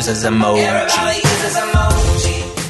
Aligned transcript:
uses 0.00 0.24
emoji. 0.24 0.64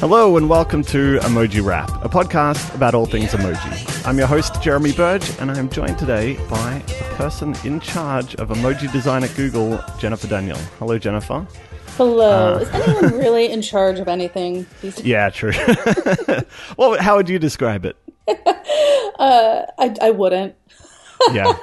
Hello 0.01 0.35
and 0.35 0.49
welcome 0.49 0.83
to 0.83 1.17
Emoji 1.19 1.63
Rap, 1.63 1.89
a 2.03 2.09
podcast 2.09 2.75
about 2.75 2.93
all 2.93 3.05
things 3.05 3.31
emoji. 3.31 4.05
I'm 4.05 4.17
your 4.17 4.27
host, 4.27 4.61
Jeremy 4.61 4.91
Burge, 4.91 5.39
and 5.39 5.49
I 5.49 5.57
am 5.57 5.69
joined 5.69 5.97
today 5.97 6.35
by 6.49 6.83
the 6.87 7.15
person 7.15 7.55
in 7.63 7.79
charge 7.79 8.35
of 8.35 8.49
emoji 8.49 8.91
design 8.91 9.23
at 9.23 9.33
Google, 9.37 9.81
Jennifer 9.97 10.27
Daniel. 10.27 10.57
Hello, 10.77 10.97
Jennifer. 10.97 11.47
Hello. 11.95 12.55
Uh, 12.55 12.59
Is 12.59 12.69
anyone 12.69 13.17
really 13.17 13.49
in 13.49 13.61
charge 13.61 13.99
of 13.99 14.09
anything? 14.09 14.65
Yeah, 15.01 15.29
true. 15.29 15.53
well, 16.77 17.01
how 17.01 17.15
would 17.15 17.29
you 17.29 17.39
describe 17.39 17.85
it? 17.85 17.95
Uh, 19.19 19.67
I, 19.77 19.95
I 20.01 20.09
wouldn't. 20.09 20.55
Yeah. 21.31 21.53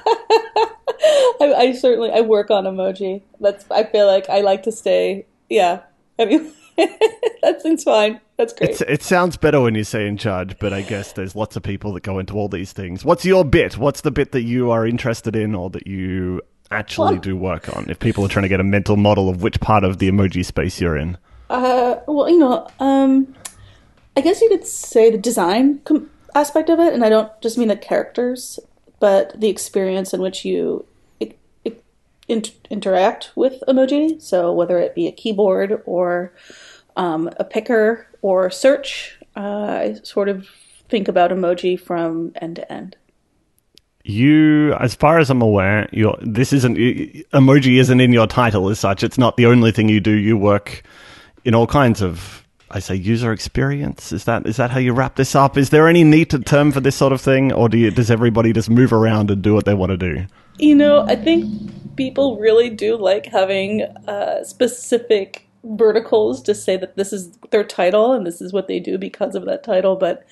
I, 1.40 1.54
I 1.56 1.72
certainly 1.72 2.12
I 2.12 2.20
work 2.20 2.52
on 2.52 2.64
emoji. 2.64 3.22
That's 3.40 3.68
I 3.68 3.82
feel 3.82 4.06
like 4.06 4.30
I 4.30 4.42
like 4.42 4.62
to 4.62 4.70
stay. 4.70 5.26
Yeah. 5.48 5.80
I 6.18 6.24
mean, 6.24 6.52
that 6.76 7.60
seems 7.62 7.84
fine. 7.84 8.20
That's 8.36 8.52
great. 8.52 8.70
It's, 8.70 8.80
it 8.82 9.02
sounds 9.02 9.36
better 9.36 9.60
when 9.60 9.74
you 9.74 9.84
say 9.84 10.06
in 10.06 10.16
charge, 10.16 10.58
but 10.58 10.72
I 10.72 10.82
guess 10.82 11.12
there's 11.12 11.34
lots 11.34 11.56
of 11.56 11.62
people 11.62 11.92
that 11.94 12.02
go 12.02 12.18
into 12.18 12.34
all 12.34 12.48
these 12.48 12.72
things. 12.72 13.04
What's 13.04 13.24
your 13.24 13.44
bit? 13.44 13.76
What's 13.78 14.02
the 14.02 14.10
bit 14.10 14.32
that 14.32 14.42
you 14.42 14.70
are 14.70 14.86
interested 14.86 15.34
in 15.34 15.54
or 15.54 15.70
that 15.70 15.86
you 15.86 16.40
actually 16.70 17.14
Well- 17.14 17.22
do 17.22 17.36
work 17.36 17.74
on? 17.76 17.86
If 17.88 17.98
people 17.98 18.24
are 18.24 18.28
trying 18.28 18.44
to 18.44 18.48
get 18.48 18.60
a 18.60 18.64
mental 18.64 18.96
model 18.96 19.28
of 19.28 19.42
which 19.42 19.60
part 19.60 19.84
of 19.84 19.98
the 19.98 20.10
emoji 20.10 20.44
space 20.44 20.80
you're 20.80 20.96
in. 20.96 21.18
Uh, 21.50 21.96
well, 22.06 22.28
you 22.28 22.38
know, 22.38 22.68
um, 22.78 23.34
I 24.16 24.20
guess 24.20 24.40
you 24.40 24.48
could 24.48 24.66
say 24.66 25.10
the 25.10 25.18
design 25.18 25.80
com- 25.84 26.10
aspect 26.34 26.68
of 26.68 26.78
it, 26.78 26.92
and 26.92 27.04
I 27.04 27.08
don't 27.08 27.32
just 27.40 27.56
mean 27.56 27.68
the 27.68 27.76
characters, 27.76 28.60
but 29.00 29.40
the 29.40 29.48
experience 29.48 30.12
in 30.12 30.20
which 30.20 30.44
you 30.44 30.84
int- 32.28 32.66
interact 32.70 33.32
with 33.34 33.62
emoji. 33.66 34.20
So 34.20 34.52
whether 34.52 34.78
it 34.78 34.94
be 34.94 35.06
a 35.06 35.12
keyboard 35.12 35.82
or 35.86 36.32
um, 36.96 37.30
a 37.38 37.44
picker 37.44 38.06
or 38.22 38.50
search, 38.50 39.18
uh, 39.36 39.40
I 39.40 39.96
sort 40.02 40.28
of 40.28 40.48
think 40.88 41.08
about 41.08 41.30
emoji 41.30 41.78
from 41.78 42.32
end 42.40 42.56
to 42.56 42.72
end. 42.72 42.96
You, 44.04 44.72
as 44.74 44.94
far 44.94 45.18
as 45.18 45.28
I'm 45.28 45.42
aware, 45.42 45.86
this 46.22 46.52
isn't 46.52 46.76
emoji 46.78 47.78
isn't 47.78 48.00
in 48.00 48.12
your 48.12 48.26
title 48.26 48.70
as 48.70 48.78
such. 48.78 49.02
It's 49.02 49.18
not 49.18 49.36
the 49.36 49.44
only 49.44 49.70
thing 49.70 49.90
you 49.90 50.00
do. 50.00 50.12
You 50.12 50.36
work 50.36 50.82
in 51.44 51.54
all 51.54 51.66
kinds 51.66 52.00
of, 52.00 52.42
I 52.70 52.80
say, 52.80 52.94
user 52.94 53.32
experience. 53.32 54.12
Is 54.12 54.24
that 54.24 54.46
is 54.46 54.56
that 54.56 54.70
how 54.70 54.78
you 54.78 54.92
wrap 54.92 55.16
this 55.16 55.34
up? 55.34 55.56
Is 55.56 55.70
there 55.70 55.88
any 55.88 56.04
neat 56.04 56.34
term 56.44 56.72
for 56.72 56.80
this 56.80 56.96
sort 56.96 57.12
of 57.12 57.20
thing, 57.20 57.52
or 57.52 57.68
do 57.68 57.78
you, 57.78 57.90
does 57.90 58.10
everybody 58.10 58.52
just 58.52 58.68
move 58.68 58.92
around 58.92 59.30
and 59.30 59.40
do 59.40 59.54
what 59.54 59.64
they 59.64 59.74
want 59.74 59.90
to 59.90 59.96
do? 59.96 60.26
You 60.58 60.74
know, 60.74 61.06
I 61.06 61.16
think 61.16 61.96
people 61.96 62.38
really 62.38 62.68
do 62.68 62.96
like 62.96 63.26
having 63.26 63.82
uh, 64.06 64.44
specific 64.44 65.48
verticals 65.64 66.42
to 66.42 66.54
say 66.54 66.76
that 66.76 66.96
this 66.96 67.12
is 67.12 67.36
their 67.50 67.64
title 67.64 68.12
and 68.12 68.26
this 68.26 68.40
is 68.40 68.52
what 68.52 68.68
they 68.68 68.80
do 68.80 68.98
because 68.98 69.34
of 69.34 69.44
that 69.46 69.64
title, 69.64 69.96
but 69.96 70.26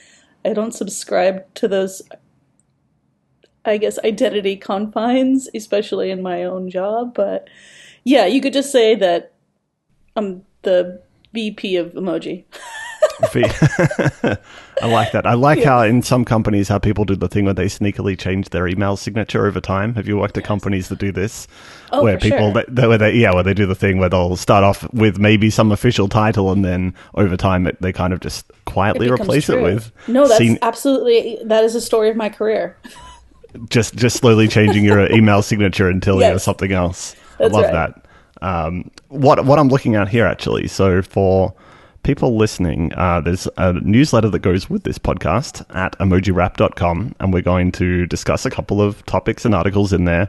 I 0.44 0.52
don't 0.52 0.72
subscribe 0.72 1.52
to 1.54 1.68
those, 1.68 2.02
I 3.64 3.78
guess, 3.78 3.98
identity 4.04 4.56
confines, 4.56 5.48
especially 5.54 6.10
in 6.10 6.22
my 6.22 6.44
own 6.44 6.70
job. 6.70 7.14
But 7.14 7.48
yeah, 8.04 8.26
you 8.26 8.40
could 8.40 8.52
just 8.52 8.70
say 8.70 8.94
that 8.94 9.32
I'm 10.14 10.44
the 10.62 11.02
VP 11.32 11.76
of 11.76 11.92
emoji. 11.92 12.44
I 14.82 14.86
like 14.88 15.12
that. 15.12 15.22
I 15.26 15.34
like 15.34 15.62
how 15.62 15.80
in 15.82 16.02
some 16.02 16.24
companies 16.24 16.68
how 16.68 16.78
people 16.78 17.04
do 17.04 17.16
the 17.16 17.28
thing 17.28 17.44
where 17.46 17.54
they 17.54 17.66
sneakily 17.66 18.18
change 18.18 18.50
their 18.50 18.66
email 18.68 18.96
signature 18.96 19.46
over 19.46 19.60
time. 19.60 19.94
Have 19.94 20.06
you 20.06 20.18
worked 20.18 20.36
at 20.36 20.44
companies 20.44 20.88
that 20.88 20.98
do 20.98 21.12
this? 21.12 21.46
Oh, 21.92 22.02
where 22.02 22.18
people 22.18 22.52
sure. 22.52 22.64
they, 22.68 22.86
where 22.86 22.98
they 22.98 23.12
yeah 23.14 23.32
where 23.32 23.42
they 23.42 23.54
do 23.54 23.64
the 23.66 23.74
thing 23.74 23.98
where 23.98 24.08
they'll 24.08 24.36
start 24.36 24.64
off 24.64 24.92
with 24.92 25.18
maybe 25.18 25.50
some 25.50 25.72
official 25.72 26.08
title 26.08 26.50
and 26.52 26.64
then 26.64 26.94
over 27.14 27.36
time 27.36 27.66
it, 27.66 27.80
they 27.80 27.92
kind 27.92 28.12
of 28.12 28.20
just 28.20 28.44
quietly 28.64 29.06
becomes 29.06 29.20
replace 29.22 29.48
it 29.48 29.62
with 29.62 29.92
No, 30.08 30.26
that's 30.26 30.38
sen- 30.38 30.58
absolutely, 30.62 31.38
that 31.44 31.64
is 31.64 31.74
a 31.74 31.80
story 31.80 32.10
of 32.10 32.16
my 32.16 32.28
career. 32.28 32.76
just 33.70 33.94
just 33.94 34.16
slowly 34.16 34.48
changing 34.48 34.84
your 34.84 35.10
email 35.14 35.42
signature 35.42 35.88
until 35.88 36.16
you 36.16 36.24
have 36.24 36.34
Yes. 36.34 36.44
something 36.44 36.72
else. 36.72 37.14
That's 37.38 37.54
I 37.54 37.56
love 37.56 37.64
right. 37.72 37.94
that. 37.94 38.05
Um, 38.46 38.92
what 39.08 39.44
what 39.44 39.58
I'm 39.58 39.68
looking 39.68 39.96
at 39.96 40.08
here 40.08 40.24
actually. 40.24 40.68
So 40.68 41.02
for 41.02 41.52
people 42.04 42.36
listening, 42.36 42.92
uh, 42.94 43.20
there's 43.20 43.48
a 43.56 43.72
newsletter 43.72 44.30
that 44.30 44.38
goes 44.38 44.70
with 44.70 44.84
this 44.84 44.98
podcast 44.98 45.66
at 45.74 45.98
emojirap.com, 45.98 47.16
and 47.18 47.32
we're 47.32 47.42
going 47.42 47.72
to 47.72 48.06
discuss 48.06 48.46
a 48.46 48.50
couple 48.50 48.80
of 48.80 49.04
topics 49.06 49.44
and 49.44 49.52
articles 49.52 49.92
in 49.92 50.04
there. 50.04 50.28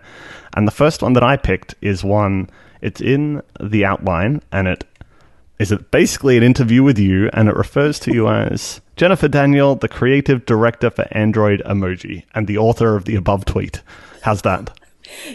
And 0.55 0.67
the 0.67 0.71
first 0.71 1.03
one 1.03 1.13
that 1.13 1.21
I 1.21 1.37
picked 1.37 1.75
is 1.81 2.03
one. 2.03 2.49
It's 2.81 3.01
in 3.01 3.43
the 3.61 3.85
outline, 3.85 4.41
and 4.51 4.67
it 4.67 4.83
is 5.59 5.71
it 5.71 5.91
basically 5.91 6.37
an 6.37 6.43
interview 6.43 6.81
with 6.81 6.97
you, 6.97 7.29
and 7.33 7.47
it 7.47 7.55
refers 7.55 7.99
to 7.99 8.13
you 8.13 8.27
as 8.27 8.81
Jennifer 8.95 9.27
Daniel, 9.27 9.75
the 9.75 9.87
creative 9.87 10.43
director 10.47 10.89
for 10.89 11.07
Android 11.11 11.61
Emoji, 11.67 12.23
and 12.33 12.47
the 12.47 12.57
author 12.57 12.95
of 12.95 13.05
the 13.05 13.15
above 13.15 13.45
tweet. 13.45 13.83
How's 14.23 14.41
that? 14.41 14.71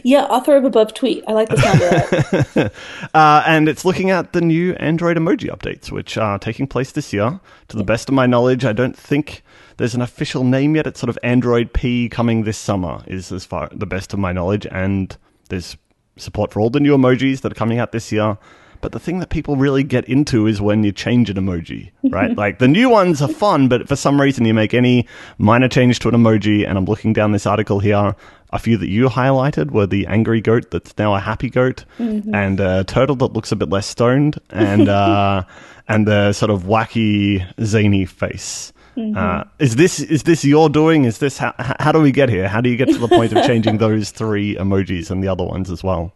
Yeah, 0.02 0.24
author 0.24 0.56
of 0.56 0.64
above 0.64 0.94
tweet. 0.94 1.24
I 1.26 1.32
like 1.32 1.48
the 1.48 1.56
sound 1.56 1.82
of 1.82 2.54
that. 2.54 2.72
Uh, 3.14 3.42
and 3.46 3.68
it's 3.68 3.84
looking 3.84 4.10
at 4.10 4.32
the 4.32 4.40
new 4.40 4.72
Android 4.74 5.16
emoji 5.16 5.50
updates, 5.50 5.90
which 5.90 6.16
are 6.16 6.38
taking 6.38 6.66
place 6.66 6.92
this 6.92 7.12
year. 7.12 7.40
To 7.68 7.76
the 7.76 7.84
best 7.84 8.08
of 8.08 8.14
my 8.14 8.26
knowledge, 8.26 8.64
I 8.64 8.72
don't 8.72 8.96
think 8.96 9.42
there's 9.76 9.94
an 9.94 10.00
official 10.00 10.44
name 10.44 10.76
yet. 10.76 10.86
It's 10.86 11.00
sort 11.00 11.10
of 11.10 11.18
Android 11.22 11.72
P 11.72 12.08
coming 12.08 12.44
this 12.44 12.58
summer, 12.58 13.02
is 13.06 13.30
as 13.32 13.44
far 13.44 13.68
the 13.72 13.86
best 13.86 14.12
of 14.12 14.18
my 14.18 14.32
knowledge. 14.32 14.66
And 14.70 15.16
there's 15.48 15.76
support 16.16 16.52
for 16.52 16.60
all 16.60 16.70
the 16.70 16.80
new 16.80 16.96
emojis 16.96 17.42
that 17.42 17.52
are 17.52 17.56
coming 17.56 17.78
out 17.78 17.92
this 17.92 18.12
year. 18.12 18.38
But 18.82 18.92
the 18.92 19.00
thing 19.00 19.20
that 19.20 19.30
people 19.30 19.56
really 19.56 19.84
get 19.84 20.04
into 20.06 20.46
is 20.46 20.60
when 20.60 20.84
you 20.84 20.92
change 20.92 21.30
an 21.30 21.36
emoji, 21.36 21.92
right? 22.02 22.36
like 22.44 22.58
the 22.58 22.68
new 22.68 22.90
ones 22.90 23.22
are 23.22 23.28
fun, 23.28 23.68
but 23.68 23.88
for 23.88 23.96
some 23.96 24.20
reason 24.20 24.44
you 24.44 24.52
make 24.52 24.74
any 24.74 25.06
minor 25.38 25.68
change 25.68 26.00
to 26.00 26.08
an 26.08 26.14
emoji. 26.14 26.68
And 26.68 26.76
I'm 26.76 26.84
looking 26.84 27.14
down 27.14 27.32
this 27.32 27.46
article 27.46 27.80
here. 27.80 28.14
A 28.50 28.58
few 28.58 28.76
that 28.76 28.88
you 28.88 29.08
highlighted 29.08 29.70
were 29.70 29.86
the 29.86 30.06
angry 30.08 30.42
goat 30.42 30.70
that's 30.70 30.98
now 30.98 31.14
a 31.14 31.20
happy 31.20 31.48
goat, 31.48 31.86
and 32.34 32.60
a 32.60 32.84
turtle 32.84 33.16
that 33.16 33.32
looks 33.32 33.50
a 33.50 33.56
bit 33.56 33.70
less 33.70 33.86
stoned, 33.86 34.38
and 34.50 34.88
uh, 34.90 35.44
and 35.88 36.06
the 36.06 36.34
sort 36.34 36.50
of 36.50 36.64
wacky 36.64 37.46
zany 37.64 38.04
face. 38.04 38.74
Uh, 39.16 39.44
is 39.58 39.76
this 39.76 40.00
is 40.00 40.24
this 40.24 40.44
your 40.44 40.68
doing? 40.68 41.06
Is 41.06 41.16
this 41.16 41.38
how, 41.38 41.54
how 41.56 41.92
do 41.92 42.00
we 42.00 42.12
get 42.12 42.28
here? 42.28 42.46
How 42.46 42.60
do 42.60 42.68
you 42.68 42.76
get 42.76 42.88
to 42.88 42.98
the 42.98 43.08
point 43.08 43.32
of 43.32 43.42
changing 43.46 43.78
those 43.78 44.10
three 44.10 44.54
emojis 44.56 45.10
and 45.10 45.24
the 45.24 45.28
other 45.28 45.44
ones 45.44 45.70
as 45.70 45.82
well? 45.82 46.12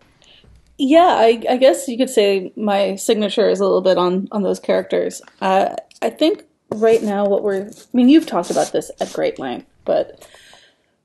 Yeah, 0.79 1.17
I, 1.19 1.43
I 1.49 1.57
guess 1.57 1.89
you 1.89 1.97
could 1.97 2.11
say 2.11 2.53
my 2.55 2.97
signature 2.97 3.49
is 3.49 3.61
a 3.61 3.65
little 3.65 3.81
bit 3.81 3.97
on 3.97 4.29
on 4.31 4.43
those 4.43 4.61
characters. 4.61 5.23
Uh, 5.41 5.75
I 6.03 6.11
think 6.11 6.45
right 6.71 7.03
now 7.03 7.25
what 7.25 7.43
we're, 7.43 7.69
I 7.69 7.97
mean, 7.97 8.09
you've 8.09 8.27
talked 8.27 8.51
about 8.51 8.73
this 8.73 8.91
at 9.01 9.13
great 9.13 9.39
length, 9.39 9.67
but 9.85 10.29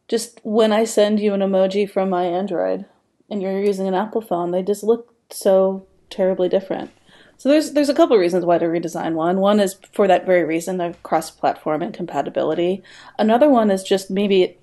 just 0.07 0.41
when 0.43 0.73
I 0.73 0.83
send 0.83 1.19
you 1.21 1.33
an 1.33 1.39
emoji 1.39 1.89
from 1.89 2.09
my 2.09 2.25
Android 2.25 2.85
and 3.29 3.41
you're 3.41 3.63
using 3.63 3.87
an 3.87 3.93
Apple 3.93 4.19
phone, 4.19 4.51
they 4.51 4.61
just 4.61 4.83
look 4.83 5.13
so 5.29 5.85
terribly 6.09 6.49
different. 6.49 6.91
So 7.37 7.47
there's 7.49 7.71
there's 7.71 7.89
a 7.89 7.93
couple 7.93 8.17
reasons 8.17 8.45
why 8.45 8.57
to 8.57 8.65
redesign 8.65 9.13
one. 9.13 9.37
One 9.37 9.61
is 9.61 9.77
for 9.93 10.07
that 10.07 10.25
very 10.25 10.43
reason, 10.43 10.77
the 10.77 10.95
cross-platform 11.01 11.81
and 11.81 11.93
compatibility. 11.93 12.83
Another 13.17 13.49
one 13.49 13.71
is 13.71 13.83
just 13.83 14.11
maybe 14.11 14.43
it 14.43 14.59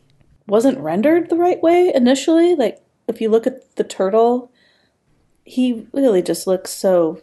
wasn't 0.46 0.78
rendered 0.78 1.30
the 1.30 1.36
right 1.36 1.60
way 1.62 1.90
initially. 1.94 2.54
Like 2.54 2.80
if 3.08 3.20
you 3.20 3.30
look 3.30 3.46
at 3.46 3.74
the 3.76 3.84
turtle, 3.84 4.52
he 5.48 5.86
really 5.92 6.22
just 6.22 6.46
looks 6.46 6.70
so 6.70 7.22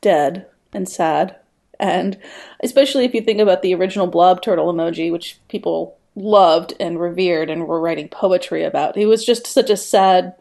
dead 0.00 0.46
and 0.72 0.88
sad. 0.88 1.36
And 1.78 2.18
especially 2.62 3.04
if 3.04 3.14
you 3.14 3.20
think 3.20 3.40
about 3.40 3.62
the 3.62 3.74
original 3.74 4.06
blob 4.06 4.42
turtle 4.42 4.72
emoji, 4.72 5.10
which 5.10 5.38
people 5.48 5.96
loved 6.14 6.74
and 6.80 7.00
revered 7.00 7.50
and 7.50 7.66
were 7.66 7.80
writing 7.80 8.08
poetry 8.08 8.62
about, 8.62 8.96
it 8.96 9.06
was 9.06 9.24
just 9.24 9.46
such 9.46 9.70
a 9.70 9.76
sad 9.76 10.34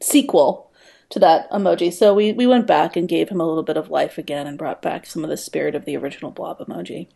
sequel 0.00 0.70
to 1.10 1.18
that 1.18 1.50
emoji. 1.50 1.92
So 1.92 2.14
we, 2.14 2.32
we 2.32 2.46
went 2.46 2.66
back 2.66 2.96
and 2.96 3.08
gave 3.08 3.28
him 3.28 3.40
a 3.40 3.46
little 3.46 3.62
bit 3.62 3.76
of 3.76 3.90
life 3.90 4.18
again 4.18 4.46
and 4.46 4.58
brought 4.58 4.82
back 4.82 5.06
some 5.06 5.24
of 5.24 5.30
the 5.30 5.36
spirit 5.36 5.74
of 5.74 5.84
the 5.84 5.96
original 5.96 6.30
blob 6.30 6.58
emoji. 6.58 7.08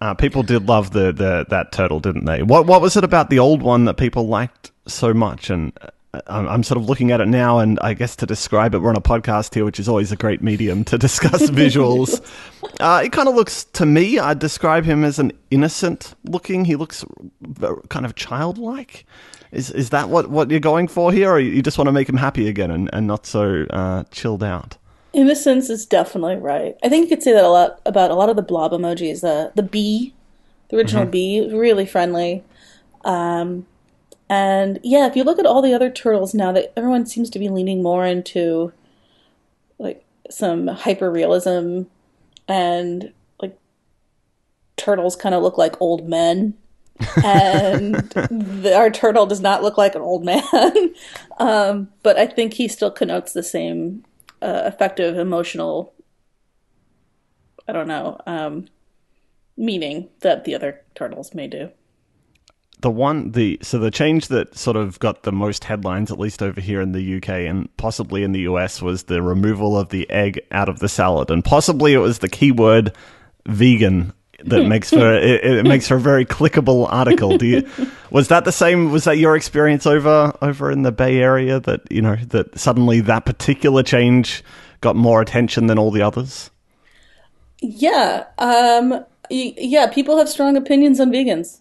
Uh, 0.00 0.14
people 0.14 0.44
did 0.44 0.68
love 0.68 0.92
the, 0.92 1.12
the 1.12 1.44
that 1.48 1.72
turtle, 1.72 1.98
didn't 1.98 2.24
they? 2.24 2.40
What 2.44 2.66
what 2.66 2.80
was 2.80 2.96
it 2.96 3.02
about 3.02 3.30
the 3.30 3.40
old 3.40 3.62
one 3.62 3.84
that 3.86 3.94
people 3.94 4.28
liked 4.28 4.70
so 4.86 5.12
much? 5.12 5.50
And 5.50 5.72
I'm, 6.26 6.48
I'm 6.48 6.62
sort 6.62 6.78
of 6.80 6.88
looking 6.88 7.10
at 7.10 7.20
it 7.20 7.28
now, 7.28 7.58
and 7.58 7.78
I 7.80 7.92
guess 7.92 8.16
to 8.16 8.26
describe 8.26 8.74
it, 8.74 8.78
we're 8.80 8.88
on 8.88 8.96
a 8.96 9.00
podcast 9.00 9.54
here, 9.54 9.64
which 9.64 9.78
is 9.78 9.88
always 9.88 10.10
a 10.10 10.16
great 10.16 10.42
medium 10.42 10.84
to 10.84 10.98
discuss 10.98 11.42
visuals. 11.50 12.20
uh, 12.80 13.02
it 13.04 13.12
kind 13.12 13.28
of 13.28 13.34
looks 13.34 13.64
to 13.64 13.84
me. 13.84 14.18
I'd 14.18 14.38
describe 14.38 14.84
him 14.84 15.04
as 15.04 15.18
an 15.18 15.32
innocent 15.50 16.14
looking. 16.24 16.64
He 16.64 16.76
looks 16.76 17.04
kind 17.88 18.06
of 18.06 18.14
childlike. 18.14 19.04
Is 19.50 19.70
is 19.70 19.90
that 19.90 20.08
what, 20.10 20.28
what 20.28 20.50
you're 20.50 20.60
going 20.60 20.88
for 20.88 21.12
here, 21.12 21.30
or 21.30 21.40
you 21.40 21.62
just 21.62 21.78
want 21.78 21.88
to 21.88 21.92
make 21.92 22.08
him 22.08 22.16
happy 22.16 22.48
again 22.48 22.70
and, 22.70 22.90
and 22.92 23.06
not 23.06 23.26
so 23.26 23.66
uh, 23.70 24.04
chilled 24.10 24.42
out? 24.42 24.76
Innocence 25.14 25.70
is 25.70 25.86
definitely 25.86 26.36
right. 26.36 26.76
I 26.82 26.88
think 26.88 27.08
you 27.08 27.16
could 27.16 27.22
say 27.22 27.32
that 27.32 27.44
a 27.44 27.48
lot 27.48 27.80
about 27.86 28.10
a 28.10 28.14
lot 28.14 28.28
of 28.28 28.36
the 28.36 28.42
blob 28.42 28.72
emojis. 28.72 29.22
The 29.22 29.52
the 29.54 29.62
bee, 29.62 30.14
the 30.68 30.76
original 30.76 31.06
bee, 31.06 31.48
really 31.50 31.86
friendly. 31.86 32.44
Um, 33.04 33.66
and 34.28 34.78
yeah, 34.82 35.06
if 35.06 35.16
you 35.16 35.24
look 35.24 35.38
at 35.38 35.46
all 35.46 35.62
the 35.62 35.74
other 35.74 35.90
turtles 35.90 36.34
now, 36.34 36.52
that 36.52 36.72
everyone 36.76 37.06
seems 37.06 37.30
to 37.30 37.38
be 37.38 37.48
leaning 37.48 37.82
more 37.82 38.04
into 38.04 38.72
like 39.78 40.04
some 40.30 40.66
hyper 40.66 41.10
realism 41.10 41.82
and 42.46 43.12
like 43.40 43.58
turtles 44.76 45.16
kind 45.16 45.34
of 45.34 45.42
look 45.42 45.56
like 45.56 45.80
old 45.80 46.08
men. 46.08 46.54
And 47.24 47.94
the, 48.10 48.74
our 48.76 48.90
turtle 48.90 49.24
does 49.26 49.40
not 49.40 49.62
look 49.62 49.78
like 49.78 49.94
an 49.94 50.02
old 50.02 50.24
man. 50.24 50.42
Um, 51.40 51.90
but 52.02 52.18
i 52.18 52.26
think 52.26 52.54
he 52.54 52.66
still 52.66 52.90
connotes 52.90 53.32
the 53.32 53.44
same 53.44 54.04
uh, 54.42 54.62
effective 54.66 55.16
emotional 55.16 55.94
i 57.68 57.72
don't 57.72 57.86
know 57.86 58.20
um, 58.26 58.66
meaning 59.56 60.08
that 60.22 60.44
the 60.44 60.56
other 60.56 60.82
turtles 60.96 61.32
may 61.32 61.46
do 61.46 61.70
the 62.80 62.90
one 62.90 63.32
the 63.32 63.58
so 63.62 63.78
the 63.78 63.90
change 63.90 64.28
that 64.28 64.56
sort 64.56 64.76
of 64.76 64.98
got 65.00 65.22
the 65.22 65.32
most 65.32 65.64
headlines 65.64 66.12
at 66.12 66.18
least 66.18 66.42
over 66.42 66.60
here 66.60 66.80
in 66.80 66.92
the 66.92 67.16
UK 67.16 67.28
and 67.28 67.74
possibly 67.76 68.22
in 68.22 68.32
the 68.32 68.40
US 68.40 68.80
was 68.80 69.04
the 69.04 69.20
removal 69.20 69.76
of 69.78 69.88
the 69.88 70.08
egg 70.10 70.40
out 70.52 70.68
of 70.68 70.78
the 70.78 70.88
salad. 70.88 71.30
And 71.30 71.44
possibly 71.44 71.92
it 71.92 71.98
was 71.98 72.20
the 72.20 72.28
keyword 72.28 72.92
vegan 73.46 74.12
that 74.44 74.64
makes 74.68 74.90
for 74.90 75.14
it, 75.14 75.44
it 75.44 75.66
makes 75.66 75.88
for 75.88 75.96
a 75.96 76.00
very 76.00 76.24
clickable 76.24 76.86
article. 76.90 77.36
Do 77.36 77.46
you 77.46 77.68
was 78.10 78.28
that 78.28 78.44
the 78.44 78.52
same 78.52 78.92
was 78.92 79.04
that 79.04 79.18
your 79.18 79.34
experience 79.34 79.84
over 79.84 80.32
over 80.40 80.70
in 80.70 80.82
the 80.82 80.92
bay 80.92 81.18
area 81.18 81.58
that 81.60 81.90
you 81.90 82.00
know 82.00 82.16
that 82.28 82.58
suddenly 82.58 83.00
that 83.00 83.24
particular 83.24 83.82
change 83.82 84.44
got 84.80 84.94
more 84.94 85.20
attention 85.20 85.66
than 85.66 85.78
all 85.78 85.90
the 85.90 86.02
others? 86.02 86.50
Yeah 87.60 88.24
um 88.38 89.04
yeah 89.30 89.88
people 89.88 90.16
have 90.16 90.28
strong 90.28 90.56
opinions 90.56 91.00
on 91.00 91.10
vegans 91.10 91.58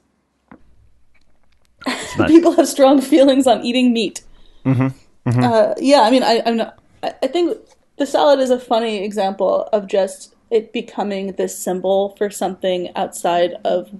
nice. 2.17 2.27
people 2.27 2.53
have 2.53 2.67
strong 2.67 3.01
feelings 3.01 3.47
on 3.47 3.63
eating 3.63 3.93
meat. 3.93 4.21
Mm-hmm. 4.65 5.43
Uh, 5.43 5.73
yeah, 5.77 6.01
I 6.01 6.11
mean, 6.11 6.23
I, 6.23 6.41
I'm 6.45 6.57
not, 6.57 6.79
I 7.03 7.27
think 7.27 7.57
the 7.97 8.05
salad 8.05 8.39
is 8.39 8.49
a 8.49 8.59
funny 8.59 9.03
example 9.03 9.67
of 9.73 9.87
just 9.87 10.35
it 10.49 10.71
becoming 10.71 11.33
this 11.33 11.57
symbol 11.57 12.15
for 12.17 12.29
something 12.29 12.95
outside 12.95 13.55
of 13.65 13.91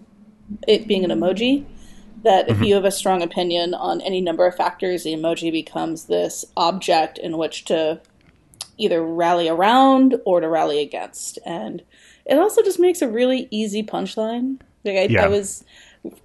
it 0.68 0.88
being 0.88 1.04
an 1.04 1.12
emoji. 1.12 1.66
That 2.24 2.50
if 2.50 2.62
you 2.62 2.74
have 2.76 2.84
a 2.84 2.92
strong 2.92 3.22
opinion 3.22 3.74
on 3.74 4.02
any 4.02 4.22
number 4.22 4.46
of 4.48 4.56
factors, 4.56 5.04
the 5.04 5.14
emoji 5.14 5.52
becomes 5.52 6.06
this 6.06 6.44
object 6.58 7.18
in 7.20 7.38
which 7.38 7.66
to 7.66 8.02
either 8.78 9.04
rally 9.04 9.48
around 9.48 10.16
or 10.26 10.42
to 10.42 10.50
rally 10.50 10.82
against. 10.82 11.40
And 11.46 11.84
it 12.26 12.38
also 12.38 12.64
just 12.64 12.80
makes 12.80 13.02
a 13.02 13.08
really 13.08 13.48
easy 13.52 13.84
punchline. 13.84 14.60
Like 14.84 14.96
I, 14.96 15.04
Yeah. 15.04 15.26
I 15.26 15.28
was, 15.28 15.64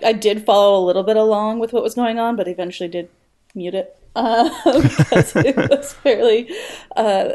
I 0.03 0.13
did 0.13 0.45
follow 0.45 0.83
a 0.83 0.85
little 0.85 1.03
bit 1.03 1.17
along 1.17 1.59
with 1.59 1.73
what 1.73 1.83
was 1.83 1.95
going 1.95 2.19
on, 2.19 2.37
but 2.37 2.49
eventually 2.49 2.89
did 2.89 3.09
mute 3.55 3.75
it 3.75 3.97
uh, 4.17 4.49
because 4.65 5.35
it 5.37 5.57
was 5.71 5.93
fairly 5.95 6.51
uh, 6.97 7.33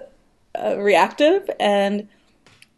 uh, 0.55 0.77
reactive, 0.77 1.49
and 1.59 2.07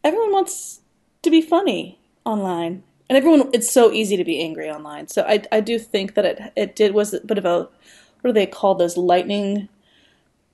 everyone 0.03 0.31
wants 0.31 0.81
to 1.21 1.29
be 1.29 1.41
funny 1.41 1.99
online, 2.25 2.83
and 3.09 3.17
everyone 3.17 3.49
it's 3.53 3.71
so 3.71 3.91
easy 3.91 4.15
to 4.17 4.23
be 4.23 4.41
angry 4.41 4.69
online. 4.69 5.07
So 5.07 5.23
I 5.23 5.43
I 5.51 5.59
do 5.61 5.77
think 5.79 6.13
that 6.15 6.25
it 6.25 6.53
it 6.55 6.75
did 6.75 6.93
was 6.93 7.13
a 7.13 7.21
bit 7.21 7.37
of 7.37 7.45
a 7.45 7.67
what 8.21 8.29
do 8.29 8.33
they 8.33 8.45
call 8.45 8.75
those 8.75 8.97
lightning 8.97 9.69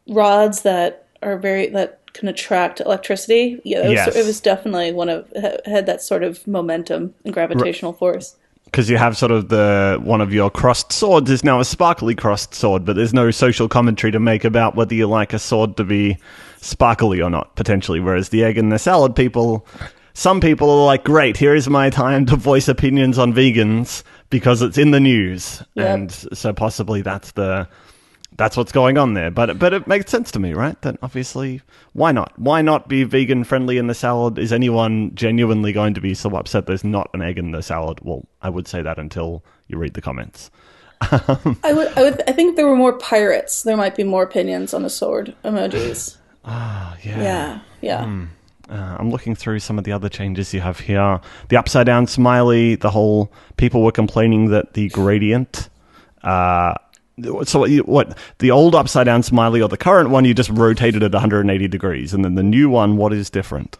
rods 0.07 0.61
that 0.61 1.07
are 1.21 1.37
very 1.37 1.67
that 1.69 1.99
can 2.13 2.27
attract 2.27 2.79
electricity. 2.79 3.59
Yeah, 3.63 3.79
it 3.79 3.89
was, 3.89 3.93
Yes. 3.93 4.15
it 4.15 4.25
was 4.25 4.39
definitely 4.39 4.93
one 4.93 5.09
of 5.09 5.31
had 5.65 5.85
that 5.85 6.01
sort 6.01 6.23
of 6.23 6.45
momentum 6.47 7.13
and 7.25 7.33
gravitational 7.33 7.93
force. 7.93 8.37
Because 8.65 8.89
you 8.89 8.97
have 8.97 9.15
sort 9.15 9.31
of 9.31 9.49
the 9.49 9.99
one 10.03 10.21
of 10.21 10.33
your 10.33 10.49
crossed 10.49 10.91
swords 10.91 11.29
is 11.31 11.43
now 11.43 11.59
a 11.59 11.65
sparkly 11.65 12.15
crossed 12.15 12.53
sword, 12.53 12.83
but 12.85 12.95
there's 12.95 13.13
no 13.13 13.31
social 13.31 13.67
commentary 13.69 14.11
to 14.11 14.19
make 14.19 14.43
about 14.43 14.75
whether 14.75 14.93
you 14.95 15.07
like 15.07 15.33
a 15.33 15.39
sword 15.39 15.77
to 15.77 15.83
be 15.83 16.17
sparkly 16.61 17.21
or 17.21 17.29
not, 17.29 17.55
potentially. 17.55 17.99
Whereas 17.99 18.29
the 18.29 18.43
egg 18.43 18.57
and 18.57 18.71
the 18.71 18.79
salad 18.79 19.15
people, 19.15 19.65
some 20.13 20.41
people 20.41 20.69
are 20.69 20.85
like, 20.85 21.03
great, 21.03 21.37
here 21.37 21.55
is 21.55 21.69
my 21.69 21.89
time 21.89 22.25
to 22.25 22.35
voice 22.35 22.67
opinions 22.67 23.17
on 23.17 23.33
vegans 23.33 24.03
because 24.29 24.61
it's 24.61 24.77
in 24.77 24.91
the 24.91 24.99
news, 24.99 25.61
Yep. 25.75 25.87
and 25.87 26.11
so 26.11 26.51
possibly 26.51 27.01
that's 27.01 27.31
the 27.33 27.67
that's 28.37 28.57
what's 28.57 28.71
going 28.71 28.97
on 28.97 29.13
there. 29.13 29.31
But 29.31 29.57
but 29.59 29.73
it 29.73 29.87
makes 29.87 30.11
sense 30.11 30.31
to 30.31 30.39
me, 30.39 30.53
right? 30.53 30.79
That 30.81 30.97
obviously, 31.01 31.61
why 31.93 32.11
not? 32.11 32.37
Why 32.37 32.61
not 32.61 32.87
be 32.87 33.03
vegan 33.03 33.43
friendly 33.43 33.77
in 33.77 33.87
the 33.87 33.93
salad? 33.93 34.37
Is 34.37 34.51
anyone 34.51 35.13
genuinely 35.15 35.71
going 35.73 35.93
to 35.93 36.01
be 36.01 36.13
so 36.13 36.35
upset 36.35 36.67
there's 36.67 36.83
not 36.83 37.09
an 37.13 37.21
egg 37.21 37.37
in 37.37 37.51
the 37.51 37.61
salad? 37.61 37.99
Well, 38.01 38.25
I 38.41 38.49
would 38.49 38.67
say 38.67 38.81
that 38.81 38.99
until 38.99 39.43
you 39.67 39.77
read 39.77 39.93
the 39.93 40.01
comments. 40.01 40.51
I 41.01 41.73
would, 41.73 41.87
I 41.97 42.01
would, 42.03 42.21
I 42.27 42.31
think 42.31 42.51
if 42.51 42.55
there 42.55 42.67
were 42.67 42.75
more 42.75 42.93
pirates, 42.93 43.63
there 43.63 43.77
might 43.77 43.95
be 43.95 44.03
more 44.03 44.23
opinions 44.23 44.73
on 44.73 44.83
the 44.83 44.89
sword 44.89 45.35
emojis. 45.43 46.17
Ah, 46.45 46.97
yeah. 47.03 47.21
Yeah, 47.21 47.59
yeah. 47.81 48.25
Uh, 48.69 48.95
I'm 48.99 49.11
looking 49.11 49.35
through 49.35 49.59
some 49.59 49.77
of 49.77 49.83
the 49.83 49.91
other 49.91 50.09
changes 50.09 50.53
you 50.53 50.61
have 50.61 50.79
here. 50.79 51.19
The 51.49 51.57
upside 51.57 51.85
down 51.85 52.07
smiley. 52.07 52.75
The 52.75 52.89
whole 52.89 53.31
people 53.57 53.83
were 53.83 53.91
complaining 53.91 54.49
that 54.49 54.73
the 54.73 54.89
gradient. 54.89 55.69
Uh, 56.23 56.73
so 57.43 57.59
what, 57.59 57.69
you, 57.69 57.81
what 57.83 58.17
the 58.39 58.51
old 58.51 58.75
upside 58.75 59.05
down 59.05 59.23
smiley 59.23 59.61
or 59.61 59.69
the 59.69 59.77
current 59.77 60.09
one 60.09 60.25
you 60.25 60.33
just 60.33 60.49
rotated 60.49 61.03
at 61.03 61.13
180 61.13 61.67
degrees, 61.67 62.13
and 62.13 62.25
then 62.25 62.35
the 62.35 62.43
new 62.43 62.69
one, 62.69 62.97
what 62.97 63.13
is 63.13 63.29
different? 63.29 63.77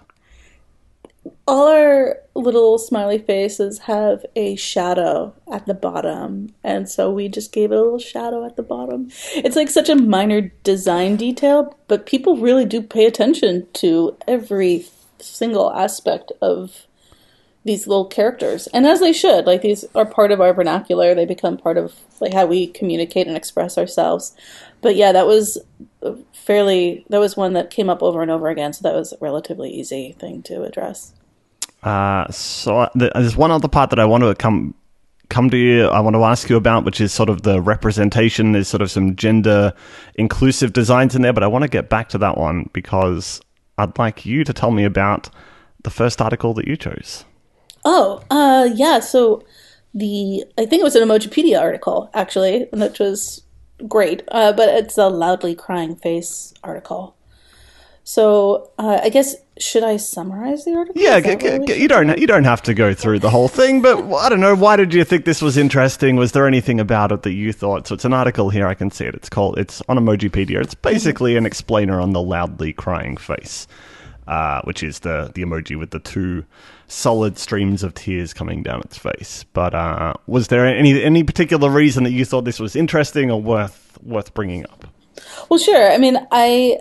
All 1.47 1.67
our 1.67 2.17
little 2.35 2.77
smiley 2.77 3.17
faces 3.19 3.79
have 3.79 4.25
a 4.35 4.55
shadow 4.55 5.33
at 5.51 5.65
the 5.65 5.73
bottom, 5.73 6.53
and 6.63 6.89
so 6.89 7.11
we 7.11 7.29
just 7.29 7.51
gave 7.51 7.71
it 7.71 7.75
a 7.75 7.81
little 7.81 7.99
shadow 7.99 8.45
at 8.45 8.55
the 8.55 8.63
bottom. 8.63 9.09
It's 9.35 9.55
like 9.55 9.69
such 9.69 9.89
a 9.89 9.95
minor 9.95 10.51
design 10.63 11.15
detail, 11.15 11.77
but 11.88 12.05
people 12.05 12.38
really 12.38 12.65
do 12.65 12.81
pay 12.81 13.05
attention 13.05 13.67
to 13.73 14.15
every 14.27 14.85
single 15.19 15.71
aspect 15.71 16.31
of 16.41 16.88
these 17.65 17.88
little 17.88 18.06
characters, 18.06 18.67
and 18.67 18.85
as 18.85 19.00
they 19.00 19.12
should. 19.12 19.45
Like 19.45 19.62
these 19.62 19.83
are 19.95 20.06
part 20.06 20.31
of 20.31 20.39
our 20.39 20.53
vernacular; 20.53 21.13
they 21.13 21.25
become 21.25 21.57
part 21.57 21.77
of 21.77 21.94
like 22.21 22.33
how 22.33 22.45
we 22.45 22.67
communicate 22.67 23.27
and 23.27 23.35
express 23.35 23.77
ourselves. 23.77 24.33
But 24.81 24.95
yeah, 24.95 25.12
that 25.12 25.27
was 25.27 25.57
fairly. 26.31 27.06
That 27.09 27.19
was 27.19 27.35
one 27.35 27.53
that 27.53 27.71
came 27.71 27.89
up 27.89 28.01
over 28.03 28.21
and 28.21 28.31
over 28.31 28.47
again, 28.50 28.71
so 28.71 28.83
that 28.83 28.95
was 28.95 29.12
a 29.13 29.17
relatively 29.19 29.71
easy 29.71 30.15
thing 30.17 30.44
to 30.44 30.63
address. 30.63 31.13
Uh, 31.83 32.29
so 32.31 32.79
uh, 32.79 32.89
there's 32.95 33.35
one 33.35 33.51
other 33.51 33.67
part 33.67 33.89
that 33.89 34.00
I 34.00 34.06
want 34.06 34.23
to 34.23 34.35
come 34.35 34.75
come 35.29 35.50
to 35.50 35.57
you. 35.57 35.88
I 35.88 36.00
want 36.01 36.15
to 36.15 36.23
ask 36.23 36.50
you 36.50 36.56
about, 36.56 36.85
which 36.85 37.01
is 37.01 37.12
sort 37.12 37.29
of 37.29 37.41
the 37.41 37.62
representation. 37.62 38.51
There's 38.51 38.67
sort 38.67 38.81
of 38.81 38.91
some 38.91 39.15
gender 39.15 39.74
inclusive 40.15 40.72
designs 40.72 41.15
in 41.15 41.24
there, 41.24 41.34
but 41.34 41.43
I 41.43 41.48
want 41.48 41.63
to 41.63 41.67
get 41.67 41.89
back 41.89 42.10
to 42.10 42.19
that 42.19 42.38
one 42.38 42.69
because 42.74 43.41
I'd 43.79 43.98
like 43.98 44.24
you 44.24 44.43
to 44.43 44.53
tell 44.53 44.72
me 44.72 44.84
about 44.84 45.29
the 45.84 45.89
first 45.89 46.22
article 46.22 46.53
that 46.55 46.67
you 46.67 46.77
chose. 46.77 47.25
Oh, 47.86 48.22
uh, 48.30 48.68
yeah. 48.74 49.00
So 49.00 49.44
the 49.94 50.44
I 50.58 50.65
think 50.65 50.82
it 50.82 50.84
was 50.84 50.96
an 50.96 51.08
Emojipedia 51.08 51.60
article 51.62 52.10
actually, 52.13 52.68
which 52.74 53.00
was 53.00 53.44
great. 53.88 54.24
Uh, 54.30 54.51
but 54.51 54.70
it's 54.70 54.98
a 54.98 55.08
loudly 55.08 55.56
crying 55.56 55.96
face 55.96 56.54
article. 56.63 57.15
So 58.04 58.72
uh, 58.77 59.00
I 59.04 59.10
guess 59.10 59.36
should 59.58 59.84
I 59.84 59.98
summarize 59.98 60.63
the 60.65 60.75
article? 60.75 61.01
Yeah, 61.01 61.20
g- 61.20 61.65
g- 61.65 61.82
you 61.82 61.88
don't 61.88 62.20
you 62.20 62.27
don't 62.27 62.44
have 62.44 62.62
to 62.63 62.74
go 62.74 62.94
through 62.94 63.20
the 63.20 63.32
whole 63.32 63.48
thing, 63.48 63.82
but 63.82 63.98
I 64.13 64.30
don't 64.30 64.42
know. 64.42 64.54
Why 64.56 64.75
did 64.75 64.94
you 64.94 65.04
think 65.04 65.25
this 65.25 65.42
was 65.42 65.58
interesting? 65.58 66.15
Was 66.15 66.34
there 66.34 66.46
anything 66.46 66.80
about 66.80 67.12
it 67.12 67.24
that 67.24 67.34
you 67.34 67.51
thought? 67.51 67.88
So 67.88 67.96
it's 67.96 68.06
an 68.06 68.13
article 68.13 68.50
here. 68.51 68.68
I 68.68 68.75
can 68.75 68.92
see 68.92 69.06
it. 69.06 69.15
It's 69.15 69.30
called. 69.30 69.58
It's 69.58 69.82
on 69.89 69.98
Emojipedia. 69.98 70.62
It's 70.62 70.75
basically 70.75 71.36
an 71.36 71.46
explainer 71.48 72.00
on 72.00 72.13
the 72.13 72.22
loudly 72.22 72.74
crying 72.74 73.18
face, 73.18 73.65
uh, 74.27 74.62
which 74.63 74.84
is 74.84 75.00
the 75.00 75.32
the 75.34 75.44
emoji 75.44 75.77
with 75.77 75.91
the 75.91 76.00
two 76.00 76.46
solid 76.88 77.38
streams 77.38 77.84
of 77.84 77.94
tears 77.94 78.34
coming 78.34 78.63
down 78.63 78.82
its 78.82 78.98
face. 78.98 79.46
But 79.53 79.74
uh, 79.74 80.13
was 80.27 80.48
there 80.48 80.65
any 80.65 81.01
any 81.03 81.24
particular 81.24 81.70
reason 81.70 82.03
that 82.03 82.12
you 82.12 82.25
thought 82.25 82.46
this 82.46 82.60
was 82.60 82.75
interesting 82.75 83.32
or 83.32 83.41
worth 83.41 83.98
worth 84.03 84.34
bringing 84.34 84.63
up? 84.65 84.88
Well, 85.50 85.60
sure. 85.60 85.91
I 85.91 85.98
mean, 85.98 86.17
I 86.32 86.79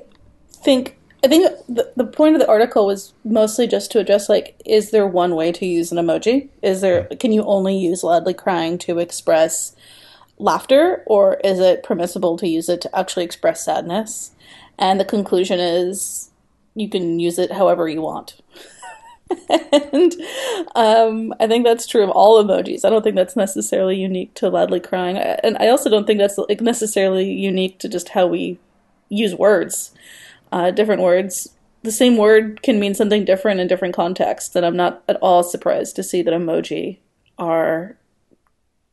think 0.52 0.96
I 1.24 1.28
think 1.28 1.50
the, 1.68 1.90
the 1.96 2.04
point 2.04 2.34
of 2.34 2.40
the 2.40 2.48
article 2.48 2.86
was 2.86 3.14
mostly 3.24 3.66
just 3.66 3.90
to 3.92 3.98
address 3.98 4.28
like, 4.28 4.60
is 4.66 4.90
there 4.90 5.06
one 5.06 5.34
way 5.34 5.52
to 5.52 5.66
use 5.66 5.90
an 5.90 5.98
emoji? 5.98 6.48
Is 6.62 6.80
there 6.80 7.04
can 7.18 7.32
you 7.32 7.44
only 7.44 7.76
use 7.76 8.02
loudly 8.02 8.34
crying 8.34 8.78
to 8.78 8.98
express 8.98 9.74
laughter, 10.38 11.02
or 11.06 11.34
is 11.44 11.60
it 11.60 11.82
permissible 11.82 12.36
to 12.38 12.48
use 12.48 12.68
it 12.68 12.80
to 12.82 12.98
actually 12.98 13.24
express 13.24 13.64
sadness? 13.64 14.32
And 14.78 14.98
the 14.98 15.04
conclusion 15.04 15.60
is 15.60 16.30
you 16.74 16.88
can 16.88 17.18
use 17.18 17.38
it 17.38 17.52
however 17.52 17.88
you 17.88 18.02
want. 18.02 18.40
and 19.48 20.14
um, 20.74 21.34
I 21.40 21.46
think 21.46 21.64
that's 21.64 21.86
true 21.86 22.04
of 22.04 22.10
all 22.10 22.42
emojis. 22.42 22.84
I 22.84 22.90
don't 22.90 23.02
think 23.02 23.16
that's 23.16 23.36
necessarily 23.36 23.96
unique 23.96 24.34
to 24.34 24.48
loudly 24.48 24.80
crying, 24.80 25.16
and 25.16 25.56
I 25.58 25.68
also 25.68 25.88
don't 25.88 26.06
think 26.06 26.18
that's 26.18 26.38
necessarily 26.60 27.30
unique 27.30 27.78
to 27.80 27.88
just 27.88 28.10
how 28.10 28.26
we 28.26 28.58
use 29.08 29.34
words. 29.34 29.92
Uh, 30.52 30.70
different 30.70 31.02
words, 31.02 31.48
the 31.82 31.92
same 31.92 32.16
word 32.16 32.62
can 32.62 32.78
mean 32.78 32.94
something 32.94 33.24
different 33.24 33.60
in 33.60 33.66
different 33.66 33.94
contexts, 33.94 34.54
and 34.54 34.64
I'm 34.64 34.76
not 34.76 35.02
at 35.08 35.16
all 35.16 35.42
surprised 35.42 35.96
to 35.96 36.02
see 36.02 36.22
that 36.22 36.34
emoji 36.34 36.98
are 37.38 37.96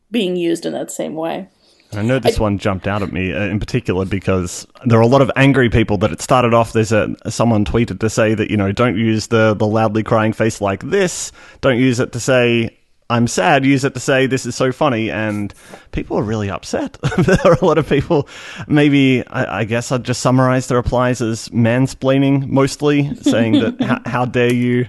being 0.09 0.35
used 0.35 0.65
in 0.65 0.73
that 0.73 0.91
same 0.91 1.15
way. 1.15 1.47
I 1.93 2.01
know 2.01 2.19
this 2.19 2.39
one 2.39 2.57
jumped 2.57 2.87
out 2.87 3.01
at 3.01 3.11
me 3.11 3.33
uh, 3.33 3.43
in 3.43 3.59
particular 3.59 4.05
because 4.05 4.65
there 4.85 4.97
are 4.97 5.03
a 5.03 5.07
lot 5.07 5.21
of 5.21 5.29
angry 5.35 5.69
people 5.69 5.97
that 5.97 6.11
it 6.11 6.21
started 6.21 6.53
off. 6.53 6.73
There's 6.73 6.91
a 6.91 7.13
someone 7.29 7.65
tweeted 7.65 7.99
to 7.99 8.09
say 8.09 8.33
that 8.33 8.49
you 8.49 8.57
know 8.57 8.71
don't 8.71 8.97
use 8.97 9.27
the 9.27 9.53
the 9.53 9.67
loudly 9.67 10.03
crying 10.03 10.33
face 10.33 10.61
like 10.61 10.81
this. 10.83 11.31
Don't 11.59 11.77
use 11.77 11.99
it 11.99 12.13
to 12.13 12.19
say 12.19 12.77
I'm 13.11 13.27
sad, 13.27 13.65
use 13.65 13.83
it 13.83 13.93
to 13.93 13.99
say 13.99 14.25
this 14.25 14.45
is 14.45 14.55
so 14.55 14.71
funny, 14.71 15.11
and 15.11 15.53
people 15.91 16.17
are 16.17 16.23
really 16.23 16.49
upset. 16.49 16.93
there 17.17 17.39
are 17.43 17.57
a 17.61 17.65
lot 17.65 17.77
of 17.77 17.89
people, 17.89 18.29
maybe, 18.69 19.27
I, 19.27 19.59
I, 19.59 19.63
guess 19.65 19.91
I'd 19.91 20.05
just 20.05 20.21
summarize 20.21 20.67
the 20.67 20.75
replies 20.75 21.21
as 21.21 21.49
mansplaining 21.49 22.47
mostly, 22.47 23.13
saying 23.21 23.59
that 23.59 23.81
how, 23.81 24.01
how, 24.05 24.25
dare 24.25 24.53
you 24.53 24.87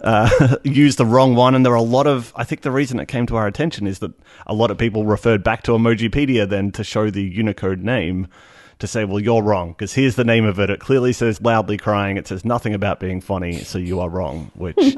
uh, 0.00 0.56
use 0.64 0.96
the 0.96 1.06
wrong 1.06 1.36
one. 1.36 1.54
And 1.54 1.64
there 1.64 1.72
are 1.72 1.76
a 1.76 1.80
lot 1.82 2.08
of, 2.08 2.32
I 2.34 2.42
think 2.42 2.62
the 2.62 2.72
reason 2.72 2.98
it 2.98 3.06
came 3.06 3.26
to 3.26 3.36
our 3.36 3.46
attention 3.46 3.86
is 3.86 4.00
that 4.00 4.14
a 4.48 4.54
lot 4.54 4.72
of 4.72 4.78
people 4.78 5.06
referred 5.06 5.44
back 5.44 5.62
to 5.64 5.72
Emojipedia 5.72 6.48
then 6.48 6.72
to 6.72 6.82
show 6.82 7.08
the 7.08 7.22
Unicode 7.22 7.82
name 7.82 8.26
to 8.80 8.88
say, 8.88 9.04
well, 9.04 9.20
you're 9.20 9.42
wrong, 9.44 9.72
because 9.72 9.92
here's 9.92 10.16
the 10.16 10.24
name 10.24 10.44
of 10.44 10.58
it. 10.58 10.70
It 10.70 10.80
clearly 10.80 11.12
says 11.12 11.40
loudly 11.40 11.76
crying. 11.76 12.16
It 12.16 12.26
says 12.26 12.44
nothing 12.44 12.74
about 12.74 12.98
being 12.98 13.20
funny, 13.20 13.60
so 13.60 13.78
you 13.78 14.00
are 14.00 14.08
wrong, 14.08 14.50
which 14.54 14.96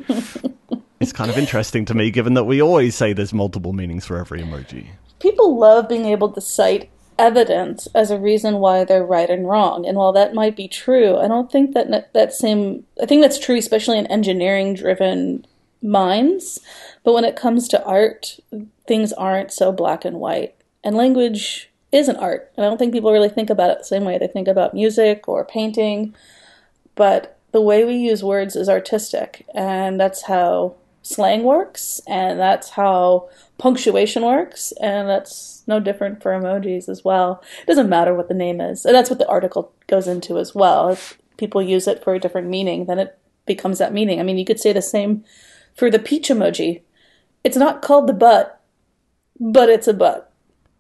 is 1.02 1.12
kind 1.12 1.30
of 1.30 1.38
interesting 1.38 1.84
to 1.86 1.94
me, 1.94 2.10
given 2.10 2.34
that 2.34 2.44
we 2.44 2.62
always 2.62 2.94
say 2.94 3.12
there's 3.12 3.32
multiple 3.32 3.72
meanings 3.72 4.06
for 4.06 4.18
every 4.18 4.40
emoji. 4.40 4.88
People 5.18 5.58
love 5.58 5.88
being 5.88 6.06
able 6.06 6.30
to 6.32 6.40
cite 6.40 6.90
evidence 7.18 7.86
as 7.94 8.10
a 8.10 8.18
reason 8.18 8.58
why 8.58 8.84
they're 8.84 9.04
right 9.04 9.30
and 9.30 9.48
wrong. 9.48 9.86
And 9.86 9.96
while 9.96 10.12
that 10.12 10.34
might 10.34 10.56
be 10.56 10.66
true, 10.66 11.16
I 11.18 11.28
don't 11.28 11.52
think 11.52 11.74
that 11.74 12.12
that 12.12 12.32
same, 12.32 12.84
I 13.00 13.06
think 13.06 13.22
that's 13.22 13.38
true, 13.38 13.56
especially 13.56 13.98
in 13.98 14.06
engineering 14.06 14.74
driven 14.74 15.46
minds. 15.82 16.60
But 17.04 17.12
when 17.12 17.24
it 17.24 17.36
comes 17.36 17.68
to 17.68 17.84
art, 17.84 18.40
things 18.86 19.12
aren't 19.12 19.52
so 19.52 19.72
black 19.72 20.04
and 20.04 20.18
white. 20.18 20.54
And 20.82 20.96
language 20.96 21.70
is 21.92 22.08
an 22.08 22.16
art. 22.16 22.50
And 22.56 22.64
I 22.64 22.68
don't 22.68 22.78
think 22.78 22.92
people 22.92 23.12
really 23.12 23.28
think 23.28 23.50
about 23.50 23.70
it 23.70 23.78
the 23.78 23.84
same 23.84 24.04
way 24.04 24.18
they 24.18 24.26
think 24.26 24.48
about 24.48 24.74
music 24.74 25.28
or 25.28 25.44
painting. 25.44 26.14
But 26.94 27.38
the 27.52 27.60
way 27.60 27.84
we 27.84 27.94
use 27.94 28.24
words 28.24 28.56
is 28.56 28.68
artistic. 28.68 29.46
And 29.54 30.00
that's 30.00 30.22
how 30.22 30.76
slang 31.02 31.42
works, 31.42 32.00
and 32.06 32.38
that's 32.38 32.70
how 32.70 33.28
punctuation 33.58 34.24
works, 34.24 34.72
and 34.80 35.08
that's 35.08 35.62
no 35.66 35.78
different 35.80 36.22
for 36.22 36.32
emojis 36.32 36.88
as 36.88 37.04
well. 37.04 37.42
It 37.62 37.66
doesn't 37.66 37.88
matter 37.88 38.14
what 38.14 38.28
the 38.28 38.34
name 38.34 38.60
is. 38.60 38.84
And 38.84 38.94
that's 38.94 39.10
what 39.10 39.18
the 39.18 39.28
article 39.28 39.72
goes 39.86 40.08
into 40.08 40.38
as 40.38 40.54
well. 40.54 40.88
If 40.88 41.18
people 41.36 41.62
use 41.62 41.86
it 41.86 42.02
for 42.02 42.14
a 42.14 42.20
different 42.20 42.48
meaning, 42.48 42.86
then 42.86 42.98
it 42.98 43.18
becomes 43.46 43.78
that 43.78 43.92
meaning. 43.92 44.20
I 44.20 44.22
mean, 44.22 44.38
you 44.38 44.44
could 44.44 44.60
say 44.60 44.72
the 44.72 44.82
same 44.82 45.24
for 45.74 45.90
the 45.90 45.98
peach 45.98 46.28
emoji. 46.28 46.82
It's 47.44 47.56
not 47.56 47.82
called 47.82 48.06
the 48.06 48.12
butt, 48.12 48.60
but 49.38 49.68
it's 49.68 49.88
a 49.88 49.94
butt. 49.94 50.32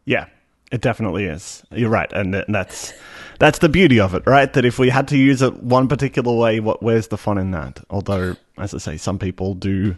Yeah, 0.04 0.26
it 0.72 0.80
definitely 0.80 1.26
is. 1.26 1.62
You're 1.70 1.90
right, 1.90 2.10
and 2.12 2.34
that's 2.48 2.92
that's 3.38 3.58
the 3.58 3.68
beauty 3.68 4.00
of 4.00 4.14
it, 4.14 4.26
right? 4.26 4.52
That 4.52 4.64
if 4.64 4.78
we 4.78 4.88
had 4.88 5.06
to 5.08 5.18
use 5.18 5.42
it 5.42 5.62
one 5.62 5.86
particular 5.86 6.34
way, 6.34 6.60
what 6.60 6.82
where's 6.82 7.08
the 7.08 7.18
fun 7.18 7.38
in 7.38 7.50
that? 7.52 7.80
Although, 7.90 8.36
as 8.56 8.74
I 8.74 8.78
say, 8.78 8.96
some 8.96 9.18
people 9.18 9.54
do 9.54 9.96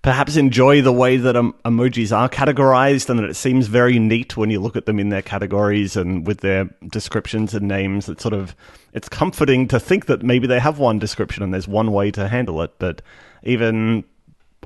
perhaps 0.00 0.36
enjoy 0.36 0.82
the 0.82 0.92
way 0.92 1.16
that 1.16 1.36
um, 1.36 1.54
emojis 1.64 2.16
are 2.16 2.28
categorized, 2.28 3.10
and 3.10 3.18
that 3.18 3.28
it 3.28 3.34
seems 3.34 3.66
very 3.66 3.98
neat 3.98 4.36
when 4.36 4.48
you 4.48 4.60
look 4.60 4.76
at 4.76 4.86
them 4.86 5.00
in 5.00 5.08
their 5.08 5.22
categories 5.22 5.96
and 5.96 6.24
with 6.24 6.38
their 6.38 6.70
descriptions 6.88 7.52
and 7.52 7.66
names. 7.66 8.08
It's 8.08 8.22
sort 8.22 8.34
of 8.34 8.54
it's 8.92 9.08
comforting 9.08 9.66
to 9.68 9.80
think 9.80 10.06
that 10.06 10.22
maybe 10.22 10.46
they 10.46 10.60
have 10.60 10.78
one 10.78 11.00
description 11.00 11.42
and 11.42 11.52
there's 11.52 11.68
one 11.68 11.90
way 11.90 12.12
to 12.12 12.28
handle 12.28 12.62
it, 12.62 12.72
but 12.78 13.02
even 13.42 14.04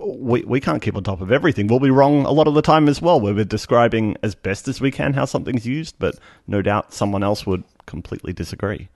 we, 0.01 0.43
we 0.43 0.61
can't 0.61 0.83
keep 0.83 0.97
on 0.97 1.05
top 1.05 1.21
of 1.21 1.33
everything. 1.33 1.67
We'll 1.67 1.81
be 1.81 1.91
wrong 1.91 2.25
a 2.25 2.31
lot 2.31 2.49
of 2.49 2.55
the 2.55 2.63
time 2.63 2.89
as 2.89 3.01
well, 3.01 3.21
where 3.21 3.35
we're 3.35 3.45
describing 3.45 4.17
as 4.23 4.35
best 4.35 4.69
as 4.69 4.81
we 4.81 4.91
can 4.91 5.15
how 5.15 5.25
something's 5.25 5.67
used, 5.67 5.97
but 5.99 6.19
no 6.47 6.63
doubt 6.63 6.93
someone 6.93 7.23
else 7.23 7.47
would 7.47 7.65
completely 7.87 8.33
disagree. 8.33 8.89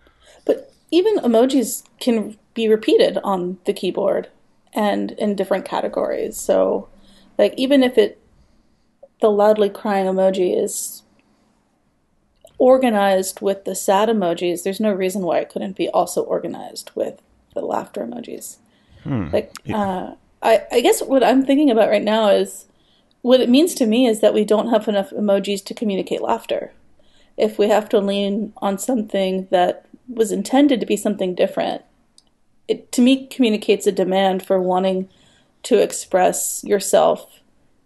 But 0.45 0.73
even 0.91 1.17
emojis 1.19 1.85
can 2.01 2.37
be 2.55 2.69
repeated 2.69 3.19
on 3.23 3.59
the 3.65 3.73
keyboard 3.73 4.29
and 4.73 5.13
in 5.13 5.37
different 5.37 5.65
categories. 5.65 6.37
So, 6.37 6.89
like, 7.39 7.55
even 7.57 7.83
if 7.83 7.97
it, 7.97 8.21
the 9.21 9.31
loudly 9.31 9.71
crying 9.71 10.07
emoji 10.07 10.61
is 10.63 11.03
organized 12.59 13.41
with 13.41 13.65
the 13.65 13.75
sad 13.75 14.09
emojis, 14.09 14.63
there's 14.63 14.81
no 14.81 14.93
reason 14.93 15.23
why 15.23 15.39
it 15.39 15.49
couldn't 15.49 15.77
be 15.77 15.89
also 15.89 16.23
organized 16.23 16.91
with 16.95 17.21
the 17.55 17.63
laughter 17.63 18.05
emojis. 18.05 18.59
Hmm. 19.03 19.29
Like, 19.33 19.53
uh, 19.73 20.15
I, 20.43 20.63
I 20.71 20.81
guess 20.81 21.03
what 21.03 21.23
I'm 21.23 21.45
thinking 21.45 21.71
about 21.71 21.91
right 21.91 22.03
now 22.03 22.29
is 22.29 22.67
what 23.23 23.41
it 23.41 23.51
means 23.51 23.75
to 23.75 23.87
me 23.87 24.07
is 24.07 24.21
that 24.21 24.35
we 24.35 24.45
don't 24.45 24.71
have 24.71 24.89
enough 24.89 25.11
emojis 25.11 25.65
to 25.67 25.75
communicate 25.75 26.23
laughter. 26.23 26.73
If 27.37 27.59
we 27.59 27.69
have 27.69 27.89
to 27.91 28.01
lean 28.01 28.53
on 28.59 28.79
something 28.79 29.49
that 29.51 29.87
was 30.09 30.33
intended 30.33 30.81
to 30.81 30.87
be 30.87 30.97
something 30.97 31.35
different, 31.35 31.83
it 32.69 32.91
to 32.93 33.03
me 33.03 33.27
communicates 33.27 33.87
a 33.87 33.93
demand 33.93 34.45
for 34.45 34.61
wanting 34.61 35.09
to 35.65 35.83
express 35.83 36.65
yourself 36.65 37.41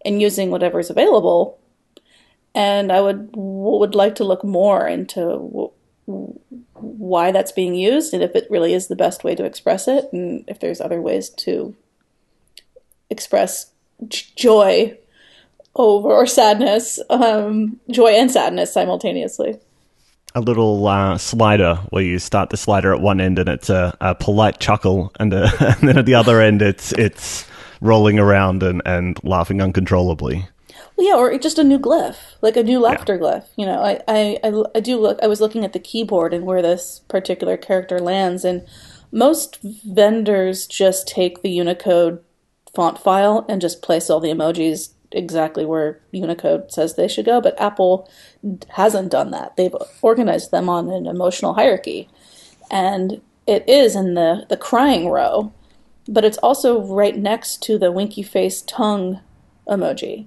and 0.04 0.23
using 0.23 0.50
whatever 0.50 0.78
is 0.78 0.90
available. 0.90 1.58
And 2.54 2.92
I 2.92 3.00
would 3.00 3.30
would 3.34 3.94
like 3.94 4.14
to 4.16 4.25
look 4.25 4.44
more 4.44 4.87
into 4.87 5.73
why 6.75 7.32
that's 7.32 7.52
being 7.52 7.75
used 7.75 8.12
and 8.12 8.23
if 8.23 8.37
it 8.37 8.46
really 8.50 8.75
is 8.75 8.88
the 8.88 8.96
best 8.96 9.25
way 9.25 9.34
to 9.34 9.44
express 9.44 9.88
it 9.88 10.12
and 10.12 10.44
if 10.46 10.61
there's 10.61 10.80
other 10.80 11.00
ways 11.00 11.30
to 11.30 11.75
express 13.11 13.70
joy 14.08 14.96
over 15.76 16.08
or 16.08 16.26
sadness, 16.26 17.00
um, 17.11 17.80
joy 17.90 18.11
and 18.11 18.30
sadness 18.30 18.73
simultaneously. 18.73 19.58
A 20.37 20.40
little 20.40 20.87
uh, 20.87 21.16
slider 21.18 21.76
where 21.90 22.02
you 22.02 22.18
start 22.18 22.50
the 22.50 22.56
slider 22.56 22.92
at 22.92 23.00
one 23.00 23.20
end 23.20 23.38
and 23.38 23.49
it's 23.49 23.70
a, 23.70 23.96
a 24.00 24.14
polite 24.14 24.58
chuckle, 24.58 25.12
and, 25.20 25.32
a, 25.32 25.50
and, 25.80 25.88
then 25.88 25.99
at 25.99 26.06
the 26.06 26.14
other 26.14 26.40
end 26.40 26.62
it's 26.62 26.92
it's 26.92 27.46
rolling 27.80 28.18
around 28.18 28.62
and, 28.62 28.82
and 28.84 29.23
laughing 29.23 29.61
uncontrollably. 29.61 30.49
Well, 30.96 31.06
yeah, 31.06 31.16
or 31.16 31.37
just 31.38 31.58
a 31.58 31.64
new 31.64 31.78
glyph, 31.78 32.16
like 32.40 32.56
a 32.56 32.62
new 32.62 32.78
laughter 32.78 33.14
yeah. 33.14 33.20
glyph. 33.20 33.46
You 33.56 33.66
know, 33.66 33.82
I, 33.82 34.00
I, 34.06 34.38
I, 34.44 34.62
I 34.76 34.80
do 34.80 35.00
look. 35.00 35.18
I 35.23 35.26
was 35.26 35.40
looking 35.40 35.64
at 35.64 35.73
the 35.73 35.80
keyboard 35.80 36.32
and 36.32 36.46
where 36.46 36.62
this 36.62 37.00
particular 37.08 37.56
character 37.56 37.99
lands, 37.99 38.44
and 38.44 38.64
most 39.11 39.58
vendors 39.62 40.66
just 40.66 41.08
take 41.08 41.42
the 41.42 41.50
Unicode 41.50 42.20
font 42.75 42.99
file 42.99 43.45
and 43.49 43.61
just 43.61 43.83
place 43.83 44.11
all 44.11 44.21
the 44.21 44.31
emojis 44.31 44.90
exactly 45.12 45.64
where 45.64 46.00
Unicode 46.12 46.73
says 46.73 46.95
they 46.95 47.09
should 47.09 47.25
go, 47.25 47.40
but 47.40 47.61
Apple 47.61 48.09
hasn't 48.71 49.12
done 49.12 49.31
that. 49.31 49.57
They've 49.57 49.75
organized 50.02 50.50
them 50.50 50.69
on 50.69 50.90
an 50.90 51.07
emotional 51.07 51.54
hierarchy. 51.54 52.09
And 52.71 53.21
it 53.47 53.69
is 53.69 53.95
in 53.95 54.14
the, 54.14 54.47
the 54.49 54.57
crying 54.57 55.09
row, 55.09 55.52
but 56.09 56.25
it's 56.25 56.38
also 56.38 56.81
right 56.83 57.16
next 57.16 57.62
to 57.64 57.78
the 57.78 57.93
winky 57.93 58.23
face 58.23 58.62
tongue 58.62 59.21
emoji. 59.69 60.26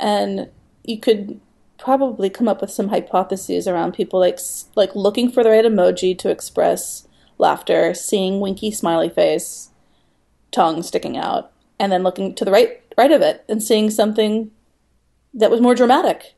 And 0.00 0.48
you 0.82 0.98
could 0.98 1.40
probably 1.78 2.30
come 2.30 2.48
up 2.48 2.60
with 2.60 2.70
some 2.70 2.88
hypotheses 2.88 3.68
around 3.68 3.92
people 3.92 4.18
like 4.20 4.38
like 4.74 4.94
looking 4.94 5.30
for 5.30 5.42
the 5.42 5.50
right 5.50 5.64
emoji 5.64 6.16
to 6.18 6.30
express 6.30 7.06
laughter, 7.36 7.92
seeing 7.94 8.40
winky 8.40 8.70
smiley 8.70 9.08
face, 9.08 9.70
tongue 10.50 10.82
sticking 10.82 11.16
out, 11.16 11.52
and 11.78 11.90
then 11.92 12.02
looking 12.02 12.34
to 12.34 12.44
the 12.44 12.50
right 12.50 12.80
right 12.96 13.12
of 13.12 13.22
it 13.22 13.44
and 13.48 13.62
seeing 13.62 13.90
something 13.90 14.50
that 15.32 15.50
was 15.50 15.60
more 15.60 15.74
dramatic 15.74 16.34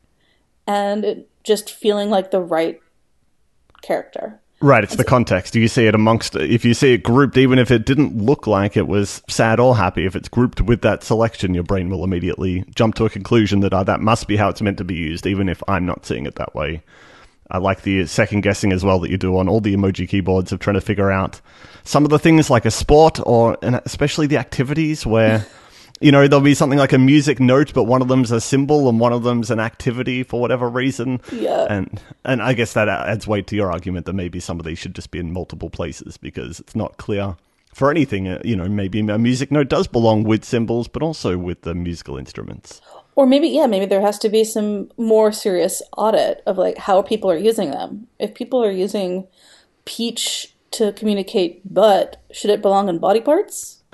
and 0.65 1.05
it 1.05 1.29
just 1.43 1.71
feeling 1.71 2.09
like 2.09 2.31
the 2.31 2.41
right 2.41 2.81
character. 3.81 4.39
Right, 4.59 4.83
it's 4.83 4.95
the 4.95 5.03
context. 5.03 5.53
Do 5.53 5.59
you 5.59 5.67
see 5.67 5.85
it 5.85 5.93
amongst 5.93 6.35
if 6.35 6.65
you 6.65 6.73
see 6.73 6.93
it 6.93 7.03
grouped 7.03 7.37
even 7.37 7.59
if 7.59 7.69
it 7.69 7.85
didn't 7.85 8.17
look 8.17 8.47
like 8.47 8.75
it 8.75 8.87
was 8.87 9.21
sad 9.29 9.59
or 9.59 9.77
happy, 9.77 10.05
if 10.05 10.15
it's 10.15 10.27
grouped 10.27 10.61
with 10.61 10.81
that 10.81 11.03
selection, 11.03 11.53
your 11.53 11.63
brain 11.63 11.89
will 11.89 12.03
immediately 12.03 12.65
jump 12.73 12.95
to 12.95 13.05
a 13.05 13.09
conclusion 13.09 13.59
that 13.59 13.73
oh, 13.73 13.83
that 13.83 14.01
must 14.01 14.27
be 14.27 14.35
how 14.35 14.49
it's 14.49 14.61
meant 14.61 14.79
to 14.79 14.83
be 14.83 14.95
used 14.95 15.27
even 15.27 15.47
if 15.47 15.61
I'm 15.67 15.85
not 15.85 16.07
seeing 16.07 16.25
it 16.25 16.35
that 16.35 16.55
way. 16.55 16.81
I 17.49 17.59
like 17.59 17.83
the 17.83 18.05
second 18.05 18.41
guessing 18.41 18.73
as 18.73 18.83
well 18.83 18.99
that 18.99 19.09
you 19.09 19.17
do 19.17 19.37
on 19.37 19.47
all 19.47 19.61
the 19.61 19.75
emoji 19.75 20.07
keyboards 20.07 20.51
of 20.51 20.59
trying 20.59 20.75
to 20.75 20.81
figure 20.81 21.11
out 21.11 21.39
some 21.83 22.03
of 22.03 22.09
the 22.09 22.19
things 22.19 22.49
like 22.49 22.65
a 22.65 22.71
sport 22.71 23.19
or 23.25 23.57
and 23.61 23.81
especially 23.85 24.27
the 24.27 24.37
activities 24.37 25.05
where 25.05 25.45
you 26.01 26.11
know 26.11 26.27
there'll 26.27 26.43
be 26.43 26.53
something 26.53 26.79
like 26.79 26.93
a 26.93 26.97
music 26.97 27.39
note 27.39 27.73
but 27.73 27.83
one 27.83 28.01
of 28.01 28.09
them's 28.09 28.31
a 28.31 28.41
symbol 28.41 28.89
and 28.89 28.99
one 28.99 29.13
of 29.13 29.23
them's 29.23 29.49
an 29.49 29.59
activity 29.59 30.23
for 30.23 30.41
whatever 30.41 30.69
reason. 30.69 31.21
Yeah. 31.31 31.65
And 31.69 32.01
and 32.25 32.41
i 32.41 32.53
guess 32.53 32.73
that 32.73 32.89
adds 32.89 33.27
weight 33.27 33.47
to 33.47 33.55
your 33.55 33.71
argument 33.71 34.05
that 34.05 34.13
maybe 34.13 34.39
some 34.39 34.59
of 34.59 34.65
these 34.65 34.77
should 34.79 34.95
just 34.95 35.11
be 35.11 35.19
in 35.19 35.31
multiple 35.31 35.69
places 35.69 36.17
because 36.17 36.59
it's 36.59 36.75
not 36.75 36.97
clear 36.97 37.37
for 37.73 37.91
anything 37.91 38.27
uh, 38.27 38.41
you 38.43 38.55
know 38.55 38.67
maybe 38.67 38.99
a 38.99 39.17
music 39.17 39.51
note 39.51 39.69
does 39.69 39.87
belong 39.87 40.23
with 40.23 40.43
symbols 40.43 40.87
but 40.87 41.03
also 41.03 41.37
with 41.37 41.61
the 41.61 41.75
musical 41.75 42.17
instruments 42.17 42.81
or 43.17 43.25
maybe 43.25 43.49
yeah 43.49 43.67
maybe 43.67 43.85
there 43.85 43.99
has 43.99 44.17
to 44.19 44.29
be 44.29 44.45
some 44.45 44.89
more 44.95 45.33
serious 45.33 45.81
audit 45.97 46.41
of 46.45 46.57
like 46.57 46.77
how 46.77 47.01
people 47.01 47.29
are 47.29 47.37
using 47.37 47.71
them 47.71 48.07
if 48.19 48.33
people 48.33 48.63
are 48.63 48.71
using 48.71 49.27
peach 49.83 50.53
to 50.71 50.93
communicate 50.93 51.61
but 51.65 52.21
should 52.31 52.51
it 52.51 52.61
belong 52.61 52.87
in 52.87 52.99
body 52.99 53.19
parts 53.19 53.73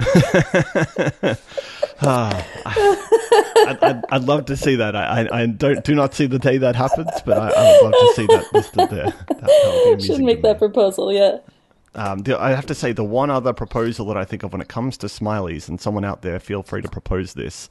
I'd, 2.06 3.78
I'd, 3.82 4.04
I'd 4.10 4.24
love 4.24 4.46
to 4.46 4.58
see 4.58 4.76
that. 4.78 4.96
I, 4.96 5.22
I, 5.22 5.42
I 5.44 5.46
don't 5.46 5.84
do 5.86 5.94
not 5.96 6.14
see 6.14 6.26
the 6.26 6.40
day 6.40 6.58
that 6.58 6.76
happens, 6.76 7.12
but 7.26 7.38
I, 7.38 7.50
I 7.50 7.72
would 7.72 7.84
love 7.84 7.94
to 7.94 8.14
see 8.16 8.26
that 8.26 8.46
listed 8.54 8.90
there. 8.90 9.06
That, 9.06 9.28
that 9.28 9.42
would 9.42 9.84
be 9.84 9.90
amusing 9.94 10.16
Should 10.16 10.26
make 10.26 10.42
that 10.42 10.58
proposal, 10.58 11.14
yeah. 11.14 11.38
Um, 11.96 12.20
the, 12.20 12.42
I 12.42 12.50
have 12.50 12.66
to 12.66 12.76
say, 12.76 12.92
the 12.92 13.04
one 13.04 13.30
other 13.30 13.54
proposal 13.54 14.08
that 14.08 14.18
I 14.18 14.26
think 14.26 14.44
of 14.44 14.52
when 14.52 14.62
it 14.62 14.68
comes 14.68 14.98
to 14.98 15.08
smileys, 15.08 15.70
and 15.70 15.80
someone 15.80 16.04
out 16.04 16.24
there, 16.24 16.40
feel 16.40 16.64
free 16.64 16.82
to 16.82 16.90
propose 16.90 17.34
this. 17.34 17.70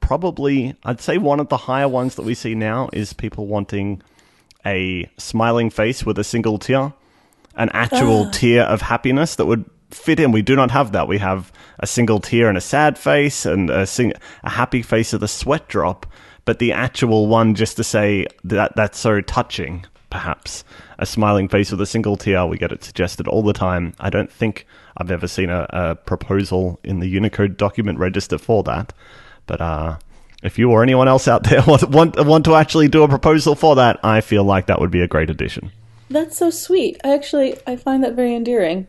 Probably, 0.00 0.74
I'd 0.84 1.00
say 1.00 1.18
one 1.18 1.40
of 1.40 1.48
the 1.48 1.56
higher 1.56 1.88
ones 1.88 2.16
that 2.16 2.22
we 2.22 2.34
see 2.34 2.54
now 2.54 2.88
is 2.92 3.12
people 3.12 3.46
wanting 3.46 4.02
a 4.66 5.08
smiling 5.16 5.70
face 5.70 6.04
with 6.04 6.18
a 6.18 6.24
single 6.24 6.58
tear, 6.58 6.92
an 7.54 7.70
actual 7.72 8.26
ah. 8.26 8.30
tear 8.32 8.62
of 8.64 8.82
happiness 8.82 9.36
that 9.36 9.46
would 9.46 9.64
fit 9.90 10.20
in. 10.20 10.32
We 10.32 10.42
do 10.42 10.56
not 10.56 10.70
have 10.70 10.92
that. 10.92 11.08
We 11.08 11.18
have 11.18 11.52
a 11.78 11.86
single 11.86 12.20
tear 12.20 12.48
and 12.48 12.58
a 12.58 12.60
sad 12.60 12.98
face, 12.98 13.46
and 13.46 13.70
a 13.70 13.86
sing- 13.86 14.14
a 14.42 14.50
happy 14.50 14.82
face 14.82 15.12
with 15.12 15.22
a 15.22 15.28
sweat 15.28 15.68
drop. 15.68 16.06
But 16.44 16.58
the 16.58 16.72
actual 16.72 17.26
one, 17.26 17.54
just 17.54 17.76
to 17.76 17.84
say 17.84 18.26
that 18.44 18.74
that's 18.74 18.98
so 18.98 19.20
touching, 19.20 19.84
perhaps 20.10 20.64
a 20.98 21.06
smiling 21.06 21.48
face 21.48 21.70
with 21.70 21.80
a 21.80 21.86
single 21.86 22.16
tear. 22.16 22.46
We 22.46 22.58
get 22.58 22.72
it 22.72 22.82
suggested 22.82 23.28
all 23.28 23.42
the 23.42 23.52
time. 23.52 23.94
I 24.00 24.10
don't 24.10 24.32
think 24.32 24.66
I've 24.96 25.10
ever 25.10 25.28
seen 25.28 25.50
a, 25.50 25.66
a 25.70 25.94
proposal 25.94 26.80
in 26.82 27.00
the 27.00 27.06
Unicode 27.06 27.56
document 27.56 27.98
register 27.98 28.38
for 28.38 28.62
that. 28.64 28.92
But 29.48 29.60
uh, 29.60 29.98
if 30.44 30.58
you 30.58 30.70
or 30.70 30.84
anyone 30.84 31.08
else 31.08 31.26
out 31.26 31.42
there 31.42 31.62
want, 31.66 31.88
want 31.88 32.24
want 32.24 32.44
to 32.44 32.54
actually 32.54 32.86
do 32.86 33.02
a 33.02 33.08
proposal 33.08 33.56
for 33.56 33.74
that, 33.74 33.98
I 34.04 34.20
feel 34.20 34.44
like 34.44 34.66
that 34.66 34.80
would 34.80 34.92
be 34.92 35.00
a 35.00 35.08
great 35.08 35.30
addition. 35.30 35.72
That's 36.08 36.38
so 36.38 36.50
sweet. 36.50 37.00
I 37.02 37.12
actually 37.12 37.56
I 37.66 37.74
find 37.74 38.04
that 38.04 38.14
very 38.14 38.34
endearing. 38.34 38.86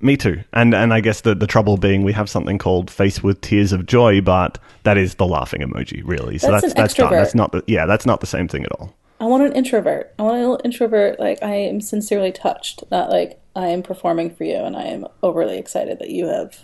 Me 0.00 0.16
too. 0.16 0.42
And 0.52 0.74
and 0.74 0.94
I 0.94 1.00
guess 1.00 1.22
the 1.22 1.34
the 1.34 1.46
trouble 1.46 1.76
being 1.76 2.04
we 2.04 2.12
have 2.12 2.30
something 2.30 2.56
called 2.58 2.90
face 2.90 3.22
with 3.22 3.40
tears 3.40 3.72
of 3.72 3.86
joy, 3.86 4.20
but 4.20 4.58
that 4.84 4.96
is 4.96 5.16
the 5.16 5.26
laughing 5.26 5.60
emoji, 5.60 6.02
really. 6.04 6.38
So 6.38 6.50
That's 6.50 6.62
that's 6.62 6.74
an 6.74 6.82
that's 6.82 6.94
done. 6.94 7.12
That's 7.12 7.34
not 7.34 7.52
the 7.52 7.64
yeah, 7.66 7.86
that's 7.86 8.06
not 8.06 8.20
the 8.20 8.26
same 8.26 8.48
thing 8.48 8.64
at 8.64 8.72
all. 8.72 8.94
I 9.20 9.26
want 9.26 9.42
an 9.42 9.52
introvert. 9.52 10.14
I 10.18 10.22
want 10.22 10.36
a 10.36 10.40
little 10.40 10.60
introvert 10.64 11.20
like 11.20 11.42
I 11.42 11.54
am 11.54 11.82
sincerely 11.82 12.32
touched, 12.32 12.84
not 12.90 13.10
like 13.10 13.38
I 13.54 13.68
am 13.68 13.82
performing 13.82 14.34
for 14.34 14.44
you 14.44 14.56
and 14.56 14.74
I 14.74 14.84
am 14.84 15.06
overly 15.22 15.58
excited 15.58 15.98
that 15.98 16.08
you 16.08 16.26
have 16.26 16.60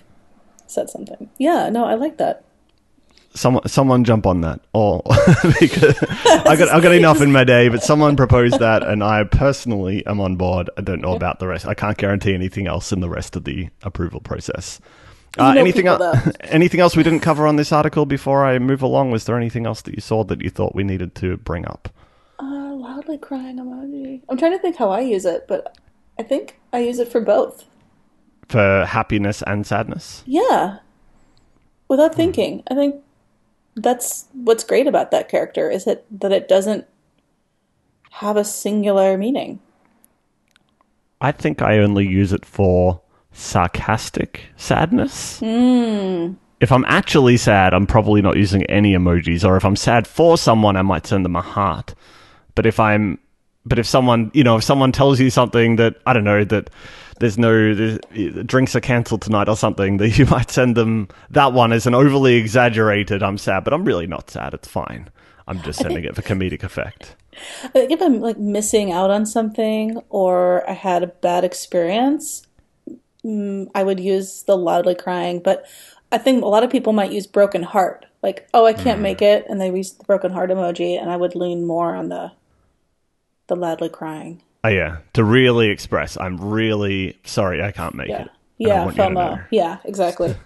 said 0.67 0.89
something. 0.89 1.29
Yeah, 1.37 1.69
no, 1.69 1.85
I 1.85 1.95
like 1.95 2.17
that. 2.17 2.46
Someone 3.37 3.69
someone 3.69 4.05
jump 4.05 4.26
on 4.26 4.40
that. 4.40 4.61
Or 4.73 5.02
because 5.61 6.02
I 6.26 6.57
got 6.57 6.69
I 6.69 6.81
got 6.81 6.93
enough 6.95 7.21
in 7.21 7.31
my 7.33 7.45
day, 7.45 7.69
but 7.69 7.83
someone 7.83 8.16
proposed 8.16 8.59
that 8.59 8.83
and 8.83 9.05
I 9.05 9.25
personally 9.25 10.05
am 10.07 10.21
on 10.21 10.37
board. 10.37 10.71
I 10.76 10.81
don't 10.81 11.00
know 11.00 11.14
about 11.14 11.38
the 11.38 11.47
rest. 11.47 11.66
I 11.66 11.75
can't 11.75 11.97
guarantee 11.99 12.35
anything 12.35 12.66
else 12.66 12.93
in 12.93 13.00
the 13.00 13.09
rest 13.09 13.37
of 13.37 13.45
the 13.45 13.69
approval 13.83 14.21
process. 14.21 14.81
Uh, 15.38 15.55
anything 15.57 15.87
else? 15.87 16.28
anything 16.40 16.81
else 16.81 16.97
we 16.97 17.02
didn't 17.02 17.21
cover 17.21 17.47
on 17.47 17.57
this 17.57 17.73
article 17.73 18.07
before 18.07 18.45
I 18.45 18.59
move 18.59 18.83
along? 18.83 19.11
Was 19.11 19.25
there 19.25 19.37
anything 19.37 19.66
else 19.66 19.83
that 19.83 19.95
you 19.95 20.00
saw 20.00 20.25
that 20.25 20.40
you 20.40 20.50
thought 20.50 20.75
we 20.75 20.83
needed 20.83 21.14
to 21.16 21.37
bring 21.38 21.66
up? 21.66 21.90
Uh, 22.38 22.75
loudly 22.75 23.19
crying 23.19 23.59
emoji. 23.59 24.23
I'm 24.28 24.38
trying 24.38 24.52
to 24.52 24.59
think 24.59 24.76
how 24.76 24.90
I 24.90 25.00
use 25.00 25.25
it, 25.25 25.47
but 25.47 25.76
I 26.19 26.23
think 26.23 26.59
I 26.73 26.78
use 26.78 26.99
it 26.99 27.09
for 27.09 27.21
both. 27.21 27.64
For 28.49 28.87
happiness 28.87 29.43
and 29.47 29.66
sadness? 29.66 30.23
Yeah. 30.26 30.78
Without 31.88 32.14
thinking. 32.14 32.62
I 32.71 32.75
think 32.75 32.97
that's 33.76 34.26
what's 34.33 34.64
great 34.64 34.87
about 34.87 35.11
that 35.11 35.28
character 35.28 35.71
is 35.71 35.87
it 35.87 36.04
that 36.21 36.33
it 36.33 36.49
doesn't 36.49 36.87
have 38.11 38.37
a 38.37 38.45
singular 38.45 39.18
meaning. 39.18 39.61
I 41.21 41.33
think 41.33 41.62
I 41.62 41.78
only 41.78 42.06
use 42.06 42.33
it 42.33 42.45
for 42.45 43.00
sarcastic 43.33 44.47
sadness. 44.56 45.38
Hmm. 45.40 46.33
If 46.61 46.73
I'm 46.73 46.87
actually 46.87 47.37
sad, 47.37 47.75
I'm 47.75 47.87
probably 47.87 48.23
not 48.23 48.37
using 48.37 48.64
any 48.64 48.95
emojis. 48.95 49.47
Or 49.47 49.56
if 49.56 49.64
I'm 49.64 49.76
sad 49.76 50.06
for 50.06 50.38
someone, 50.38 50.76
I 50.76 50.83
might 50.83 51.06
send 51.06 51.25
them 51.25 51.37
a 51.37 51.42
heart. 51.42 51.95
But 52.54 52.64
if 52.64 52.80
I'm, 52.80 53.18
but 53.66 53.78
if 53.78 53.87
someone, 53.87 54.30
you 54.33 54.42
know, 54.42 54.56
if 54.56 54.64
someone 54.64 54.92
tells 54.92 55.21
you 55.21 55.28
something 55.28 55.76
that 55.76 55.97
I 56.06 56.15
don't 56.15 56.25
know 56.25 56.45
that 56.45 56.71
there's 57.19 57.39
no 57.39 57.75
there's, 57.75 57.99
drinks 58.47 58.76
are 58.76 58.81
cancelled 58.81 59.23
tonight 59.23 59.49
or 59.49 59.57
something, 59.57 59.97
that 59.99 60.19
you 60.19 60.26
might 60.26 60.50
send 60.50 60.76
them 60.76 61.09
that 61.31 61.52
one 61.52 61.73
as 61.73 61.87
an 61.87 61.95
overly 61.95 62.35
exaggerated. 62.37 63.23
I'm 63.23 63.39
sad, 63.39 63.65
but 63.65 63.73
I'm 63.73 63.85
really 63.85 64.07
not 64.07 64.31
sad. 64.31 64.55
It's 64.55 64.69
fine. 64.69 65.11
I'm 65.49 65.63
just 65.63 65.79
sending 65.79 66.05
it 66.05 66.17
for 66.17 66.23
comedic 66.23 66.65
effect. 66.65 67.15
I 67.63 67.69
think 67.69 67.93
if 67.93 68.02
I'm 68.02 68.21
like 68.21 68.39
missing 68.39 68.91
out 68.91 69.11
on 69.11 69.26
something 69.26 70.00
or 70.09 70.69
I 70.69 70.73
had 70.73 71.02
a 71.02 71.09
bad 71.09 71.45
experience, 71.45 72.47
mm, 73.25 73.69
I 73.75 73.83
would 73.83 74.00
use 74.00 74.43
the 74.43 74.57
loudly 74.57 74.95
crying. 74.95 75.41
But 75.41 75.67
I 76.11 76.19
think 76.19 76.43
a 76.43 76.49
lot 76.49 76.65
of 76.65 76.71
people 76.71 76.93
might 76.93 77.13
use 77.13 77.26
broken 77.26 77.63
heart. 77.63 78.07
Like, 78.23 78.49
oh, 78.55 78.67
I 78.67 78.73
can't 78.73 79.00
make 79.00 79.23
it, 79.23 79.47
and 79.49 79.61
they 79.61 79.71
use 79.71 79.93
the 79.93 80.05
broken 80.05 80.33
heart 80.33 80.50
emoji, 80.50 81.00
and 81.00 81.11
I 81.11 81.17
would 81.17 81.37
lean 81.37 81.65
more 81.65 81.95
on 81.95 82.09
the 82.09 82.33
the 83.47 83.55
loudly 83.55 83.89
crying. 83.89 84.43
Oh 84.67 84.71
yeah, 84.71 84.97
to 85.13 85.23
really 85.23 85.69
express, 85.69 86.17
I'm 86.19 86.39
really 86.41 87.17
sorry 87.25 87.63
I 87.63 87.71
can't 87.71 87.95
make 87.95 88.09
Yeah, 88.09 88.23
it. 88.23 88.29
and 88.29 88.31
yeah, 88.59 88.85
want 88.85 88.97
you 88.97 89.02
FOMO. 89.02 89.47
Yeah, 89.50 89.79
exactly. 89.85 90.35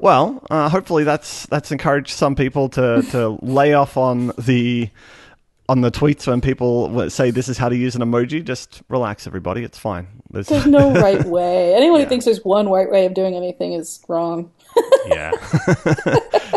Well, 0.00 0.42
uh, 0.50 0.68
hopefully 0.68 1.02
that's 1.04 1.46
that's 1.46 1.72
encouraged 1.72 2.10
some 2.10 2.36
people 2.36 2.68
to 2.70 3.02
to 3.10 3.38
lay 3.42 3.74
off 3.74 3.96
on 3.96 4.32
the 4.38 4.88
on 5.68 5.80
the 5.80 5.90
tweets 5.90 6.28
when 6.28 6.40
people 6.40 7.10
say 7.10 7.30
this 7.32 7.48
is 7.48 7.58
how 7.58 7.68
to 7.68 7.76
use 7.76 7.96
an 7.96 8.02
emoji. 8.02 8.44
Just 8.44 8.82
relax, 8.88 9.26
everybody. 9.26 9.64
It's 9.64 9.78
fine. 9.78 10.06
There's, 10.30 10.46
There's 10.46 10.66
no 10.66 10.92
right 11.00 11.24
way. 11.24 11.74
Anyone 11.74 12.00
who 12.00 12.06
thinks 12.06 12.24
there's 12.24 12.44
one 12.44 12.68
right 12.68 12.88
way 12.90 13.04
of 13.06 13.14
doing 13.14 13.34
anything 13.34 13.72
is 13.72 13.98
wrong. 14.08 14.52
yeah. 15.08 15.32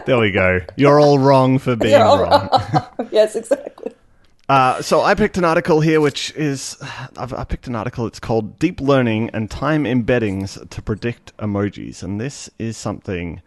there 0.05 0.19
we 0.19 0.29
go. 0.31 0.59
You're 0.75 0.99
all 0.99 1.17
wrong 1.17 1.57
for 1.57 1.75
being 1.75 1.93
You're 1.99 2.23
wrong. 2.23 2.49
yes, 3.11 3.35
exactly. 3.35 3.93
Uh, 4.49 4.81
so 4.81 5.01
I 5.01 5.15
picked 5.15 5.37
an 5.37 5.45
article 5.45 5.79
here, 5.79 6.01
which 6.01 6.31
is 6.35 6.77
I've, 7.17 7.33
I 7.33 7.43
picked 7.45 7.67
an 7.67 7.75
article. 7.75 8.05
It's 8.07 8.19
called 8.19 8.59
"Deep 8.59 8.81
Learning 8.81 9.29
and 9.33 9.49
Time 9.49 9.85
Embeddings 9.85 10.69
to 10.69 10.81
Predict 10.81 11.35
Emojis," 11.37 12.03
and 12.03 12.19
this 12.19 12.49
is 12.59 12.75
something 12.75 13.41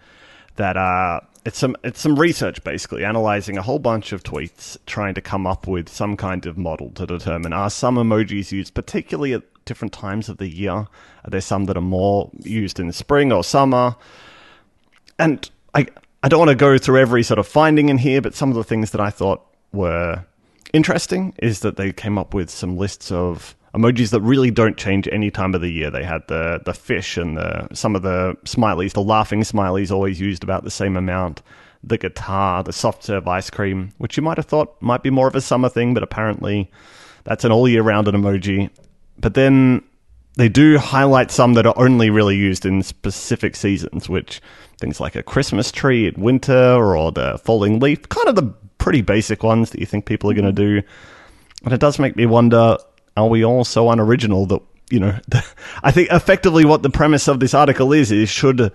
that 0.56 0.76
uh, 0.76 1.20
it's 1.44 1.58
some 1.58 1.76
it's 1.84 2.00
some 2.00 2.18
research 2.18 2.64
basically 2.64 3.04
analyzing 3.04 3.58
a 3.58 3.62
whole 3.62 3.78
bunch 3.78 4.12
of 4.12 4.22
tweets, 4.22 4.78
trying 4.86 5.14
to 5.14 5.20
come 5.20 5.46
up 5.46 5.66
with 5.66 5.88
some 5.90 6.16
kind 6.16 6.46
of 6.46 6.56
model 6.56 6.90
to 6.92 7.06
determine 7.06 7.52
are 7.52 7.70
some 7.70 7.96
emojis 7.96 8.50
used 8.50 8.72
particularly 8.72 9.34
at 9.34 9.42
different 9.66 9.92
times 9.92 10.30
of 10.30 10.38
the 10.38 10.48
year? 10.48 10.72
Are 10.72 11.30
there 11.30 11.40
some 11.42 11.66
that 11.66 11.76
are 11.76 11.82
more 11.82 12.30
used 12.42 12.80
in 12.80 12.90
spring 12.92 13.32
or 13.32 13.44
summer? 13.44 13.96
and 15.18 15.50
I 15.74 15.86
I 16.22 16.28
don't 16.28 16.38
want 16.38 16.50
to 16.50 16.56
go 16.56 16.78
through 16.78 17.00
every 17.00 17.22
sort 17.22 17.38
of 17.38 17.46
finding 17.46 17.88
in 17.88 17.98
here, 17.98 18.20
but 18.20 18.34
some 18.34 18.48
of 18.48 18.56
the 18.56 18.64
things 18.64 18.90
that 18.92 19.00
I 19.00 19.10
thought 19.10 19.44
were 19.72 20.24
interesting 20.72 21.34
is 21.38 21.60
that 21.60 21.76
they 21.76 21.92
came 21.92 22.18
up 22.18 22.34
with 22.34 22.50
some 22.50 22.76
lists 22.76 23.10
of 23.12 23.56
emojis 23.74 24.10
that 24.10 24.22
really 24.22 24.50
don't 24.50 24.76
change 24.76 25.08
any 25.12 25.30
time 25.30 25.54
of 25.54 25.60
the 25.60 25.70
year. 25.70 25.90
They 25.90 26.04
had 26.04 26.22
the 26.28 26.60
the 26.64 26.74
fish 26.74 27.16
and 27.16 27.36
the 27.36 27.68
some 27.74 27.94
of 27.94 28.02
the 28.02 28.36
smileys, 28.44 28.92
the 28.92 29.02
laughing 29.02 29.42
smileys, 29.42 29.90
always 29.90 30.20
used 30.20 30.42
about 30.42 30.64
the 30.64 30.70
same 30.70 30.96
amount. 30.96 31.42
The 31.84 31.98
guitar, 31.98 32.64
the 32.64 32.72
soft 32.72 33.04
serve 33.04 33.28
ice 33.28 33.50
cream, 33.50 33.92
which 33.98 34.16
you 34.16 34.22
might 34.22 34.38
have 34.38 34.46
thought 34.46 34.80
might 34.80 35.02
be 35.02 35.10
more 35.10 35.28
of 35.28 35.36
a 35.36 35.40
summer 35.40 35.68
thing, 35.68 35.94
but 35.94 36.02
apparently 36.02 36.70
that's 37.24 37.44
an 37.44 37.52
all 37.52 37.68
year 37.68 37.82
round 37.82 38.08
emoji. 38.08 38.70
But 39.18 39.34
then 39.34 39.84
they 40.36 40.48
do 40.48 40.78
highlight 40.78 41.30
some 41.30 41.54
that 41.54 41.66
are 41.66 41.74
only 41.76 42.10
really 42.10 42.36
used 42.36 42.66
in 42.66 42.82
specific 42.82 43.56
seasons, 43.56 44.08
which 44.08 44.40
things 44.78 45.00
like 45.00 45.16
a 45.16 45.22
Christmas 45.22 45.70
tree 45.70 46.06
in 46.06 46.20
winter 46.20 46.96
or 46.96 47.12
the 47.12 47.38
falling 47.38 47.78
leaf, 47.78 48.08
kind 48.08 48.28
of 48.28 48.36
the 48.36 48.54
pretty 48.86 49.02
basic 49.02 49.42
ones 49.42 49.70
that 49.70 49.80
you 49.80 49.84
think 49.84 50.04
people 50.04 50.30
are 50.30 50.34
going 50.34 50.44
to 50.44 50.62
mm-hmm. 50.62 50.78
do. 50.78 50.86
And 51.64 51.74
it 51.74 51.80
does 51.80 51.98
make 51.98 52.14
me 52.14 52.24
wonder 52.24 52.78
are 53.16 53.26
we 53.26 53.44
all 53.44 53.64
so 53.64 53.90
unoriginal 53.90 54.46
that, 54.46 54.62
you 54.90 55.00
know, 55.00 55.18
I 55.82 55.90
think 55.90 56.12
effectively 56.12 56.64
what 56.64 56.84
the 56.84 56.90
premise 56.90 57.26
of 57.26 57.40
this 57.40 57.52
article 57.52 57.92
is 57.92 58.12
is 58.12 58.30
should 58.30 58.70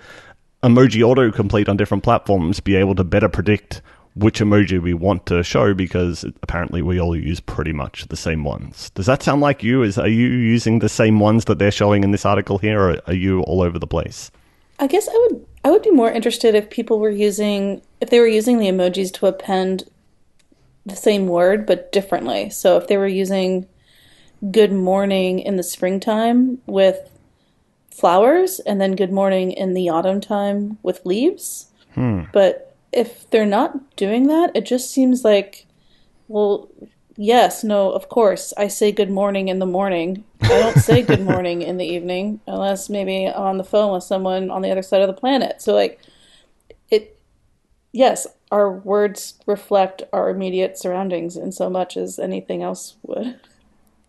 emoji 0.63 0.99
autocomplete 1.01 1.69
on 1.69 1.77
different 1.77 2.03
platforms 2.03 2.59
be 2.59 2.75
able 2.75 2.93
to 2.95 3.05
better 3.05 3.29
predict 3.29 3.81
which 4.15 4.41
emoji 4.41 4.81
we 4.81 4.93
want 4.93 5.25
to 5.27 5.43
show 5.43 5.73
because 5.73 6.25
apparently 6.43 6.81
we 6.81 6.99
all 6.99 7.15
use 7.15 7.39
pretty 7.39 7.71
much 7.71 8.05
the 8.09 8.17
same 8.17 8.43
ones. 8.43 8.89
Does 8.89 9.05
that 9.05 9.23
sound 9.23 9.39
like 9.39 9.63
you? 9.63 9.81
Is 9.81 9.97
are 9.97 10.09
you 10.09 10.27
using 10.27 10.79
the 10.79 10.89
same 10.89 11.21
ones 11.21 11.45
that 11.45 11.57
they're 11.57 11.71
showing 11.71 12.03
in 12.03 12.11
this 12.11 12.25
article 12.25 12.57
here 12.57 12.81
or 12.81 13.01
are 13.07 13.13
you 13.13 13.43
all 13.43 13.61
over 13.61 13.79
the 13.79 13.87
place? 13.87 14.29
I 14.77 14.87
guess 14.87 15.07
I 15.07 15.27
would 15.29 15.45
I 15.63 15.71
would 15.71 15.83
be 15.83 15.91
more 15.91 16.11
interested 16.11 16.53
if 16.53 16.69
people 16.69 16.99
were 16.99 17.09
using 17.09 17.81
if 18.01 18.09
they 18.09 18.19
were 18.19 18.27
using 18.27 18.57
the 18.57 18.67
emojis 18.67 19.13
to 19.13 19.27
append 19.27 19.89
the 20.85 20.95
same 20.95 21.27
word 21.27 21.65
but 21.65 21.91
differently. 21.91 22.49
So 22.49 22.77
if 22.77 22.87
they 22.87 22.97
were 22.97 23.07
using 23.07 23.67
good 24.51 24.71
morning 24.71 25.39
in 25.39 25.55
the 25.55 25.63
springtime 25.63 26.59
with 26.65 27.09
flowers 27.91 28.59
and 28.59 28.81
then 28.81 28.95
good 28.95 29.11
morning 29.11 29.51
in 29.51 29.73
the 29.73 29.89
autumn 29.89 30.21
time 30.21 30.79
with 30.81 31.05
leaves. 31.05 31.67
Hmm. 31.93 32.23
But 32.33 32.75
if 32.91 33.29
they're 33.29 33.45
not 33.45 33.95
doing 33.95 34.27
that, 34.27 34.51
it 34.55 34.65
just 34.65 34.91
seems 34.91 35.23
like 35.23 35.67
well 36.27 36.69
yes, 37.17 37.63
no, 37.63 37.91
of 37.91 38.09
course, 38.09 38.53
I 38.57 38.67
say 38.67 38.91
good 38.91 39.11
morning 39.11 39.49
in 39.49 39.59
the 39.59 39.65
morning. 39.65 40.23
I 40.41 40.47
don't 40.47 40.77
say 40.77 41.03
good 41.03 41.21
morning 41.25 41.61
in 41.61 41.77
the 41.77 41.85
evening 41.85 42.39
unless 42.47 42.89
maybe 42.89 43.27
I'm 43.27 43.43
on 43.43 43.57
the 43.57 43.63
phone 43.63 43.93
with 43.93 44.03
someone 44.03 44.49
on 44.49 44.61
the 44.61 44.71
other 44.71 44.81
side 44.81 45.01
of 45.01 45.07
the 45.07 45.13
planet. 45.13 45.61
So 45.61 45.73
like 45.73 45.99
yes, 47.91 48.27
our 48.51 48.71
words 48.71 49.35
reflect 49.45 50.03
our 50.11 50.29
immediate 50.29 50.77
surroundings 50.77 51.37
in 51.37 51.51
so 51.51 51.69
much 51.69 51.97
as 51.97 52.19
anything 52.19 52.61
else 52.63 52.95
would. 53.03 53.39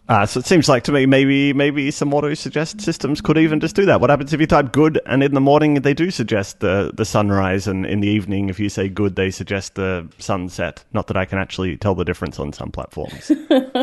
Uh, 0.09 0.27
so 0.27 0.40
it 0.40 0.47
seems 0.47 0.68
like 0.68 0.83
to 0.83 0.92
me 0.92 1.07
maybe 1.07 1.53
maybe 1.53 1.90
some 1.90 2.12
auto 2.12 2.35
suggest 2.35 2.81
systems 2.81 3.21
could 3.21 3.38
even 3.38 3.61
just 3.61 3.77
do 3.77 3.87
that. 3.87 4.01
What 4.01 4.11
happens 4.11 4.33
if 4.33 4.40
you 4.40 4.49
type 4.49 4.73
good 4.73 5.01
and 5.07 5.23
in 5.23 5.33
the 5.33 5.40
morning 5.40 5.75
they 5.75 5.95
do 5.95 6.11
suggest 6.11 6.59
the 6.59 6.90
the 6.92 7.05
sunrise, 7.05 7.68
and 7.68 7.87
in 7.87 8.01
the 8.01 8.09
evening 8.09 8.49
if 8.49 8.59
you 8.59 8.68
say 8.68 8.88
good 8.88 9.14
they 9.14 9.31
suggest 9.31 9.77
the 9.77 10.09
sunset? 10.18 10.85
Not 10.92 11.07
that 11.07 11.16
I 11.16 11.25
can 11.25 11.38
actually 11.38 11.77
tell 11.77 11.95
the 11.95 12.05
difference 12.05 12.40
on 12.40 12.53
some 12.53 12.73
platforms. 12.73 13.31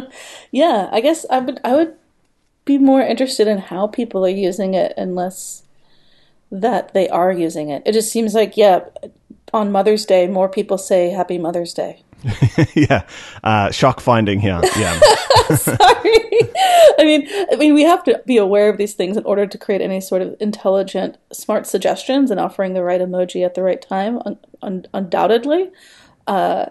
yeah, 0.52 0.90
I 0.92 1.00
guess 1.00 1.26
I 1.30 1.40
would 1.40 1.62
I 1.64 1.74
would 1.74 1.96
be 2.66 2.78
more 2.78 3.02
interested 3.02 3.48
in 3.48 3.58
how 3.58 3.88
people 3.88 4.26
are 4.26 4.30
using 4.30 4.74
it 4.74 4.94
unless 4.98 5.64
that 6.52 6.94
they 6.94 7.08
are 7.10 7.32
using 7.32 7.70
it. 7.70 7.82
It 7.86 7.94
just 7.94 8.12
seems 8.12 8.34
like 8.34 8.58
yeah, 8.58 8.82
on 9.54 9.72
Mother's 9.72 10.06
Day 10.06 10.28
more 10.28 10.50
people 10.50 10.78
say 10.78 11.10
Happy 11.10 11.38
Mother's 11.38 11.74
Day. 11.74 12.04
yeah, 12.76 13.04
uh, 13.44 13.72
shock 13.72 14.02
finding 14.02 14.40
here. 14.42 14.60
Yeah. 14.78 15.00
Sorry. 15.56 15.80
I 17.00 17.04
mean, 17.06 17.28
I 17.52 17.56
mean, 17.58 17.74
we 17.74 17.84
have 17.84 18.04
to 18.04 18.22
be 18.26 18.36
aware 18.38 18.68
of 18.70 18.78
these 18.78 18.94
things 18.94 19.16
in 19.16 19.24
order 19.24 19.48
to 19.48 19.58
create 19.58 19.80
any 19.82 20.02
sort 20.02 20.22
of 20.22 20.36
intelligent, 20.42 21.18
smart 21.32 21.66
suggestions 21.66 22.30
and 22.30 22.38
offering 22.40 22.74
the 22.74 22.84
right 22.84 23.00
emoji 23.00 23.46
at 23.46 23.56
the 23.56 23.64
right 23.64 23.82
time. 23.82 24.20
Un- 24.26 24.38
un- 24.62 24.86
undoubtedly. 24.94 25.70
Uh, 26.28 26.66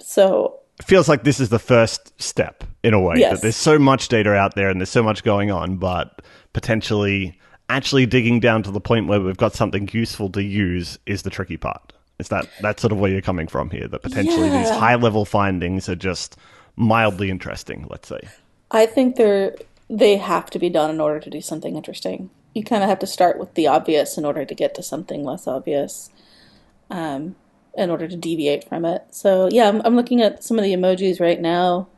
so 0.00 0.60
it 0.78 0.86
feels 0.86 1.08
like 1.08 1.24
this 1.24 1.40
is 1.40 1.48
the 1.48 1.58
first 1.58 2.20
step 2.22 2.62
in 2.84 2.94
a 2.94 3.00
way 3.00 3.16
Yes. 3.18 3.32
that 3.32 3.42
there's 3.42 3.56
so 3.56 3.78
much 3.78 4.08
data 4.08 4.34
out 4.34 4.54
there 4.54 4.68
and 4.68 4.80
there's 4.80 4.90
so 4.90 5.02
much 5.02 5.24
going 5.24 5.50
on, 5.50 5.76
but 5.78 6.22
potentially 6.52 7.38
actually 7.68 8.06
digging 8.06 8.40
down 8.40 8.62
to 8.62 8.70
the 8.70 8.80
point 8.80 9.06
where 9.06 9.20
we've 9.20 9.36
got 9.36 9.54
something 9.54 9.88
useful 9.92 10.30
to 10.30 10.42
use 10.42 10.98
is 11.06 11.22
the 11.22 11.30
tricky 11.30 11.56
part. 11.56 11.92
Is 12.18 12.28
that 12.28 12.48
that's 12.60 12.80
sort 12.80 12.92
of 12.92 12.98
where 12.98 13.10
you're 13.10 13.20
coming 13.20 13.48
from 13.48 13.70
here? 13.70 13.88
That 13.88 14.02
potentially 14.02 14.48
these 14.48 14.70
high 14.70 14.94
level 14.94 15.24
findings 15.24 15.88
are 15.88 15.96
just 15.96 16.36
mildly 16.76 17.30
interesting. 17.30 17.86
Let's 17.90 18.08
say. 18.08 18.20
I 18.70 18.86
think 18.86 19.16
they're 19.16 19.56
they 19.90 20.16
have 20.16 20.50
to 20.50 20.58
be 20.58 20.70
done 20.70 20.90
in 20.90 21.00
order 21.00 21.20
to 21.20 21.30
do 21.30 21.40
something 21.40 21.76
interesting. 21.76 22.30
You 22.54 22.62
kind 22.62 22.82
of 22.82 22.88
have 22.88 23.00
to 23.00 23.06
start 23.06 23.38
with 23.38 23.54
the 23.54 23.66
obvious 23.66 24.16
in 24.16 24.24
order 24.24 24.44
to 24.44 24.54
get 24.54 24.74
to 24.76 24.82
something 24.82 25.24
less 25.24 25.46
obvious, 25.46 26.10
um, 26.88 27.34
in 27.76 27.90
order 27.90 28.06
to 28.06 28.16
deviate 28.16 28.68
from 28.68 28.84
it. 28.84 29.02
So 29.10 29.48
yeah, 29.50 29.68
I'm, 29.68 29.82
I'm 29.84 29.96
looking 29.96 30.22
at 30.22 30.44
some 30.44 30.58
of 30.58 30.64
the 30.64 30.72
emojis 30.72 31.20
right 31.20 31.40
now. 31.40 31.88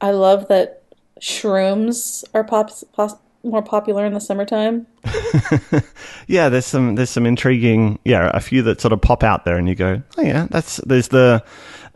I 0.00 0.10
love 0.10 0.48
that 0.48 0.82
shrooms 1.20 2.24
are 2.34 2.44
pop, 2.44 2.70
pos, 2.92 3.14
more 3.44 3.62
popular 3.62 4.04
in 4.06 4.14
the 4.14 4.20
summertime. 4.20 4.86
Yeah, 6.26 6.48
there's 6.48 6.64
some 6.66 6.94
there's 6.94 7.10
some 7.10 7.26
intriguing 7.26 7.98
yeah 8.04 8.30
a 8.32 8.40
few 8.40 8.62
that 8.62 8.80
sort 8.80 8.92
of 8.92 9.00
pop 9.02 9.22
out 9.22 9.44
there 9.44 9.56
and 9.58 9.68
you 9.68 9.74
go 9.74 10.02
oh 10.16 10.22
yeah 10.22 10.46
that's 10.50 10.78
there's 10.86 11.08
the 11.08 11.44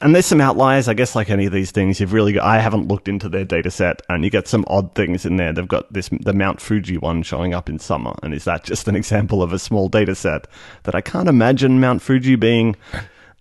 and 0.00 0.14
there's 0.14 0.26
some 0.26 0.40
outliers 0.40 0.86
I 0.86 0.92
guess 0.94 1.16
like 1.16 1.30
any 1.30 1.46
of 1.46 1.52
these 1.52 1.70
things 1.70 1.98
you've 1.98 2.12
really 2.12 2.34
got, 2.34 2.44
I 2.44 2.58
haven't 2.58 2.88
looked 2.88 3.08
into 3.08 3.28
their 3.30 3.44
data 3.46 3.70
set 3.70 4.02
and 4.10 4.22
you 4.24 4.30
get 4.30 4.46
some 4.46 4.64
odd 4.68 4.94
things 4.94 5.24
in 5.24 5.36
there 5.36 5.52
they've 5.54 5.66
got 5.66 5.90
this 5.90 6.10
the 6.20 6.34
Mount 6.34 6.60
Fuji 6.60 6.98
one 6.98 7.22
showing 7.22 7.54
up 7.54 7.70
in 7.70 7.78
summer 7.78 8.14
and 8.22 8.34
is 8.34 8.44
that 8.44 8.64
just 8.64 8.86
an 8.86 8.94
example 8.96 9.42
of 9.42 9.52
a 9.54 9.58
small 9.58 9.88
data 9.88 10.14
set 10.14 10.46
that 10.82 10.94
I 10.94 11.00
can't 11.00 11.28
imagine 11.28 11.80
Mount 11.80 12.02
Fuji 12.02 12.36
being 12.36 12.76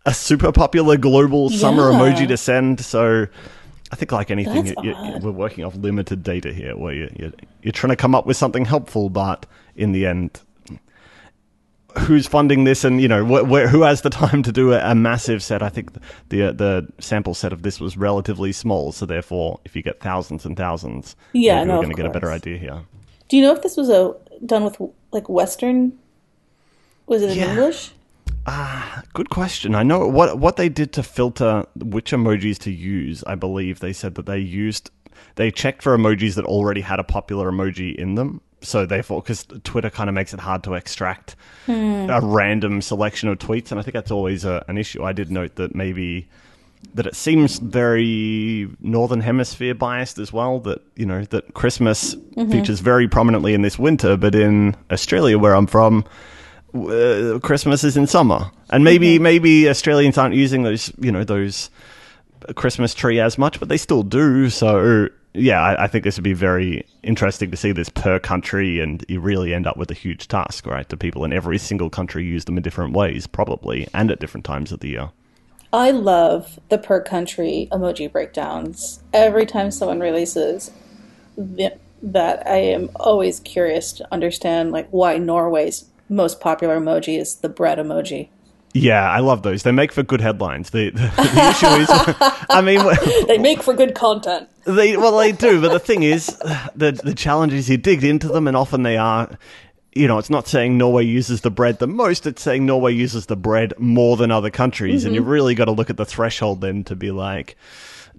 a 0.06 0.14
super 0.14 0.54
popular 0.54 0.96
global 0.96 1.50
summer 1.50 1.92
Yeah. 1.92 2.00
emoji 2.00 2.28
to 2.30 2.38
send 2.38 2.80
so 2.80 3.28
I 3.92 3.96
think 3.96 4.12
like 4.12 4.30
anything 4.32 4.66
you, 4.68 4.76
you, 4.84 4.94
we're 5.22 5.32
working 5.32 5.64
off 5.64 5.76
limited 5.76 6.22
data 6.24 6.54
here 6.54 6.76
where 6.76 6.94
you, 6.94 7.10
you, 7.18 7.34
you're 7.62 7.72
trying 7.72 7.90
to 7.92 7.96
come 7.96 8.14
up 8.16 8.26
with 8.26 8.36
something 8.38 8.66
helpful 8.66 9.10
but 9.10 9.46
in 9.76 9.92
the 9.94 10.06
end 10.06 10.42
who's 12.00 12.28
funding 12.28 12.64
this 12.64 12.84
and 12.84 13.02
you 13.02 13.08
know 13.08 13.24
wh- 13.26 13.50
where, 13.50 13.68
who 13.68 13.82
has 13.82 14.02
the 14.02 14.10
time 14.10 14.44
to 14.44 14.52
do 14.52 14.74
a, 14.74 14.92
a 14.92 14.94
massive 14.94 15.42
set 15.42 15.64
i 15.64 15.70
think 15.70 15.90
the 16.30 16.44
uh, 16.50 16.52
the 16.52 16.88
sample 17.00 17.34
set 17.34 17.52
of 17.54 17.64
this 17.64 17.80
was 17.80 17.98
relatively 17.98 18.52
small 18.52 18.92
so 18.92 19.06
therefore 19.06 19.60
if 19.66 19.76
you 19.76 19.82
get 19.82 20.00
thousands 20.00 20.46
and 20.46 20.56
thousands 20.58 21.16
Yeah, 21.34 21.56
maybe 21.64 21.68
no, 21.70 21.76
going 21.78 21.90
to 21.90 21.96
get 21.96 22.06
a 22.06 22.12
better 22.12 22.30
idea 22.32 22.58
here 22.58 22.82
Do 23.30 23.38
you 23.38 23.42
know 23.44 23.54
if 23.54 23.62
this 23.64 23.76
was 23.78 23.90
a 23.90 24.14
done 24.46 24.64
with 24.66 24.78
like 25.12 25.28
Western? 25.30 25.98
Was 27.08 27.24
it 27.24 27.32
in 27.32 27.38
Yeah. 27.38 27.52
English? 27.52 27.92
Ah, 28.50 29.04
good 29.14 29.30
question. 29.30 29.76
I 29.76 29.84
know 29.84 30.08
what 30.08 30.40
what 30.40 30.56
they 30.56 30.70
did 30.70 30.94
to 30.94 31.04
filter 31.04 31.66
which 31.76 32.12
emojis 32.12 32.58
to 32.60 32.72
use 32.72 33.24
i 33.28 33.36
believe 33.36 33.80
they 33.80 33.92
said 33.92 34.16
that 34.16 34.26
they 34.26 34.40
used 34.40 34.90
they 35.36 35.52
checked 35.52 35.84
for 35.84 35.98
emojis 35.98 36.36
that 36.36 36.46
already 36.46 36.82
had 36.82 37.00
a 37.00 37.04
popular 37.04 37.52
emoji 37.52 37.94
in 37.96 38.16
them. 38.16 38.42
So 38.62 38.86
therefore 38.86 39.22
because 39.22 39.46
twitter 39.64 39.90
kind 39.90 40.10
of 40.10 40.16
makes 40.16 40.34
it 40.34 40.40
hard 40.40 40.64
to 40.64 40.76
extract 40.76 41.36
hmm. 41.66 42.08
a 42.10 42.22
random 42.22 42.82
selection 42.82 43.28
of 43.28 43.38
tweets 43.38 43.72
and 43.72 43.80
i 43.80 43.84
think 43.84 43.94
that's 43.94 44.12
always 44.12 44.46
a, 44.46 44.64
an 44.70 44.78
issue. 44.78 45.04
I 45.04 45.12
did 45.12 45.30
note 45.30 45.56
that 45.56 45.76
maybe 45.76 46.30
that 46.94 47.06
it 47.06 47.16
seems 47.16 47.60
very 47.60 48.70
northern 48.80 49.20
hemisphere 49.20 49.76
biased 49.76 50.20
as 50.20 50.32
well 50.32 50.60
that 50.62 50.82
you 50.96 51.06
know 51.06 51.24
that 51.26 51.54
christmas 51.54 52.16
mm-hmm. 52.16 52.50
features 52.50 52.80
very 52.80 53.08
prominently 53.08 53.54
in 53.54 53.62
this 53.62 53.78
winter 53.78 54.16
but 54.16 54.34
in 54.36 54.76
australia 54.90 55.38
where 55.38 55.54
i'm 55.54 55.68
from 55.68 56.06
uh, 56.86 57.40
christmas 57.40 57.84
is 57.84 57.98
in 57.98 58.08
summer. 58.08 58.52
And 58.70 58.84
maybe 58.84 59.20
maybe 59.20 59.70
australians 59.70 60.18
aren't 60.18 60.36
using 60.36 60.64
those 60.64 60.92
you 61.00 61.12
know 61.12 61.24
those 61.24 61.70
christmas 62.56 62.94
tree 62.94 63.20
as 63.20 63.38
much 63.38 63.60
but 63.60 63.70
they 63.70 63.78
still 63.78 64.04
do. 64.04 64.50
So 64.50 65.10
yeah 65.34 65.62
I, 65.62 65.86
I 65.86 65.88
think 65.88 66.04
this 66.04 66.18
would 66.18 66.24
be 66.24 66.34
very 66.34 66.86
interesting 67.04 67.52
to 67.52 67.58
see 67.58 67.72
this 67.72 67.90
per 67.90 68.20
country 68.20 68.80
and 68.80 69.04
you 69.08 69.20
really 69.20 69.54
end 69.54 69.68
up 69.68 69.78
with 69.78 69.92
a 69.92 69.96
huge 69.96 70.28
task 70.28 70.66
right? 70.66 70.88
Do 70.88 70.96
people 70.96 71.24
in 71.24 71.34
every 71.34 71.58
single 71.58 71.90
country 71.90 72.24
use 72.24 72.46
them 72.46 72.58
in 72.58 72.64
different 72.64 72.94
ways 72.94 73.28
probably 73.28 73.88
and 73.94 74.12
at 74.12 74.20
different 74.20 74.46
times 74.46 74.72
of 74.72 74.80
the 74.80 74.90
year. 74.90 75.10
I 75.74 75.92
love 75.92 76.60
the 76.70 76.78
per 76.78 77.02
country 77.02 77.68
emoji 77.72 78.12
breakdowns. 78.12 79.02
Every 79.14 79.46
time 79.46 79.70
someone 79.70 80.00
releases 80.00 80.72
the, 81.38 81.78
that, 82.02 82.48
I 82.48 82.58
am 82.58 82.90
always 82.96 83.40
curious 83.42 83.92
to 83.94 84.08
understand 84.12 84.72
like 84.72 84.88
why 84.92 85.18
Norway's 85.18 85.86
most 86.10 86.40
popular 86.40 86.80
emoji 86.80 87.20
is 87.20 87.36
the 87.38 87.50
bread 87.50 87.78
emoji. 87.78 88.30
Yeah, 88.74 89.10
I 89.10 89.20
love 89.20 89.44
those. 89.44 89.64
They 89.64 89.72
make 89.72 89.92
for 89.92 90.04
good 90.04 90.22
headlines. 90.22 90.70
The, 90.70 90.92
the, 90.92 91.00
the 91.00 91.50
issue 91.50 91.66
is, 91.68 91.90
I 92.50 92.62
mean, 92.62 92.80
They 93.28 93.38
make 93.38 93.64
for 93.64 93.74
good 93.74 93.96
content. 93.96 94.50
they 94.66 94.98
well 94.98 95.18
they 95.18 95.32
do, 95.32 95.62
but 95.62 95.72
the 95.72 95.80
thing 95.80 96.04
is, 96.04 96.28
the 96.76 96.92
the 97.04 97.16
challenge 97.16 97.54
is 97.54 97.70
you 97.70 97.78
dig 97.78 98.04
into 98.04 98.28
them, 98.28 98.48
and 98.48 98.56
often 98.56 98.84
they 98.84 98.98
are. 98.98 99.38
You 99.94 100.08
know, 100.08 100.20
it's 100.20 100.30
not 100.30 100.48
saying 100.48 100.78
Norway 100.78 101.06
uses 101.06 101.42
the 101.42 101.50
bread 101.50 101.80
the 101.80 101.88
most. 101.88 102.28
It's 102.28 102.42
saying 102.42 102.68
Norway 102.68 102.94
uses 102.94 103.26
the 103.26 103.36
bread 103.36 103.74
more 103.80 104.16
than 104.16 104.30
other 104.30 104.52
countries, 104.52 105.06
and 105.06 105.12
mm-hmm. 105.12 105.16
you've 105.16 105.28
really 105.28 105.56
got 105.56 105.66
to 105.66 105.72
look 105.72 105.90
at 105.90 105.98
the 105.98 106.06
threshold 106.06 106.62
then 106.62 106.84
to 106.84 106.96
be 106.96 107.10
like, 107.10 107.58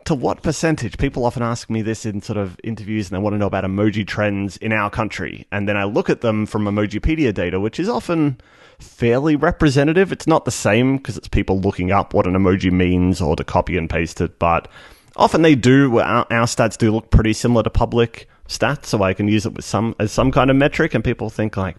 to 0.08 0.14
what 0.14 0.42
percentage? 0.42 0.96
People 0.96 1.26
often 1.26 1.42
ask 1.42 1.68
me 1.68 1.82
this 1.82 2.06
in 2.06 2.22
sort 2.22 2.38
of 2.38 2.58
interviews, 2.64 3.10
and 3.10 3.14
they 3.14 3.22
want 3.22 3.34
to 3.34 3.38
know 3.38 3.46
about 3.46 3.64
emoji 3.64 4.06
trends 4.06 4.56
in 4.56 4.72
our 4.72 4.88
country, 4.88 5.46
and 5.52 5.68
then 5.68 5.76
I 5.76 5.84
look 5.84 6.08
at 6.08 6.22
them 6.22 6.46
from 6.46 6.64
Emojipedia 6.64 7.34
data, 7.34 7.60
which 7.60 7.78
is 7.78 7.90
often 7.90 8.40
fairly 8.78 9.36
representative. 9.36 10.10
It's 10.10 10.26
not 10.26 10.46
the 10.46 10.50
same 10.50 10.96
because 10.96 11.18
it's 11.18 11.28
people 11.28 11.60
looking 11.60 11.92
up 11.92 12.14
what 12.14 12.26
an 12.26 12.32
emoji 12.32 12.72
means 12.72 13.20
or 13.20 13.36
to 13.36 13.44
copy 13.44 13.76
and 13.76 13.90
paste 13.90 14.22
it, 14.22 14.38
but 14.38 14.66
often 15.14 15.42
they 15.42 15.54
do. 15.54 15.98
Our, 15.98 16.26
our 16.30 16.46
stats 16.46 16.78
do 16.78 16.90
look 16.90 17.10
pretty 17.10 17.34
similar 17.34 17.62
to 17.64 17.70
public 17.70 18.30
stats, 18.48 18.86
so 18.86 19.02
I 19.02 19.12
can 19.12 19.28
use 19.28 19.44
it 19.44 19.52
with 19.52 19.66
some 19.66 19.94
as 20.00 20.10
some 20.10 20.32
kind 20.32 20.48
of 20.48 20.56
metric, 20.56 20.94
and 20.94 21.04
people 21.04 21.28
think 21.28 21.56
like. 21.58 21.76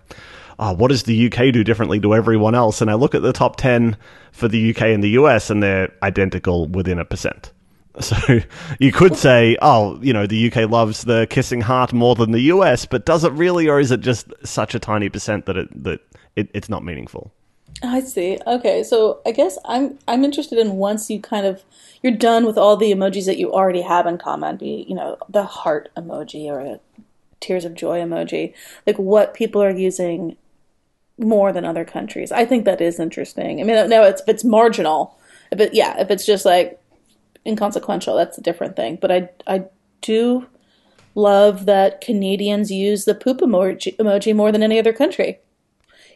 Oh, 0.61 0.73
what 0.73 0.89
does 0.89 1.03
the 1.03 1.31
UK 1.31 1.53
do 1.53 1.63
differently 1.63 2.01
to 2.01 2.13
everyone 2.13 2.53
else? 2.53 2.81
And 2.81 2.91
I 2.91 2.95
look 2.95 3.15
at 3.15 3.21
the 3.21 3.31
top 3.31 3.55
10 3.55 3.95
for 4.33 4.49
the 4.49 4.71
UK 4.71 4.81
and 4.87 5.01
the 5.01 5.11
US, 5.11 5.49
and 5.49 5.63
they're 5.63 5.89
identical 6.03 6.67
within 6.67 6.99
a 6.99 7.05
percent. 7.05 7.53
So 8.02 8.39
you 8.80 8.91
could 8.91 9.17
say, 9.17 9.58
oh, 9.62 9.99
you 10.02 10.13
know, 10.13 10.25
the 10.25 10.52
UK 10.52 10.69
loves 10.69 11.04
the 11.04 11.28
kissing 11.30 11.62
heart 11.62 11.91
more 11.91 12.15
than 12.15 12.32
the 12.32 12.41
US, 12.41 12.86
but 12.86 13.06
does 13.06 13.23
it 13.23 13.32
really, 13.34 13.67
or 13.67 13.80
is 13.80 13.91
it 13.91 13.99
just 13.99 14.32
such 14.43 14.73
a 14.73 14.80
tiny 14.80 15.10
percent 15.10 15.45
that 15.47 15.58
it 15.58 15.84
that 15.84 15.99
it, 16.36 16.49
it's 16.54 16.69
not 16.69 16.84
meaningful? 16.84 17.34
I 17.84 18.02
see. 18.02 18.38
Okay, 18.45 18.84
so 18.84 19.21
I 19.25 19.32
guess 19.32 19.58
I'm 19.65 19.97
I'm 20.08 20.23
interested 20.23 20.58
in 20.60 20.73
once 20.78 21.10
you 21.10 21.19
kind 21.19 21.45
of 21.45 21.63
you're 22.02 22.13
done 22.13 22.45
with 22.45 22.58
all 22.58 22.78
the 22.78 22.91
emojis 22.91 23.25
that 23.25 23.38
you 23.38 23.52
already 23.54 23.82
have 23.82 24.06
in 24.06 24.17
common, 24.17 24.58
be 24.58 24.86
you 24.88 24.95
know 24.95 25.17
the 25.28 25.43
heart 25.43 25.89
emoji 25.97 26.45
or 26.45 26.60
a 26.60 26.80
tears 27.39 27.65
of 27.65 27.73
joy 27.73 27.99
emoji, 27.99 28.54
like 28.86 28.97
what 28.97 29.34
people 29.34 29.62
are 29.63 29.71
using 29.71 30.36
more 31.17 31.52
than 31.52 31.65
other 31.65 31.86
countries. 31.86 32.32
I 32.32 32.45
think 32.45 32.65
that 32.65 32.82
is 32.82 32.99
interesting. 32.99 33.60
I 33.60 33.63
mean, 33.63 33.89
now 33.89 34.04
it's 34.04 34.21
it's 34.28 34.43
marginal, 34.43 35.17
but 35.52 35.73
yeah, 35.73 35.99
if 35.99 36.12
it's 36.12 36.25
just 36.25 36.45
like 36.45 36.78
inconsequential, 37.49 38.15
that's 38.15 38.38
a 38.38 38.41
different 38.41 38.75
thing. 38.75 38.97
But 39.01 39.12
I 39.12 39.29
I 39.47 39.65
do 40.01 40.47
love 41.15 41.65
that 41.65 42.01
Canadians 42.01 42.71
use 42.71 43.05
the 43.05 43.15
poop 43.15 43.39
emoji, 43.39 43.95
emoji 43.97 44.35
more 44.35 44.51
than 44.51 44.63
any 44.63 44.79
other 44.79 44.93
country. 44.93 45.39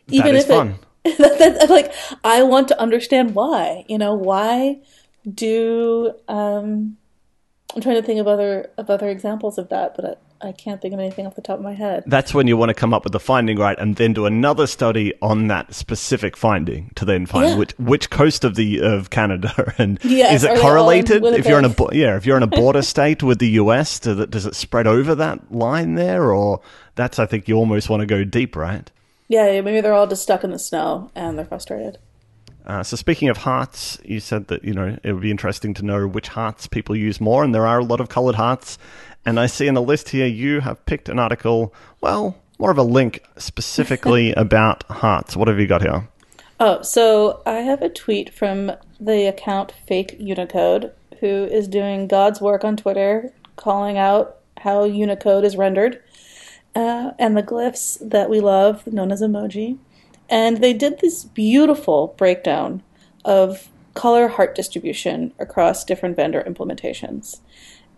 that 0.08 0.36
is 0.36 0.44
if 0.44 0.48
fun. 0.50 0.76
it 1.04 1.18
that, 1.18 1.38
that, 1.60 1.70
like 1.70 1.94
I 2.24 2.44
want 2.44 2.70
to 2.70 2.80
understand 2.80 3.36
why. 3.36 3.86
You 3.88 3.98
know, 3.98 4.14
why 4.14 4.82
do. 5.32 6.14
Um, 6.28 6.98
I'm 7.76 7.82
trying 7.82 7.96
to 7.96 8.04
think 8.04 8.20
of 8.20 8.28
other 8.28 8.70
of 8.78 8.90
other 8.90 9.10
examples 9.10 9.58
of 9.58 9.70
that, 9.70 9.96
but 9.96 10.22
I, 10.44 10.52
can't 10.52 10.82
think 10.82 10.94
of 10.94 11.00
anything 11.00 11.26
off 11.26 11.36
the 11.36 11.42
top 11.42 11.58
of 11.58 11.64
my 11.64 11.74
head. 11.74 12.04
That's 12.06 12.34
when 12.34 12.48
you 12.48 12.58
want 12.58 12.70
to 12.70 12.74
come 12.74 12.94
up 12.94 13.04
with 13.04 13.14
the 13.14 13.20
finding, 13.20 13.58
right, 13.58 13.78
and 13.80 13.96
then 13.96 14.14
do 14.14 14.26
another 14.26 14.68
study 14.68 15.14
on 15.22 15.48
that 15.48 15.74
specific 15.74 16.36
finding 16.38 16.92
to 16.96 17.06
then 17.06 17.26
find 17.26 17.50
Yeah. 17.50 17.58
which 17.58 17.72
which 17.80 18.10
coast 18.10 18.44
of 18.44 18.56
the 18.56 18.82
of 18.82 19.10
Canada 19.10 19.74
and 19.78 20.00
Yes, 20.04 20.36
is 20.36 20.44
it 20.44 20.52
are 20.52 20.56
they 20.56 20.62
all 20.62 20.68
in 20.68 21.06
correlated? 21.06 21.24
If 21.24 21.48
you're 21.48 21.60
in 21.60 21.66
a 21.66 21.76
yeah, 21.92 22.18
if 22.18 22.26
you're 22.26 22.38
in 22.38 22.44
a 22.44 22.48
border 22.48 22.82
state 22.94 23.24
with 23.24 23.40
the 23.40 23.50
US, 23.62 24.00
does 24.00 24.20
it, 24.20 24.30
does 24.32 24.46
it 24.46 24.56
spread 24.56 24.88
over 24.88 25.16
that 25.16 25.52
line 25.52 25.96
there, 25.96 26.32
or 26.34 26.62
that's 26.96 27.20
I 27.20 27.26
think 27.26 27.48
you 27.48 27.56
almost 27.56 27.90
want 27.90 28.02
to 28.02 28.06
go 28.06 28.24
deep, 28.24 28.56
right? 28.56 28.90
Yeah, 29.28 29.50
yeah, 29.52 29.62
maybe 29.62 29.82
they're 29.82 29.94
all 29.94 30.08
just 30.08 30.24
stuck 30.24 30.44
in 30.44 30.52
the 30.52 30.60
snow 30.60 31.10
and 31.16 31.38
they're 31.38 31.46
frustrated. 31.46 31.98
Uh, 32.66 32.82
so 32.82 32.96
speaking 32.96 33.28
of 33.30 33.38
hearts, 33.38 33.98
you 34.06 34.20
said 34.20 34.48
that 34.48 34.64
you 34.64 34.74
know 34.74 34.98
it 35.04 35.12
would 35.12 35.22
be 35.22 35.32
interesting 35.32 35.74
to 35.74 35.84
know 35.84 36.08
which 36.08 36.30
hearts 36.30 36.68
people 36.68 36.96
use 36.96 37.20
more, 37.20 37.44
and 37.44 37.54
there 37.54 37.68
are 37.68 37.80
a 37.80 37.84
lot 37.84 38.00
of 38.00 38.10
coloured 38.10 38.36
hearts. 38.36 38.78
And 39.26 39.40
I 39.40 39.46
see 39.46 39.68
in 39.68 39.74
the 39.74 39.82
list 39.82 40.10
here 40.10 40.26
you 40.26 40.60
have 40.62 40.86
picked 40.86 41.10
an 41.10 41.20
article, 41.20 41.74
well, 42.02 42.36
more 42.60 42.72
of 42.72 42.78
a 42.78 42.84
link 42.84 43.24
specifically 43.38 44.34
about 44.38 44.84
hearts. 44.84 45.36
What 45.36 45.48
have 45.48 45.60
you 45.60 45.68
got 45.68 45.82
here? 45.82 46.08
Oh, 46.60 46.82
so 46.82 47.42
I 47.46 47.56
have 47.56 47.82
a 47.82 47.90
tweet 47.90 48.34
from 48.34 48.72
the 49.00 49.28
account 49.28 49.74
Fake 49.88 50.16
Unicode, 50.20 50.92
who 51.20 51.28
is 51.28 51.68
doing 51.68 52.08
God's 52.08 52.40
work 52.42 52.64
on 52.64 52.78
Twitter, 52.78 53.34
calling 53.56 53.98
out 53.98 54.38
how 54.60 54.84
Unicode 54.84 55.44
is 55.44 55.58
rendered 55.58 56.02
uh, 56.76 57.12
and 57.20 57.36
the 57.36 57.44
glyphs 57.44 57.98
that 58.08 58.30
we 58.30 58.40
love, 58.40 58.88
known 58.88 59.12
as 59.12 59.22
emoji. 59.22 59.78
And 60.30 60.58
they 60.58 60.74
did 60.74 61.00
this 61.00 61.26
beautiful 61.26 62.16
breakdown 62.18 62.82
of 63.26 63.70
color 63.94 64.28
heart 64.28 64.56
distribution 64.56 65.34
across 65.40 65.84
different 65.84 66.16
vendor 66.16 66.44
implementations. 66.48 67.42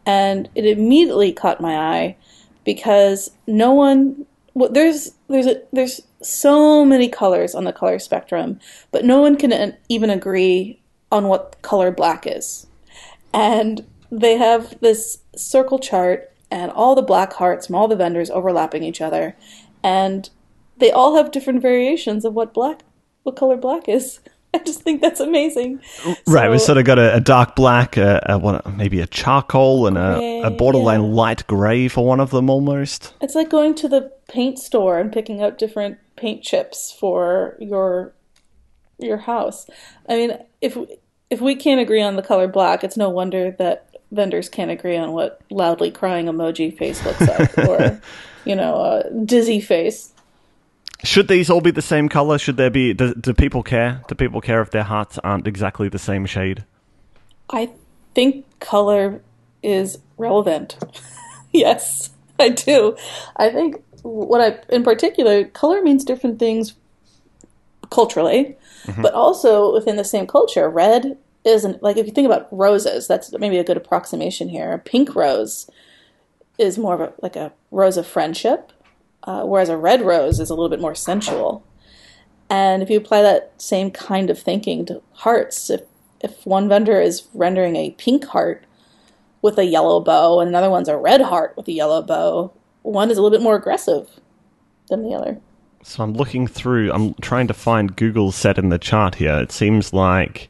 And 0.05 0.49
it 0.55 0.65
immediately 0.65 1.33
caught 1.33 1.61
my 1.61 1.77
eye 1.77 2.17
because 2.63 3.31
no 3.47 3.73
one 3.73 4.25
well, 4.55 4.71
there's 4.71 5.11
there's 5.27 5.45
a, 5.47 5.61
there's 5.71 6.01
so 6.23 6.83
many 6.83 7.07
colors 7.09 7.53
on 7.53 7.65
the 7.65 7.73
color 7.73 7.99
spectrum, 7.99 8.59
but 8.91 9.05
no 9.05 9.21
one 9.21 9.35
can 9.35 9.75
even 9.89 10.09
agree 10.09 10.79
on 11.11 11.27
what 11.27 11.61
color 11.61 11.91
black 11.91 12.25
is. 12.25 12.65
And 13.33 13.85
they 14.11 14.37
have 14.37 14.79
this 14.79 15.19
circle 15.35 15.77
chart 15.77 16.31
and 16.49 16.71
all 16.71 16.95
the 16.95 17.01
black 17.01 17.33
hearts 17.33 17.67
from 17.67 17.75
all 17.75 17.87
the 17.87 17.95
vendors 17.97 18.29
overlapping 18.29 18.83
each 18.83 19.01
other, 19.01 19.35
and 19.83 20.29
they 20.77 20.89
all 20.89 21.17
have 21.17 21.31
different 21.31 21.61
variations 21.61 22.23
of 22.23 22.33
what 22.33 22.53
black 22.53 22.81
what 23.23 23.35
color 23.35 23.57
black 23.57 23.89
is. 23.89 24.19
I 24.61 24.63
just 24.63 24.81
think 24.81 25.01
that's 25.01 25.19
amazing. 25.19 25.81
right, 26.27 26.49
we 26.49 26.57
So- 26.57 26.65
sort 26.67 26.77
of 26.77 26.85
got 26.85 26.97
a, 26.97 27.15
a 27.15 27.19
dark 27.19 27.55
black, 27.55 27.97
a, 27.97 28.23
a 28.27 28.37
what, 28.37 28.65
maybe 28.75 28.99
a 29.01 29.07
charcoal, 29.07 29.87
and 29.87 29.97
a, 29.97 30.43
a 30.43 30.49
borderline 30.51 31.03
yeah. 31.03 31.09
light 31.09 31.47
grey 31.47 31.87
for 31.87 32.05
one 32.05 32.19
of 32.19 32.31
them 32.31 32.49
almost. 32.49 33.13
It's 33.21 33.35
like 33.35 33.49
going 33.49 33.75
to 33.75 33.87
the 33.87 34.11
paint 34.29 34.59
store 34.59 34.99
and 34.99 35.11
picking 35.11 35.41
out 35.41 35.57
different 35.57 35.97
paint 36.15 36.41
chips 36.43 36.95
for 36.97 37.57
your 37.59 38.13
your 38.97 39.17
house. 39.17 39.67
I 40.07 40.15
mean, 40.15 40.37
if 40.61 40.77
if 41.29 41.41
we 41.41 41.55
can't 41.55 41.81
agree 41.81 42.01
on 42.01 42.15
the 42.15 42.21
color 42.21 42.47
black, 42.47 42.83
it's 42.83 42.97
no 42.97 43.09
wonder 43.09 43.51
that 43.51 43.89
vendors 44.11 44.47
can't 44.47 44.71
agree 44.71 44.95
on 44.95 45.11
what 45.11 45.41
loudly 45.49 45.91
crying 45.91 46.27
emoji 46.27 46.75
face 46.77 47.03
looks 47.03 47.21
like, 47.21 47.57
or 47.67 47.99
you 48.45 48.55
know, 48.55 48.75
a 48.75 49.25
dizzy 49.25 49.59
face. 49.59 50.13
Should 51.05 51.27
these 51.27 51.49
all 51.49 51.61
be 51.61 51.71
the 51.71 51.81
same 51.81 52.09
color? 52.09 52.37
Should 52.37 52.57
there 52.57 52.69
be? 52.69 52.93
Do, 52.93 53.13
do 53.13 53.33
people 53.33 53.63
care? 53.63 54.01
Do 54.07 54.15
people 54.15 54.41
care 54.41 54.61
if 54.61 54.71
their 54.71 54.83
hearts 54.83 55.17
aren't 55.19 55.47
exactly 55.47 55.87
the 55.87 55.99
same 55.99 56.25
shade? 56.25 56.63
I 57.49 57.71
think 58.13 58.45
color 58.59 59.21
is 59.61 59.99
relevant. 60.17 60.77
yes, 61.51 62.09
I 62.39 62.49
do. 62.49 62.97
I 63.35 63.49
think 63.49 63.83
what 64.01 64.41
I, 64.41 64.73
in 64.73 64.83
particular, 64.83 65.45
color 65.45 65.81
means 65.81 66.03
different 66.03 66.39
things 66.39 66.73
culturally, 67.89 68.57
mm-hmm. 68.85 69.01
but 69.01 69.13
also 69.13 69.73
within 69.73 69.95
the 69.95 70.03
same 70.03 70.27
culture. 70.27 70.69
Red 70.69 71.17
isn't 71.43 71.83
like 71.83 71.97
if 71.97 72.05
you 72.05 72.11
think 72.11 72.25
about 72.25 72.47
roses. 72.51 73.07
That's 73.07 73.31
maybe 73.33 73.57
a 73.57 73.63
good 73.63 73.77
approximation 73.77 74.49
here. 74.49 74.71
A 74.71 74.79
pink 74.79 75.15
rose 75.15 75.69
is 76.57 76.77
more 76.77 76.95
of 76.95 77.01
a, 77.01 77.13
like 77.21 77.35
a 77.35 77.51
rose 77.71 77.97
of 77.97 78.07
friendship, 78.07 78.71
uh, 79.25 79.43
whereas 79.43 79.69
a 79.69 79.77
red 79.77 80.01
rose 80.01 80.39
is 80.39 80.49
a 80.49 80.53
little 80.53 80.69
bit 80.69 80.81
more 80.81 80.95
sensual. 80.95 81.65
And 82.49 82.83
if 82.83 82.89
you 82.89 82.97
apply 82.97 83.21
that 83.23 83.53
same 83.57 83.91
kind 83.91 84.29
of 84.29 84.39
thinking 84.39 84.85
to 84.85 85.01
hearts, 85.13 85.69
if 85.69 85.81
if 86.21 86.45
one 86.45 86.69
vendor 86.69 86.99
is 86.99 87.27
rendering 87.33 87.75
a 87.75 87.91
pink 87.91 88.25
heart 88.25 88.63
with 89.41 89.59
a 89.59 89.65
yellow 89.65 89.99
bow 89.99 90.39
and 90.39 90.49
another 90.49 90.69
one's 90.69 90.87
a 90.87 90.97
red 90.97 91.21
heart 91.21 91.55
with 91.55 91.67
a 91.67 91.71
yellow 91.71 92.01
bow, 92.01 92.51
one 92.81 93.11
is 93.11 93.17
a 93.17 93.21
little 93.21 93.37
bit 93.37 93.43
more 93.43 93.55
aggressive 93.55 94.09
than 94.89 95.03
the 95.03 95.13
other. 95.13 95.39
So 95.83 96.03
I'm 96.03 96.13
looking 96.13 96.47
through. 96.47 96.91
I'm 96.91 97.13
trying 97.15 97.47
to 97.47 97.53
find 97.53 97.95
Google's 97.95 98.35
set 98.35 98.57
in 98.57 98.69
the 98.69 98.79
chart 98.79 99.15
here. 99.15 99.37
It 99.39 99.51
seems 99.51 99.93
like. 99.93 100.49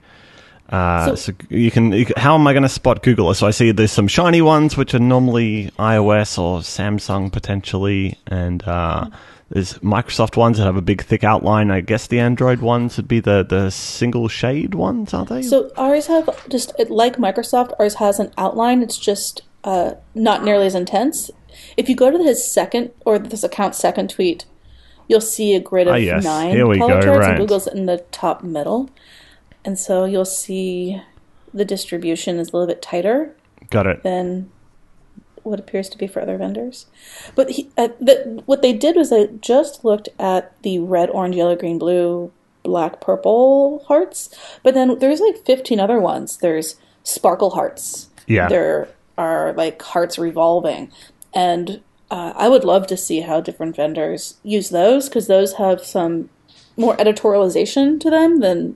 Uh, 0.69 1.08
so, 1.10 1.15
So- 1.15 1.34
you, 1.49 1.69
can, 1.71 1.91
you. 1.91 2.08
How 2.17 2.36
am 2.36 2.47
I 2.47 2.54
going 2.54 2.63
to 2.63 2.69
spot 2.69 3.04
Google? 3.04 3.34
So 3.34 3.47
I 3.47 3.51
see 3.51 3.71
there's 3.71 3.91
some 3.91 4.08
shiny 4.08 4.41
ones, 4.41 4.75
which 4.75 4.93
are 4.93 4.99
normally 4.99 5.71
iOS 5.78 6.38
or 6.39 6.60
Samsung 6.60 7.32
potentially, 7.32 8.17
and 8.28 8.63
uh, 8.67 9.08
there's 9.49 9.75
Microsoft 9.80 10.38
ones 10.38 10.58
that 10.58 10.63
have 10.65 10.75
a 10.75 10.82
big 10.82 11.04
thick 11.04 11.23
outline. 11.23 11.69
I 11.69 11.82
guess 11.82 12.08
the 12.08 12.19
Android 12.19 12.62
ones 12.62 12.97
would 12.97 13.08
be 13.08 13.19
the 13.19 13.45
the 13.47 13.69
single 13.69 14.28
shade 14.28 14.73
ones, 14.73 15.13
aren't 15.13 15.30
they? 15.30 15.43
So 15.43 15.71
ours 15.78 16.08
have 16.08 16.49
just 16.49 16.73
like 16.89 17.17
Microsoft, 17.17 17.73
ours 17.80 17.95
has 17.95 18.19
an 18.19 18.32
outline. 18.38 18.82
It's 18.82 18.97
just 18.97 19.43
uh, 19.63 19.91
not 20.15 20.43
nearly 20.43 20.65
as 20.65 20.75
intense. 20.75 21.30
If 21.78 21.89
you 21.89 21.95
go 21.95 22.10
to 22.12 22.17
his 22.23 22.51
second 22.51 22.91
or 23.06 23.19
this 23.19 23.43
account's 23.43 23.78
second 23.78 24.10
tweet, 24.10 24.45
you'll 25.08 25.21
see 25.21 25.54
a 25.54 25.60
grid 25.60 25.88
of 25.88 25.93
Ah, 25.93 25.97
yes. 25.97 26.23
nine 26.23 26.56
color 26.58 26.75
go, 26.78 27.01
charts, 27.01 27.19
right. 27.19 27.30
and 27.30 27.39
Google's 27.39 27.67
in 27.67 27.86
the 27.86 27.99
top 28.12 28.43
middle, 28.43 28.89
and 29.65 29.78
so 29.78 30.06
you'll 30.06 30.23
see 30.25 31.01
the 31.54 31.65
distribution 31.65 32.38
is 32.38 32.49
a 32.49 32.51
little 32.51 32.67
bit 32.67 32.82
tighter 32.82 33.36
Got 33.69 33.88
it. 33.88 34.04
than 34.04 34.51
what 35.43 35.60
appears 35.60 35.89
to 35.89 35.97
be 35.97 36.08
for 36.08 36.21
other 36.21 36.38
vendors. 36.38 36.88
But 37.36 37.51
he, 37.51 37.69
uh, 37.78 37.89
the, 37.99 38.43
what 38.45 38.62
they 38.62 38.73
did 38.73 38.95
was 38.95 39.10
they 39.10 39.28
just 39.41 39.86
looked 39.86 40.10
at 40.19 40.60
the 40.63 40.80
red, 40.80 41.10
orange, 41.10 41.36
yellow, 41.36 41.56
green, 41.56 41.78
blue, 41.78 42.32
black, 42.63 42.99
purple 42.99 43.84
hearts. 43.88 44.36
But 44.63 44.73
then 44.73 44.99
there's 44.99 45.19
like 45.19 45.45
15 45.45 45.80
other 45.80 45.99
ones. 45.99 46.38
There's 46.38 46.75
sparkle 47.04 47.51
hearts. 47.51 48.10
Yeah. 48.28 48.49
There 48.49 48.89
are 49.17 49.54
like 49.54 49.82
hearts 49.82 50.17
revolving. 50.17 50.91
And 51.34 51.82
uh, 52.10 52.34
I 52.36 52.49
would 52.49 52.63
love 52.63 52.88
to 52.88 52.97
see 52.97 53.21
how 53.21 53.39
different 53.39 53.75
vendors 53.75 54.38
use 54.43 54.69
those 54.69 55.10
because 55.10 55.28
those 55.28 55.54
have 55.54 55.86
some 55.86 56.30
more 56.75 56.97
editorialization 56.97 57.99
to 58.01 58.10
them 58.10 58.39
than 58.39 58.75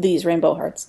these 0.00 0.24
rainbow 0.24 0.54
hearts. 0.54 0.88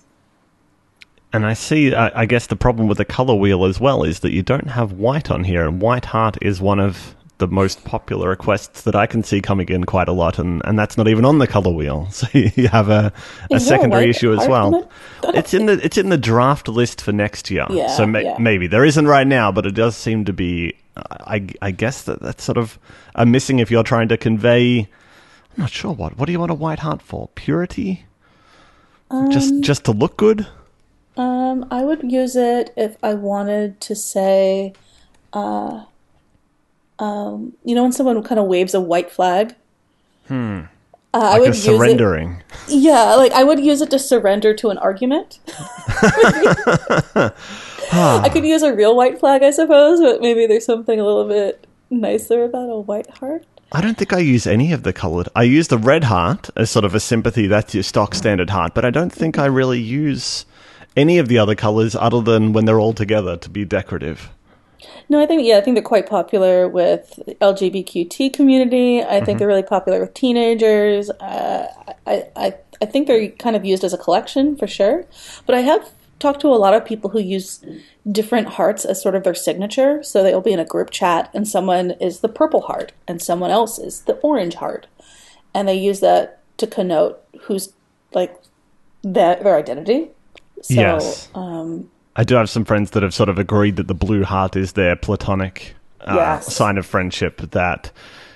And 1.34 1.46
I 1.46 1.54
see, 1.54 1.94
I, 1.96 2.22
I 2.22 2.26
guess 2.26 2.48
the 2.48 2.58
problem 2.58 2.88
with 2.88 2.98
the 2.98 3.06
color 3.06 3.36
wheel 3.36 3.64
as 3.64 3.80
well 3.80 4.04
is 4.04 4.20
that 4.20 4.32
you 4.34 4.44
don't 4.44 4.70
have 4.72 4.94
white 4.94 5.32
on 5.32 5.46
here, 5.46 5.66
and 5.66 5.82
white 5.82 6.06
heart 6.06 6.38
is 6.42 6.60
one 6.60 6.80
of 6.80 7.16
the 7.38 7.48
most 7.48 7.84
popular 7.86 8.30
requests 8.30 8.84
that 8.84 8.96
I 8.96 9.08
can 9.08 9.24
see 9.24 9.42
coming 9.42 9.68
in 9.70 9.86
quite 9.86 10.08
a 10.08 10.12
lot, 10.12 10.38
and, 10.38 10.62
and 10.66 10.78
that's 10.78 10.96
not 10.98 11.08
even 11.08 11.26
on 11.26 11.40
the 11.40 11.48
color 11.48 11.72
wheel. 11.72 12.08
So 12.12 12.28
you 12.34 12.68
have 12.68 12.90
a, 12.90 13.12
a 13.50 13.56
Is 13.56 13.66
there 13.66 13.78
a 13.78 13.80
secondary 13.80 14.10
issue 14.10 14.34
as 14.34 14.48
well. 14.48 14.76
it? 14.76 14.88
it's 15.36 15.54
in 15.54 15.66
the 15.66 15.74
it's 15.84 15.98
in 15.98 16.10
the 16.10 16.18
draft 16.18 16.68
list 16.68 17.02
for 17.02 17.12
next 17.12 17.50
year. 17.50 17.66
Yeah, 17.70 17.88
so 17.88 18.06
ma- 18.06 18.20
yeah. 18.20 18.38
maybe 18.38 18.68
there 18.68 18.86
isn't 18.86 19.08
right 19.08 19.26
now, 19.26 19.52
but 19.52 19.66
it 19.66 19.74
does 19.74 19.98
seem 19.98 20.26
to 20.26 20.34
be. 20.34 20.76
I, 20.96 21.48
I 21.62 21.72
guess 21.72 22.04
that 22.04 22.22
that's 22.22 22.44
sort 22.44 22.58
of 22.58 22.78
a 23.16 23.26
missing 23.26 23.58
if 23.60 23.72
you're 23.72 23.84
trying 23.84 24.10
to 24.10 24.18
convey. 24.18 24.80
I'm 24.82 25.58
not 25.58 25.72
sure 25.72 25.94
what. 25.94 26.18
What 26.18 26.28
do 26.28 26.32
you 26.32 26.40
want 26.40 26.52
a 26.52 26.56
white 26.56 26.80
heart 26.80 27.02
for? 27.02 27.30
Purity? 27.34 28.06
Just 29.30 29.60
just 29.62 29.86
to 29.86 29.92
look 29.92 30.18
good? 30.18 30.48
Um, 31.18 31.66
I 31.70 31.84
would 31.84 32.12
use 32.12 32.36
it 32.36 32.72
if 32.78 32.98
I 33.04 33.14
wanted 33.14 33.82
to 33.82 33.96
say, 33.96 34.74
uh, 35.34 35.84
um, 37.00 37.54
you 37.64 37.76
know, 37.76 37.84
when 37.84 37.92
someone 37.92 38.24
kind 38.24 38.40
of 38.40 38.48
waves 38.48 38.74
a 38.74 38.82
white 38.82 39.12
flag. 39.12 39.56
Hmm. 40.28 40.62
Uh, 41.14 41.32
I 41.36 41.40
would 41.40 41.50
a 41.50 41.54
use 41.54 41.66
surrendering. 41.66 42.42
it. 42.68 42.76
Yeah, 42.76 43.16
like 43.16 43.34
I 43.34 43.44
would 43.44 43.60
use 43.60 43.82
it 43.82 43.90
to 43.92 44.00
surrender 44.00 44.54
to 44.54 44.70
an 44.70 44.78
argument. 44.78 45.40
I 47.92 48.30
could 48.32 48.46
use 48.54 48.62
a 48.64 48.74
real 48.74 48.96
white 48.96 49.20
flag, 49.20 49.44
I 49.44 49.52
suppose, 49.52 50.00
but 50.00 50.22
maybe 50.22 50.48
there's 50.48 50.66
something 50.66 51.00
a 51.00 51.06
little 51.06 51.28
bit 51.28 51.68
nicer 51.90 52.46
about 52.46 52.70
a 52.70 52.80
white 52.80 53.10
heart. 53.10 53.46
I 53.74 53.80
don't 53.80 53.98
think 53.98 54.12
I 54.12 54.20
use 54.20 54.46
any 54.46 54.74
of 54.74 54.84
the 54.84 54.92
colored. 54.92 55.30
I 55.34 55.44
use 55.44 55.70
the 55.70 55.78
red 55.78 56.04
heart 56.04 56.50
as 56.58 56.70
sort 56.70 56.84
of 56.84 56.94
a 56.94 57.00
sympathy. 57.00 57.48
That's 57.48 57.74
your 57.74 57.84
stock 57.84 58.14
standard 58.14 58.50
heart. 58.50 58.74
But 58.74 58.84
I 58.84 58.90
don't 58.90 59.12
think 59.12 59.40
I 59.40 59.46
really 59.46 59.80
use 59.80 60.46
any 60.98 61.18
of 61.20 61.30
the 61.30 61.38
other 61.38 61.56
colors 61.56 61.96
other 61.96 62.22
than 62.22 62.52
when 62.52 62.66
they're 62.66 62.82
all 62.82 62.92
together 62.94 63.38
to 63.38 63.50
be 63.50 63.64
decorative. 63.64 64.30
No, 65.08 65.22
I 65.22 65.26
think 65.26 65.46
yeah, 65.46 65.58
I 65.58 65.62
think 65.62 65.76
they're 65.76 65.84
quite 65.84 66.10
popular 66.10 66.68
with 66.68 67.20
the 67.26 67.36
LGBTQT 67.36 68.34
community. 68.34 69.02
I 69.02 69.24
think 69.24 69.40
they're 69.40 69.48
really 69.48 69.64
popular 69.64 70.02
with 70.02 70.14
teenagers. 70.14 71.10
Uh, 71.10 71.68
I, 72.08 72.26
I 72.36 72.54
I 72.82 72.86
think 72.88 73.08
they're 73.08 73.30
kind 73.30 73.56
of 73.56 73.64
used 73.64 73.84
as 73.84 73.94
a 73.94 73.98
collection 73.98 74.58
for 74.58 74.68
sure. 74.68 75.06
But 75.46 75.56
I 75.56 75.62
have 75.62 75.92
talked 76.22 76.40
to 76.42 76.48
a 76.48 76.56
lot 76.56 76.74
of 76.74 76.86
people 76.86 77.10
who 77.10 77.20
use 77.20 77.64
different 78.10 78.48
hearts 78.48 78.86
as 78.86 79.02
sort 79.02 79.16
of 79.16 79.24
their 79.24 79.34
signature. 79.34 80.02
So 80.04 80.24
they'll 80.24 80.40
be 80.42 80.54
in 80.54 80.60
a 80.60 80.66
group 80.66 80.90
chat, 80.92 81.30
and 81.34 81.48
someone 81.48 81.92
is 82.00 82.22
the 82.22 82.30
purple 82.30 82.62
heart, 82.62 82.94
and 83.08 83.22
someone 83.22 83.52
else 83.52 83.78
is 83.80 84.02
the 84.02 84.14
orange 84.18 84.56
heart, 84.56 84.88
and 85.54 85.68
they 85.68 85.76
use 85.76 86.00
that 86.00 86.40
to 86.58 86.68
connote 86.68 87.22
who's 87.42 87.74
like 88.14 88.40
their, 89.04 89.36
their 89.44 89.58
identity. 89.58 90.10
So, 90.62 90.74
yes. 90.74 91.28
Um, 91.34 91.90
I 92.16 92.24
do 92.24 92.36
have 92.36 92.50
some 92.50 92.66
friends 92.66 92.92
that 92.92 93.04
have 93.04 93.14
sort 93.14 93.30
of 93.30 93.40
agreed 93.40 93.78
that 93.78 93.88
the 93.88 93.94
blue 93.94 94.24
heart 94.24 94.56
is 94.56 94.74
their 94.74 94.96
platonic 94.96 95.76
uh, 96.02 96.14
Yes. 96.16 96.54
sign 96.54 96.78
of 96.78 96.86
friendship. 96.86 97.38
That, 97.52 97.92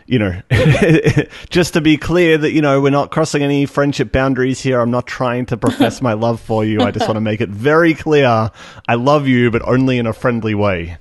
you 0.07 0.19
know, 0.19 0.41
just 1.49 1.73
to 1.73 1.81
be 1.81 1.97
clear 1.97 2.37
that, 2.37 2.51
you 2.51 2.61
know, 2.61 2.79
we're 2.79 2.91
not 2.91 3.11
crossing 3.11 3.41
any 3.41 3.65
friendship 3.65 4.11
boundaries 4.11 4.61
here. 4.61 4.79
I'm 4.79 4.91
not 4.91 5.07
trying 5.07 5.47
to 5.47 5.57
profess 5.57 6.01
my 6.01 6.13
love 6.13 6.39
for 6.39 6.63
you. 6.63 6.81
I 6.81 6.91
just 6.91 7.07
want 7.07 7.17
to 7.17 7.21
make 7.21 7.41
it 7.41 7.49
very 7.49 7.93
clear 7.93 8.51
I 8.87 8.95
love 8.95 9.27
you, 9.27 9.49
but 9.49 9.67
only 9.67 9.97
in 9.97 10.05
a 10.05 10.13
friendly 10.13 10.53
way. 10.53 10.97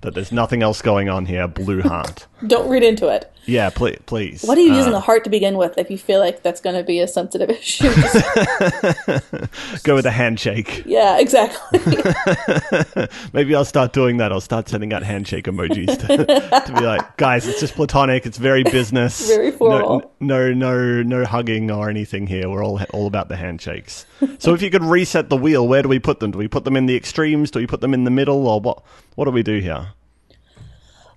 That 0.00 0.14
there's 0.14 0.30
nothing 0.30 0.62
else 0.62 0.80
going 0.80 1.08
on 1.08 1.26
here. 1.26 1.48
Blue 1.48 1.82
heart. 1.82 2.26
don't 2.46 2.68
read 2.68 2.84
into 2.84 3.08
it. 3.08 3.32
Yeah, 3.48 3.70
please. 3.70 3.98
please. 4.06 4.42
What 4.44 4.58
are 4.58 4.60
you 4.60 4.72
Uh, 4.72 4.76
using 4.76 4.92
the 4.92 5.00
heart 5.00 5.24
to 5.24 5.30
begin 5.30 5.56
with 5.56 5.78
if 5.78 5.90
you 5.90 5.96
feel 5.96 6.20
like 6.20 6.42
that's 6.42 6.60
going 6.60 6.76
to 6.76 6.82
be 6.84 7.00
a 7.00 7.08
sensitive 7.08 7.48
issue? 7.60 7.88
Go 9.84 9.94
with 9.94 10.06
a 10.06 10.10
handshake. 10.10 10.82
yeah, 10.86 11.18
exactly. 11.18 11.80
Maybe 13.32 13.54
I'll 13.54 13.64
start 13.64 13.92
doing 13.92 14.18
that. 14.18 14.32
I'll 14.32 14.40
start 14.42 14.68
sending 14.68 14.92
out 14.92 15.02
handshake 15.02 15.46
emojis 15.46 15.98
to, 16.06 16.26
to 16.66 16.72
be 16.74 16.84
like, 16.84 17.16
guys, 17.16 17.46
it's 17.48 17.60
just 17.60 17.74
platonic. 17.74 18.26
It's 18.26 18.38
very 18.38 18.64
business. 18.64 19.26
Very 19.28 19.50
formal. 19.50 20.12
No, 20.20 20.52
no, 20.52 20.52
no, 20.52 21.02
no 21.02 21.24
hugging 21.24 21.70
or 21.70 21.88
anything 21.88 22.26
here. 22.26 22.48
We're 22.50 22.62
all 22.64 22.80
all 22.92 23.06
about 23.06 23.28
the 23.28 23.36
handshakes. 23.36 24.04
So 24.38 24.52
if 24.54 24.60
you 24.62 24.70
could 24.70 24.84
reset 24.84 25.30
the 25.30 25.36
wheel, 25.36 25.66
where 25.66 25.82
do 25.82 25.88
we 25.88 25.98
put 25.98 26.20
them? 26.20 26.32
Do 26.32 26.38
we 26.38 26.48
put 26.48 26.64
them 26.64 26.76
in 26.76 26.86
the 26.86 26.96
extremes? 26.96 27.50
Do 27.50 27.58
we 27.60 27.66
put 27.66 27.80
them 27.80 27.94
in 27.94 28.04
the 28.04 28.10
middle, 28.10 28.46
or 28.46 28.60
what? 28.60 28.82
What 29.14 29.24
do 29.24 29.30
we 29.30 29.42
do 29.42 29.58
here? 29.60 29.88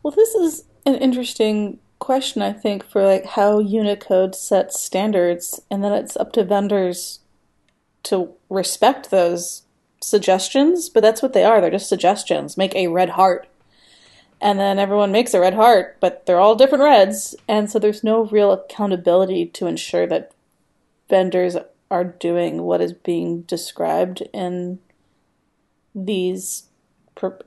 Well, 0.03 0.11
this 0.15 0.33
is 0.35 0.63
an 0.85 0.95
interesting 0.95 1.79
question, 2.01 2.41
I 2.41 2.51
think, 2.51 2.83
for 2.83 3.05
like 3.05 3.25
how 3.25 3.59
Unicode 3.59 4.35
sets 4.35 4.81
standards, 4.81 5.61
and 5.71 5.81
then 5.81 5.93
it's 5.93 6.17
up 6.17 6.33
to 6.33 6.43
vendors 6.43 7.19
to 8.03 8.33
respect 8.49 9.09
those 9.09 9.63
suggestions. 10.01 10.89
But 10.89 11.01
that's 11.01 11.21
what 11.21 11.31
they 11.31 11.45
are. 11.45 11.61
They're 11.61 11.71
just 11.71 11.87
suggestions. 11.87 12.57
Make 12.57 12.75
a 12.75 12.87
red 12.87 13.11
heart. 13.11 13.47
And 14.41 14.59
then 14.59 14.79
everyone 14.79 15.11
makes 15.11 15.35
a 15.35 15.39
red 15.39 15.53
heart, 15.53 15.97
but 15.99 16.25
they're 16.25 16.39
all 16.39 16.55
different 16.55 16.83
reds. 16.83 17.35
And 17.47 17.69
so 17.69 17.77
there's 17.77 18.03
no 18.03 18.25
real 18.25 18.51
accountability 18.51 19.45
to 19.45 19.67
ensure 19.67 20.07
that 20.07 20.31
vendors 21.07 21.55
are 21.91 22.03
doing 22.03 22.63
what 22.63 22.81
is 22.81 22.93
being 22.93 23.43
described 23.43 24.23
in 24.33 24.79
these, 25.93 26.63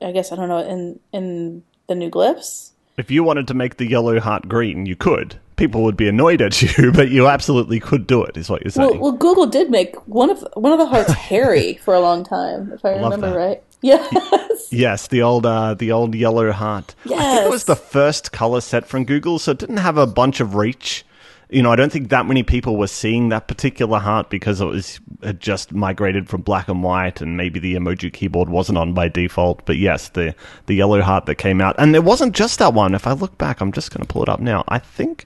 I 0.01 0.11
guess, 0.13 0.31
I 0.31 0.37
don't 0.37 0.47
know, 0.47 0.59
in, 0.59 1.01
in 1.11 1.63
the 1.87 1.95
new 1.95 2.09
glyphs. 2.09 2.71
If 2.97 3.11
you 3.11 3.23
wanted 3.23 3.47
to 3.49 3.53
make 3.53 3.77
the 3.77 3.89
yellow 3.89 4.19
heart 4.19 4.47
green, 4.47 4.85
you 4.85 4.95
could. 4.95 5.39
People 5.57 5.83
would 5.83 5.97
be 5.97 6.07
annoyed 6.07 6.41
at 6.41 6.61
you, 6.77 6.91
but 6.91 7.09
you 7.09 7.27
absolutely 7.27 7.79
could 7.79 8.07
do 8.07 8.23
it. 8.23 8.37
Is 8.37 8.49
what 8.49 8.63
you're 8.63 8.71
saying? 8.71 8.91
Well, 8.91 8.99
well, 8.99 9.11
Google 9.11 9.47
did 9.47 9.69
make 9.69 9.95
one 10.07 10.29
of 10.29 10.45
one 10.53 10.71
of 10.71 10.79
the 10.79 10.85
hearts 10.85 11.11
hairy 11.13 11.75
for 11.83 11.93
a 11.93 11.99
long 11.99 12.23
time, 12.23 12.71
if 12.73 12.83
I 12.85 12.93
Love 12.95 13.13
remember 13.13 13.29
that. 13.31 13.37
right. 13.37 13.63
Yes. 13.81 14.67
Yes, 14.71 15.07
the 15.07 15.21
old 15.21 15.45
uh, 15.45 15.73
the 15.75 15.91
old 15.91 16.15
yellow 16.15 16.51
heart. 16.51 16.95
I 17.05 17.09
think 17.09 17.45
it 17.45 17.49
was 17.49 17.65
the 17.65 17.75
first 17.75 18.31
color 18.31 18.59
set 18.61 18.87
from 18.87 19.05
Google, 19.05 19.37
so 19.39 19.51
it 19.51 19.59
didn't 19.59 19.77
have 19.77 19.97
a 19.97 20.07
bunch 20.07 20.39
of 20.39 20.55
reach. 20.55 21.05
You 21.49 21.61
know, 21.61 21.71
I 21.71 21.75
don't 21.75 21.91
think 21.91 22.09
that 22.09 22.25
many 22.25 22.43
people 22.43 22.77
were 22.77 22.87
seeing 22.87 23.29
that 23.29 23.47
particular 23.47 23.99
heart 23.99 24.29
because 24.29 24.61
it 24.61 24.65
was 24.65 24.99
had 25.23 25.39
just 25.39 25.73
migrated 25.73 26.27
from 26.27 26.41
black 26.41 26.67
and 26.67 26.81
white, 26.81 27.21
and 27.21 27.37
maybe 27.37 27.59
the 27.59 27.75
emoji 27.75 28.11
keyboard 28.11 28.49
wasn't 28.49 28.77
on 28.77 28.93
by 28.93 29.07
default. 29.07 29.65
But 29.65 29.77
yes, 29.77 30.09
the 30.09 30.35
the 30.65 30.73
yellow 30.73 31.01
heart 31.01 31.25
that 31.27 31.35
came 31.35 31.61
out, 31.61 31.75
and 31.77 31.95
it 31.95 32.03
wasn't 32.03 32.35
just 32.35 32.59
that 32.59 32.73
one. 32.73 32.95
If 32.95 33.05
I 33.05 33.11
look 33.13 33.37
back, 33.37 33.61
I'm 33.61 33.71
just 33.71 33.91
going 33.91 34.05
to 34.05 34.11
pull 34.11 34.23
it 34.23 34.29
up 34.29 34.39
now. 34.39 34.63
I 34.67 34.79
think 34.79 35.25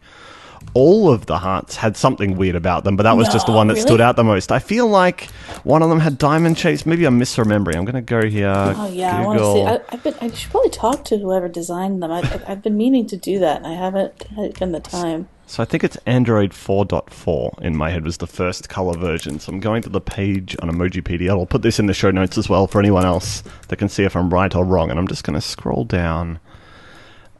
all 0.74 1.12
of 1.12 1.26
the 1.26 1.38
hearts 1.38 1.78
had 1.78 1.98
something 1.98 2.36
weird 2.38 2.56
about 2.56 2.84
them, 2.84 2.96
but 2.96 3.04
that 3.04 3.18
was 3.18 3.28
just 3.30 3.46
the 3.46 3.52
one 3.52 3.68
that 3.68 3.76
really? 3.76 3.88
stood 3.88 4.02
out 4.02 4.16
the 4.16 4.24
most. 4.24 4.52
I 4.52 4.60
feel 4.60 4.88
like 4.88 5.26
one 5.64 5.82
of 5.82 5.90
them 5.90 6.00
had 6.00 6.18
diamond 6.18 6.58
shapes. 6.58 6.86
Maybe 6.86 7.06
I'm 7.06 7.20
misremembering. 7.20 7.76
I'm 7.76 7.86
going 7.86 7.96
to 7.96 8.02
go 8.02 8.28
here. 8.28 8.54
Oh 8.76 8.88
yeah, 8.88 9.18
I 9.18 9.26
want 9.26 9.40
to 9.40 9.54
see. 9.54 9.64
I, 9.64 9.80
I've 9.90 10.04
been. 10.04 10.16
I 10.22 10.32
should 10.32 10.52
probably 10.52 10.70
talk 10.70 11.06
to 11.06 11.18
whoever 11.18 11.48
designed 11.48 12.04
them. 12.04 12.12
I, 12.12 12.42
I've 12.48 12.62
been 12.62 12.78
meaning 12.78 13.08
to 13.08 13.18
do 13.18 13.40
that, 13.40 13.58
and 13.58 13.68
I 13.68 13.74
haven't 13.74 14.20
taken 14.20 14.72
the 14.72 14.80
time. 14.80 15.28
So 15.50 15.64
I 15.64 15.66
think 15.66 15.84
it's 15.84 15.98
Android 16.06 16.52
4.4 16.52 17.60
in 17.64 17.76
my 17.76 17.90
head 17.90 18.06
was 18.06 18.18
the 18.18 18.28
first 18.28 18.70
color 18.70 18.96
version. 18.96 19.40
So 19.40 19.52
I'm 19.52 19.60
going 19.60 19.82
to 19.82 19.90
the 19.90 20.00
page 20.00 20.56
on 20.62 20.70
Emojipedia. 20.70 21.32
I'll 21.32 21.48
put 21.48 21.64
this 21.64 21.80
in 21.80 21.88
the 21.88 21.94
show 21.96 22.12
notes 22.12 22.38
as 22.38 22.48
well 22.48 22.68
for 22.68 22.78
anyone 22.78 23.04
else 23.04 23.42
that 23.68 23.78
can 23.78 23.90
see 23.90 24.04
if 24.04 24.16
I'm 24.16 24.32
right 24.32 24.54
or 24.54 24.64
wrong. 24.64 24.92
And 24.92 25.00
I'm 25.00 25.08
just 25.08 25.24
going 25.24 25.34
to 25.34 25.42
scroll 25.42 25.86
down. 25.86 26.40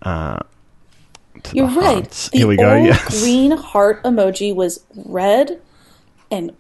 Uh, 0.02 0.40
to 1.44 1.56
You're 1.56 1.70
the 1.70 1.80
right. 1.80 2.10
The 2.10 2.38
Here 2.40 2.48
we 2.48 2.58
go. 2.58 2.78
Yes. 2.78 3.22
green 3.22 3.52
heart 3.52 4.02
emoji 4.02 4.56
was 4.56 4.84
red 4.96 5.62
and 6.32 6.56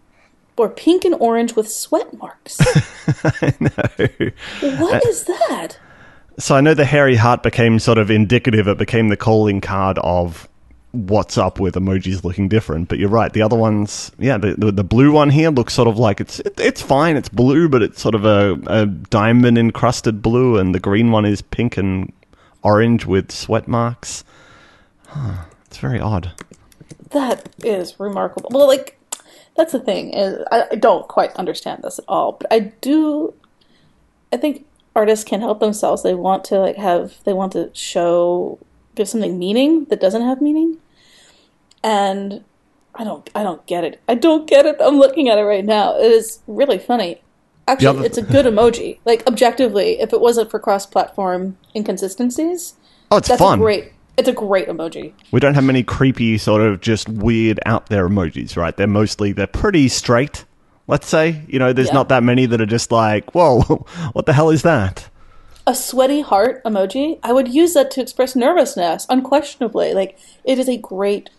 or 0.55 0.69
pink 0.69 1.03
and 1.03 1.15
orange 1.15 1.55
with 1.55 1.71
sweat 1.71 2.15
marks. 2.15 2.59
I 3.23 3.55
know. 3.59 4.77
What 4.77 5.03
is 5.07 5.23
that? 5.23 5.79
So 6.37 6.53
I 6.53 6.61
know 6.61 6.75
the 6.75 6.85
hairy 6.85 7.15
heart 7.15 7.41
became 7.41 7.79
sort 7.79 7.97
of 7.97 8.11
indicative. 8.11 8.67
It 8.67 8.77
became 8.77 9.07
the 9.07 9.17
calling 9.17 9.61
card 9.61 9.97
of 10.03 10.47
what's 10.91 11.37
up 11.37 11.59
with 11.59 11.75
emojis 11.75 12.23
looking 12.23 12.47
different. 12.47 12.89
But 12.89 12.99
you're 12.99 13.09
right. 13.09 13.31
The 13.31 13.41
other 13.41 13.55
ones, 13.55 14.11
yeah, 14.17 14.37
the 14.37 14.55
the, 14.55 14.71
the 14.71 14.83
blue 14.83 15.11
one 15.11 15.29
here 15.29 15.49
looks 15.49 15.73
sort 15.73 15.87
of 15.87 15.97
like 15.97 16.19
it's 16.19 16.39
it, 16.39 16.59
it's 16.59 16.81
fine. 16.81 17.15
It's 17.15 17.29
blue, 17.29 17.69
but 17.69 17.81
it's 17.81 18.01
sort 18.01 18.15
of 18.15 18.25
a, 18.25 18.57
a 18.67 18.85
diamond 18.85 19.57
encrusted 19.57 20.21
blue, 20.21 20.57
and 20.57 20.73
the 20.73 20.79
green 20.79 21.11
one 21.11 21.25
is 21.25 21.41
pink 21.41 21.77
and 21.77 22.11
orange 22.63 23.05
with 23.05 23.31
sweat 23.31 23.67
marks. 23.67 24.23
Huh, 25.07 25.45
it's 25.65 25.77
very 25.77 25.99
odd. 25.99 26.31
That 27.11 27.49
is 27.59 27.99
remarkable. 27.99 28.49
Well, 28.53 28.67
like 28.67 28.99
that's 29.55 29.71
the 29.71 29.79
thing 29.79 30.13
is 30.13 30.43
I, 30.51 30.65
I 30.71 30.75
don't 30.75 31.07
quite 31.07 31.35
understand 31.35 31.83
this 31.83 31.99
at 31.99 32.05
all, 32.07 32.33
but 32.33 32.51
I 32.51 32.59
do. 32.59 33.33
I 34.31 34.37
think 34.37 34.65
artists 34.95 35.25
can 35.25 35.41
help 35.41 35.59
themselves. 35.59 36.03
They 36.03 36.13
want 36.13 36.43
to 36.45 36.59
like 36.59 36.77
have 36.77 37.15
they 37.23 37.33
want 37.33 37.53
to 37.53 37.71
show 37.73 38.59
give 38.95 39.07
something 39.09 39.37
meaning 39.39 39.85
that 39.85 39.99
doesn't 40.01 40.21
have 40.21 40.41
meaning, 40.41 40.77
and 41.83 42.43
I 42.95 43.03
don't 43.03 43.29
I 43.35 43.43
don't 43.43 43.65
get 43.65 43.83
it. 43.83 44.01
I 44.07 44.15
don't 44.15 44.47
get 44.47 44.65
it. 44.65 44.77
I'm 44.79 44.97
looking 44.97 45.29
at 45.29 45.37
it 45.37 45.43
right 45.43 45.65
now. 45.65 45.95
It 45.97 46.11
is 46.11 46.39
really 46.47 46.77
funny. 46.79 47.21
Actually, 47.67 47.87
other- 47.99 48.05
it's 48.05 48.17
a 48.17 48.21
good 48.23 48.45
emoji. 48.45 48.99
Like 49.05 49.25
objectively, 49.27 49.99
if 49.99 50.11
it 50.13 50.19
wasn't 50.21 50.49
for 50.51 50.59
cross-platform 50.59 51.57
inconsistencies, 51.75 52.73
Oh, 53.11 53.17
it's 53.17 53.27
that's 53.27 53.39
fun. 53.41 53.59
a 53.59 53.61
great. 53.61 53.93
It's 54.17 54.27
a 54.27 54.33
great 54.33 54.67
emoji. 54.67 55.13
We 55.31 55.39
don't 55.39 55.53
have 55.53 55.63
many 55.63 55.81
creepy, 55.81 56.37
sort 56.37 56.61
of 56.61 56.81
just 56.81 57.07
weird 57.07 57.59
out 57.65 57.87
there 57.87 58.07
emojis, 58.09 58.57
right? 58.57 58.75
They're 58.75 58.87
mostly 58.87 59.31
they're 59.31 59.47
pretty 59.47 59.87
straight. 59.87 60.43
Let's 60.87 61.07
say, 61.07 61.43
you 61.47 61.59
know, 61.59 61.71
there's 61.71 61.89
Yeah. 61.89 61.93
not 61.93 62.09
that 62.09 62.23
many 62.23 62.47
that 62.47 62.59
are 62.59 62.65
just 62.65 62.91
like, 62.91 63.33
whoa, 63.35 63.61
what 64.13 64.25
the 64.25 64.33
hell 64.33 64.49
is 64.49 64.63
that? 64.63 65.07
A 65.69 65.75
sweaty 65.75 66.21
heart 66.21 66.63
emoji, 66.63 67.19
I 67.21 67.31
would 67.31 67.47
use 67.47 67.75
that 67.75 67.91
to 67.91 68.01
express 68.01 68.35
nervousness, 68.35 69.05
unquestionably. 69.07 69.93
Like, 69.93 70.17
it 70.43 70.57
is 70.57 70.67
a 70.67 70.77
great 70.77 71.29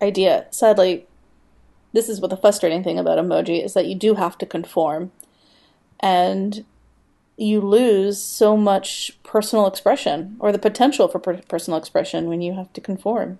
idea. 0.00 0.46
Sadly, 0.50 1.06
this 1.92 2.08
is 2.08 2.18
what 2.18 2.30
the 2.30 2.38
frustrating 2.38 2.82
thing 2.82 2.98
about 2.98 3.18
emoji 3.18 3.62
is 3.62 3.74
that 3.74 3.84
you 3.84 3.94
do 3.94 4.14
have 4.14 4.38
to 4.38 4.46
conform. 4.46 5.12
And 6.00 6.64
you 7.36 7.60
lose 7.60 8.22
so 8.22 8.56
much 8.56 9.18
personal 9.22 9.66
expression 9.66 10.36
or 10.40 10.50
the 10.50 10.58
potential 10.58 11.06
for 11.06 11.18
per- 11.18 11.42
personal 11.42 11.78
expression 11.78 12.26
when 12.26 12.40
you 12.40 12.54
have 12.54 12.72
to 12.72 12.80
conform. 12.80 13.38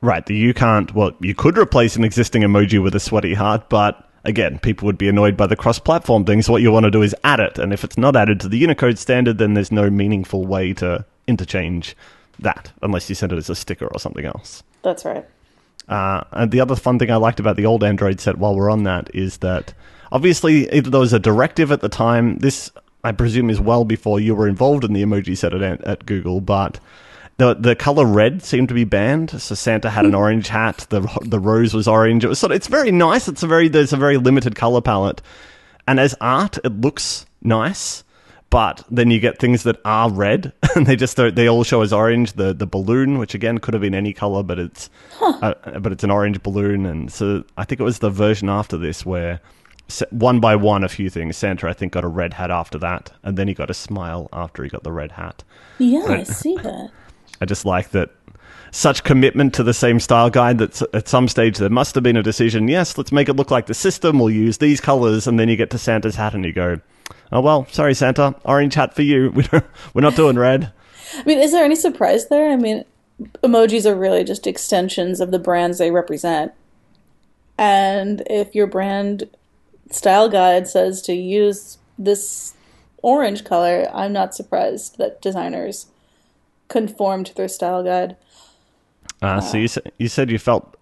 Right, 0.00 0.28
you 0.30 0.54
can't. 0.54 0.94
Well, 0.94 1.12
you 1.20 1.34
could 1.34 1.58
replace 1.58 1.94
an 1.94 2.04
existing 2.04 2.40
emoji 2.40 2.82
with 2.82 2.94
a 2.94 3.00
sweaty 3.00 3.34
heart, 3.34 3.68
but 3.68 4.07
again, 4.24 4.58
people 4.58 4.86
would 4.86 4.98
be 4.98 5.08
annoyed 5.08 5.36
by 5.36 5.46
the 5.46 5.56
cross-platform 5.56 6.24
thing. 6.24 6.42
So 6.42 6.52
what 6.52 6.62
you 6.62 6.72
want 6.72 6.84
to 6.84 6.90
do 6.90 7.02
is 7.02 7.14
add 7.24 7.40
it, 7.40 7.58
and 7.58 7.72
if 7.72 7.84
it's 7.84 7.98
not 7.98 8.16
added 8.16 8.40
to 8.40 8.48
the 8.48 8.58
Unicode 8.58 8.98
standard, 8.98 9.38
then 9.38 9.54
there's 9.54 9.72
no 9.72 9.90
meaningful 9.90 10.46
way 10.46 10.72
to 10.74 11.04
interchange 11.26 11.96
that 12.38 12.72
unless 12.82 13.08
you 13.08 13.14
send 13.14 13.32
it 13.32 13.36
as 13.36 13.50
a 13.50 13.54
sticker 13.54 13.86
or 13.86 13.98
something 13.98 14.24
else. 14.24 14.62
That's 14.82 15.04
right. 15.04 15.26
Uh, 15.88 16.22
and 16.32 16.50
the 16.50 16.60
other 16.60 16.76
fun 16.76 16.98
thing 16.98 17.10
I 17.10 17.16
liked 17.16 17.40
about 17.40 17.56
the 17.56 17.66
old 17.66 17.82
Android 17.82 18.20
set 18.20 18.36
while 18.36 18.54
we're 18.54 18.70
on 18.70 18.82
that 18.84 19.10
is 19.14 19.38
that 19.38 19.72
obviously 20.12 20.70
either 20.72 20.90
there 20.90 21.00
was 21.00 21.12
a 21.12 21.18
directive 21.18 21.72
at 21.72 21.80
the 21.80 21.88
time. 21.88 22.38
This 22.38 22.70
I 23.04 23.12
presume 23.12 23.48
is 23.48 23.60
well 23.60 23.84
before 23.84 24.20
you 24.20 24.34
were 24.34 24.48
involved 24.48 24.84
in 24.84 24.92
the 24.92 25.02
emoji 25.02 25.36
set 25.36 25.54
at, 25.54 25.82
at 25.84 26.04
Google, 26.04 26.40
but 26.40 26.78
the 27.38 27.54
the 27.54 27.74
color 27.74 28.04
red 28.04 28.42
seemed 28.42 28.68
to 28.68 28.74
be 28.74 28.84
banned. 28.84 29.30
So 29.40 29.54
Santa 29.54 29.90
had 29.90 30.04
an 30.04 30.14
orange 30.22 30.48
hat. 30.48 30.86
The 30.90 31.00
the 31.24 31.40
rose 31.40 31.72
was 31.72 31.88
orange. 31.88 32.24
It 32.24 32.28
was 32.28 32.38
sort 32.38 32.52
of, 32.52 32.56
it's 32.56 32.66
very 32.66 32.92
nice. 32.92 33.28
It's 33.28 33.42
a 33.42 33.46
very 33.46 33.68
there's 33.68 33.92
a 33.92 33.96
very 33.96 34.18
limited 34.18 34.54
color 34.54 34.80
palette, 34.80 35.22
and 35.86 35.98
as 35.98 36.14
art 36.20 36.58
it 36.58 36.80
looks 36.80 37.26
nice. 37.42 38.04
But 38.50 38.82
then 38.90 39.10
you 39.10 39.20
get 39.20 39.38
things 39.38 39.64
that 39.64 39.78
are 39.84 40.10
red, 40.10 40.54
and 40.74 40.86
they 40.86 40.96
just 40.96 41.18
don't, 41.18 41.34
they 41.34 41.48
all 41.48 41.64
show 41.64 41.82
as 41.82 41.92
orange. 41.92 42.32
The 42.32 42.52
the 42.52 42.66
balloon, 42.66 43.18
which 43.18 43.34
again 43.34 43.58
could 43.58 43.74
have 43.74 43.82
been 43.82 43.94
any 43.94 44.12
color, 44.12 44.42
but 44.42 44.58
it's 44.58 44.90
uh, 45.20 45.54
but 45.78 45.92
it's 45.92 46.04
an 46.04 46.10
orange 46.10 46.42
balloon, 46.42 46.86
and 46.86 47.12
so 47.12 47.44
I 47.56 47.64
think 47.64 47.80
it 47.80 47.84
was 47.84 48.00
the 48.00 48.10
version 48.10 48.48
after 48.48 48.76
this 48.76 49.06
where 49.06 49.40
one 50.10 50.40
by 50.40 50.56
one 50.56 50.82
a 50.82 50.88
few 50.88 51.08
things. 51.08 51.36
Santa, 51.36 51.68
I 51.68 51.72
think, 51.72 51.92
got 51.92 52.04
a 52.04 52.08
red 52.08 52.34
hat 52.34 52.50
after 52.50 52.78
that, 52.78 53.12
and 53.22 53.36
then 53.36 53.48
he 53.48 53.54
got 53.54 53.70
a 53.70 53.74
smile 53.74 54.28
after 54.32 54.64
he 54.64 54.70
got 54.70 54.82
the 54.82 54.92
red 54.92 55.12
hat. 55.12 55.44
Yeah, 55.78 56.04
I 56.08 56.22
see 56.24 56.56
that. 56.56 56.90
I 57.40 57.44
just 57.44 57.64
like 57.64 57.90
that 57.90 58.10
such 58.70 59.04
commitment 59.04 59.54
to 59.54 59.62
the 59.62 59.74
same 59.74 60.00
style 60.00 60.30
guide 60.30 60.58
that 60.58 60.82
at 60.94 61.08
some 61.08 61.28
stage 61.28 61.58
there 61.58 61.70
must 61.70 61.94
have 61.94 62.04
been 62.04 62.16
a 62.16 62.22
decision. 62.22 62.68
Yes, 62.68 62.98
let's 62.98 63.12
make 63.12 63.28
it 63.28 63.34
look 63.34 63.50
like 63.50 63.66
the 63.66 63.74
system. 63.74 64.18
We'll 64.18 64.30
use 64.30 64.58
these 64.58 64.80
colors, 64.80 65.26
and 65.26 65.38
then 65.38 65.48
you 65.48 65.56
get 65.56 65.70
to 65.70 65.78
Santa's 65.78 66.16
hat, 66.16 66.34
and 66.34 66.44
you 66.44 66.52
go, 66.52 66.80
"Oh 67.32 67.40
well, 67.40 67.66
sorry, 67.70 67.94
Santa, 67.94 68.34
orange 68.44 68.74
hat 68.74 68.94
for 68.94 69.02
you. 69.02 69.32
We're 69.94 70.02
not 70.02 70.16
doing 70.16 70.38
red." 70.38 70.72
I 71.14 71.22
mean, 71.24 71.38
is 71.38 71.52
there 71.52 71.64
any 71.64 71.76
surprise 71.76 72.28
there? 72.28 72.50
I 72.50 72.56
mean, 72.56 72.84
emojis 73.42 73.86
are 73.86 73.94
really 73.94 74.24
just 74.24 74.46
extensions 74.46 75.20
of 75.20 75.30
the 75.30 75.38
brands 75.38 75.78
they 75.78 75.90
represent. 75.90 76.52
And 77.56 78.22
if 78.28 78.54
your 78.54 78.66
brand 78.66 79.28
style 79.90 80.28
guide 80.28 80.68
says 80.68 81.02
to 81.02 81.14
use 81.14 81.78
this 81.98 82.54
orange 83.02 83.44
color, 83.44 83.88
I'm 83.92 84.12
not 84.12 84.34
surprised 84.34 84.98
that 84.98 85.22
designers 85.22 85.86
conform 86.68 87.24
to 87.24 87.34
their 87.34 87.48
style 87.48 87.82
guide. 87.82 88.16
Uh, 89.20 89.40
so 89.40 89.58
you 89.58 89.68
you 89.98 90.08
said 90.08 90.30
you 90.30 90.38
felt 90.38 90.76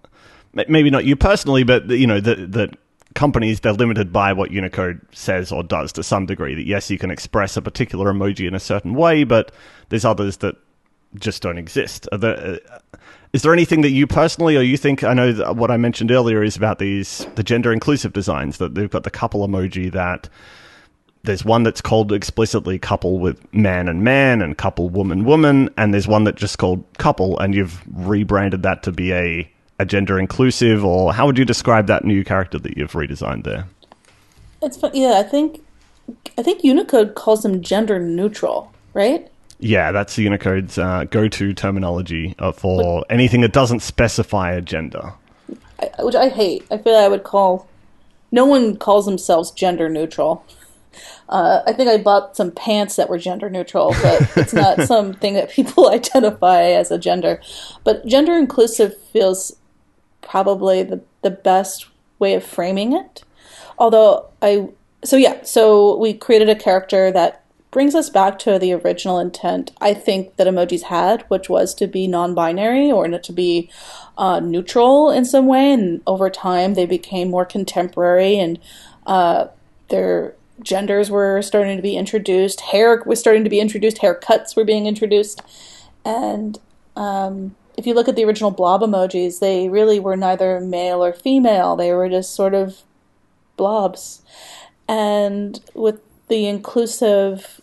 maybe 0.53 0.91
not 0.91 1.05
you 1.05 1.17
personally, 1.17 1.65
but 1.65 1.89
you 1.89 2.07
know 2.07 2.21
that 2.21 2.53
that 2.53 2.77
companies 3.15 3.61
they're 3.61 3.73
limited 3.73 4.13
by 4.13 4.33
what 4.33 4.51
Unicode 4.51 5.01
says 5.13 5.51
or 5.51 5.63
does 5.63 5.93
to 5.93 6.03
some 6.03 6.27
degree. 6.27 6.55
That 6.55 6.67
yes, 6.67 6.91
you 6.91 6.99
can 6.99 7.11
express 7.11 7.57
a 7.57 7.63
particular 7.63 8.13
emoji 8.13 8.47
in 8.47 8.55
a 8.55 8.61
certain 8.61 8.95
way, 8.95 9.25
but 9.25 9.53
there's 9.89 10.05
others 10.05 10.39
that 10.39 10.57
just 11.19 11.43
don't 11.43 11.59
exist. 11.59 12.07
Are 12.13 12.19
there, 12.19 12.59
uh, 12.71 12.79
is 13.33 13.43
there 13.43 13.53
anything 13.53 13.81
that 13.83 13.91
you 13.91 14.07
personally 14.07 14.57
or 14.57 14.63
you 14.63 14.77
think? 14.77 15.03
I 15.03 15.15
know 15.15 15.33
that 15.33 15.57
what 15.57 15.71
I 15.71 15.77
mentioned 15.77 16.11
earlier 16.11 16.43
is 16.43 16.57
about 16.57 16.79
these 16.79 17.27
the 17.35 17.43
gender 17.43 17.73
inclusive 17.73 18.13
designs 18.13 18.59
that 18.59 18.75
they've 18.75 18.91
got 18.91 19.05
the 19.05 19.11
couple 19.11 19.47
emoji 19.47 19.91
that 19.93 20.29
there's 21.27 21.45
one 21.45 21.63
that's 21.63 21.81
called 21.81 22.13
explicitly 22.13 22.79
couple 22.79 23.19
with 23.19 23.53
man 23.53 23.89
and 23.89 24.03
man 24.03 24.41
and 24.41 24.57
couple 24.57 24.89
woman 24.89 25.25
woman 25.25 25.69
and 25.77 25.93
there's 25.93 26.09
one 26.09 26.25
that 26.25 26.37
just 26.37 26.59
called 26.59 26.85
couple 26.99 27.39
and 27.39 27.55
you've 27.55 27.83
rebranded 27.93 28.63
that 28.63 28.83
to 28.83 28.93
be 28.93 29.13
a, 29.13 29.51
a 29.79 29.85
gender 29.85 30.19
inclusive 30.19 30.85
or 30.85 31.13
how 31.13 31.27
would 31.27 31.37
you 31.37 31.45
describe 31.45 31.87
that 31.87 32.05
new 32.05 32.25
character 32.25 32.59
that 32.59 32.77
you've 32.77 32.93
redesigned 32.93 33.45
there 33.45 33.67
It's 34.63 34.77
fun. 34.77 34.91
Yeah, 34.95 35.19
I 35.19 35.23
think 35.23 35.63
I 36.39 36.43
think 36.43 36.63
Unicode 36.65 37.15
calls 37.15 37.43
them 37.43 37.63
gender 37.63 37.99
neutral, 37.99 38.73
right? 38.95 39.31
yeah 39.59 39.91
that's 39.91 40.17
unicode's 40.19 40.77
uh, 40.77 41.05
go-to 41.11 41.55
terminology 41.55 42.35
uh, 42.39 42.53
for 42.53 43.07
anything 43.09 43.41
that 43.41 43.55
doesn't 43.55 43.81
specify 43.81 44.53
a 44.53 44.61
gender 44.61 45.15
I, 45.79 45.91
which 46.01 46.15
I 46.15 46.29
hate. 46.29 46.65
I 46.71 46.79
feel 46.79 46.95
like 46.95 47.05
I 47.05 47.09
would 47.09 47.25
call. 47.25 47.69
No 48.33 48.45
one 48.47 48.77
calls 48.77 49.07
themselves 49.07 49.51
gender 49.51 49.89
neutral. 49.89 50.45
Uh, 51.29 51.63
I 51.67 51.73
think 51.73 51.89
I 51.89 51.99
bought 51.99 52.37
some 52.37 52.51
pants 52.51 52.97
that 52.97 53.09
were 53.09 53.19
gender 53.19 53.51
neutral, 53.51 53.95
but 54.03 54.31
it's 54.37 54.53
not 54.53 54.81
something 54.87 55.35
that 55.35 55.51
people 55.51 55.89
identify 55.93 56.63
as 56.63 56.91
a 56.91 56.99
gender. 56.99 57.41
But 57.85 58.07
gender 58.07 58.37
inclusive 58.37 58.97
feels 59.13 59.57
probably 60.23 60.83
the, 60.83 61.01
the 61.23 61.31
best 61.31 61.89
way 62.19 62.35
of 62.35 62.45
framing 62.45 62.93
it. 62.93 63.25
Although 63.79 64.27
I, 64.43 64.69
so 65.05 65.17
yeah, 65.17 65.43
so 65.43 65.97
we 65.99 66.15
created 66.15 66.49
a 66.49 66.57
character 66.57 67.13
that 67.13 67.45
brings 67.77 67.95
us 67.95 68.09
back 68.09 68.39
to 68.39 68.59
the 68.59 68.73
original 68.73 69.19
intent 69.19 69.71
I 69.83 69.93
think 69.93 70.37
that 70.37 70.47
emojis 70.47 70.85
had, 70.85 71.23
which 71.29 71.51
was 71.51 71.75
to 71.75 71.87
be 71.87 72.07
non-binary 72.07 72.91
or 72.91 73.07
to 73.07 73.33
be 73.35 73.71
uh, 74.17 74.41
neutral 74.41 75.11
in 75.11 75.27
some 75.27 75.47
way. 75.47 75.73
And 75.73 76.01
over 76.07 76.31
time, 76.31 76.73
they 76.73 76.87
became 76.87 77.29
more 77.29 77.45
contemporary, 77.45 78.39
and 78.39 78.59
uh, 79.07 79.49
their 79.89 80.35
genders 80.63 81.11
were 81.11 81.43
starting 81.43 81.77
to 81.77 81.83
be 81.83 81.97
introduced. 81.97 82.61
Hair 82.61 83.03
was 83.07 83.21
starting 83.21 83.45
to 83.45 83.51
be 83.51 83.61
introduced. 83.61 83.99
Haircuts 83.99 84.57
were 84.57 84.65
being 84.65 84.87
introduced, 84.87 85.43
and 86.05 86.59
um, 86.97 87.55
if 87.77 87.87
you 87.87 87.95
look 87.95 88.09
at 88.09 88.17
the 88.17 88.25
original 88.25 88.51
blob 88.51 88.81
emojis, 88.81 89.41
they 89.41 89.69
really 89.69 90.01
were 90.01 90.17
neither 90.17 90.61
male 90.61 91.05
or 91.05 91.13
female. 91.13 91.77
They 91.77 91.93
were 91.93 92.09
just 92.09 92.35
sort 92.35 92.55
of 92.55 92.83
blobs. 93.57 94.23
And 94.89 95.61
with 95.75 96.01
the 96.29 96.47
inclusive 96.47 97.61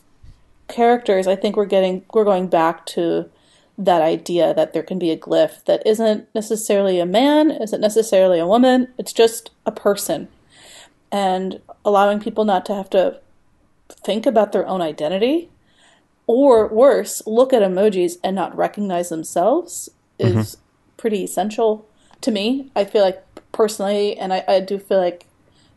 characters, 0.67 1.27
I 1.27 1.35
think 1.35 1.55
we're 1.55 1.65
getting 1.65 2.05
we're 2.13 2.23
going 2.23 2.47
back 2.47 2.85
to 2.87 3.29
that 3.77 4.01
idea 4.01 4.53
that 4.53 4.73
there 4.73 4.83
can 4.83 4.99
be 4.99 5.09
a 5.09 5.17
glyph 5.17 5.63
that 5.65 5.85
isn't 5.85 6.27
necessarily 6.35 6.99
a 6.99 7.05
man, 7.05 7.49
isn't 7.49 7.81
necessarily 7.81 8.39
a 8.39 8.47
woman, 8.47 8.87
it's 8.97 9.13
just 9.13 9.49
a 9.65 9.71
person. 9.71 10.27
And 11.13 11.61
allowing 11.85 12.19
people 12.19 12.43
not 12.43 12.65
to 12.65 12.73
have 12.73 12.89
to 12.89 13.19
think 13.89 14.25
about 14.25 14.51
their 14.51 14.67
own 14.67 14.81
identity 14.81 15.49
or 16.25 16.67
worse, 16.67 17.21
look 17.27 17.53
at 17.53 17.61
emojis 17.61 18.13
and 18.23 18.35
not 18.35 18.57
recognize 18.57 19.09
themselves 19.09 19.89
is 20.17 20.57
pretty 20.97 21.23
essential 21.23 21.87
to 22.21 22.31
me. 22.31 22.71
I 22.75 22.83
feel 22.83 23.03
like 23.03 23.23
personally, 23.51 24.17
and 24.17 24.33
I, 24.33 24.43
I 24.47 24.59
do 24.59 24.79
feel 24.79 24.99
like 24.99 25.27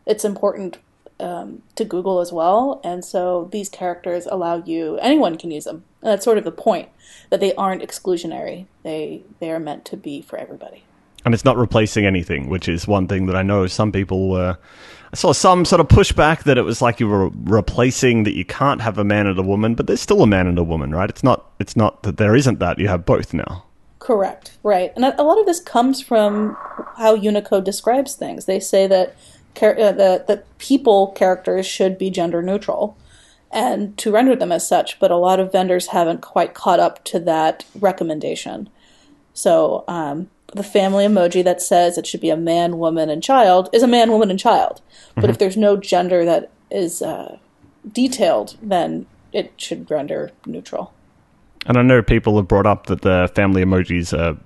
it's 0.07 0.25
important 0.25 0.79
um, 1.19 1.61
to 1.75 1.85
Google 1.85 2.19
as 2.19 2.31
well. 2.31 2.81
And 2.83 3.05
so 3.05 3.47
these 3.51 3.69
characters 3.69 4.25
allow 4.25 4.63
you, 4.63 4.97
anyone 4.97 5.37
can 5.37 5.51
use 5.51 5.65
them. 5.65 5.83
And 6.01 6.11
that's 6.13 6.25
sort 6.25 6.37
of 6.37 6.45
the 6.45 6.51
point 6.51 6.89
that 7.29 7.39
they 7.39 7.53
aren't 7.55 7.83
exclusionary. 7.83 8.65
They 8.83 9.23
they 9.39 9.51
are 9.51 9.59
meant 9.59 9.85
to 9.85 9.97
be 9.97 10.21
for 10.21 10.37
everybody. 10.37 10.83
And 11.27 11.33
it's 11.33 11.43
not 11.43 11.57
replacing 11.57 12.05
anything, 12.05 12.47
which 12.47 12.69
is 12.69 12.87
one 12.87 13.05
thing 13.05 13.25
that 13.25 13.35
I 13.35 13.43
know 13.43 13.67
some 13.67 13.91
people 13.91 14.29
were. 14.29 14.57
I 15.11 15.15
saw 15.17 15.33
some 15.33 15.65
sort 15.65 15.81
of 15.81 15.89
pushback 15.89 16.43
that 16.43 16.57
it 16.57 16.61
was 16.61 16.81
like 16.81 17.01
you 17.01 17.09
were 17.09 17.29
replacing 17.43 18.23
that 18.23 18.33
you 18.33 18.45
can't 18.45 18.79
have 18.79 18.97
a 18.97 19.03
man 19.03 19.27
and 19.27 19.37
a 19.37 19.43
woman, 19.43 19.75
but 19.75 19.87
there's 19.87 19.99
still 19.99 20.21
a 20.21 20.27
man 20.27 20.47
and 20.47 20.57
a 20.57 20.63
woman, 20.63 20.95
right? 20.95 21.09
It's 21.09 21.25
not. 21.25 21.51
It's 21.59 21.75
not 21.75 22.03
that 22.03 22.15
there 22.15 22.33
isn't 22.33 22.59
that. 22.59 22.79
You 22.79 22.87
have 22.87 23.05
both 23.05 23.33
now. 23.33 23.65
Correct, 23.99 24.57
right. 24.63 24.93
And 24.95 25.03
a 25.03 25.21
lot 25.21 25.37
of 25.37 25.45
this 25.45 25.59
comes 25.59 26.01
from 26.01 26.55
how 26.95 27.13
Unicode 27.13 27.65
describes 27.65 28.15
things. 28.15 28.45
They 28.45 28.61
say 28.61 28.87
that 28.87 29.09
uh, 29.61 29.91
that 29.91 30.27
that 30.27 30.57
people 30.59 31.07
characters 31.07 31.65
should 31.65 31.97
be 31.97 32.09
gender 32.09 32.41
neutral, 32.41 32.97
and 33.51 33.97
to 33.97 34.13
render 34.13 34.33
them 34.33 34.53
as 34.53 34.65
such. 34.65 34.97
But 34.97 35.11
a 35.11 35.17
lot 35.17 35.41
of 35.41 35.51
vendors 35.51 35.87
haven't 35.87 36.21
quite 36.21 36.53
caught 36.53 36.79
up 36.79 37.03
to 37.05 37.19
that 37.19 37.65
recommendation. 37.77 38.69
So 39.33 39.83
um, 39.89 40.29
the 40.53 40.63
family 40.63 41.05
emoji 41.05 41.43
that 41.43 41.61
says 41.61 41.97
it 41.97 42.07
should 42.07 42.21
be 42.21 42.29
a 42.29 42.37
man, 42.37 42.77
woman, 42.77 43.09
and 43.09 43.21
child 43.21 43.69
is 43.73 43.83
a 43.83 43.87
man, 43.87 44.11
woman, 44.11 44.29
and 44.29 44.39
child. 44.39 44.81
But 45.15 45.29
if 45.29 45.37
there's 45.39 45.57
no 45.57 45.77
gender 45.77 46.23
that 46.25 46.51
is 46.69 47.01
uh, 47.01 47.37
detailed, 47.91 48.55
then 48.61 49.07
it 49.33 49.53
should 49.57 49.89
render 49.89 50.31
neutral. 50.45 50.93
And 51.65 51.77
I 51.77 51.81
know 51.81 52.01
people 52.01 52.37
have 52.37 52.47
brought 52.47 52.65
up 52.65 52.85
that 52.85 53.01
the 53.01 53.29
family 53.35 53.63
emojis 53.63 54.17
are 54.17 54.37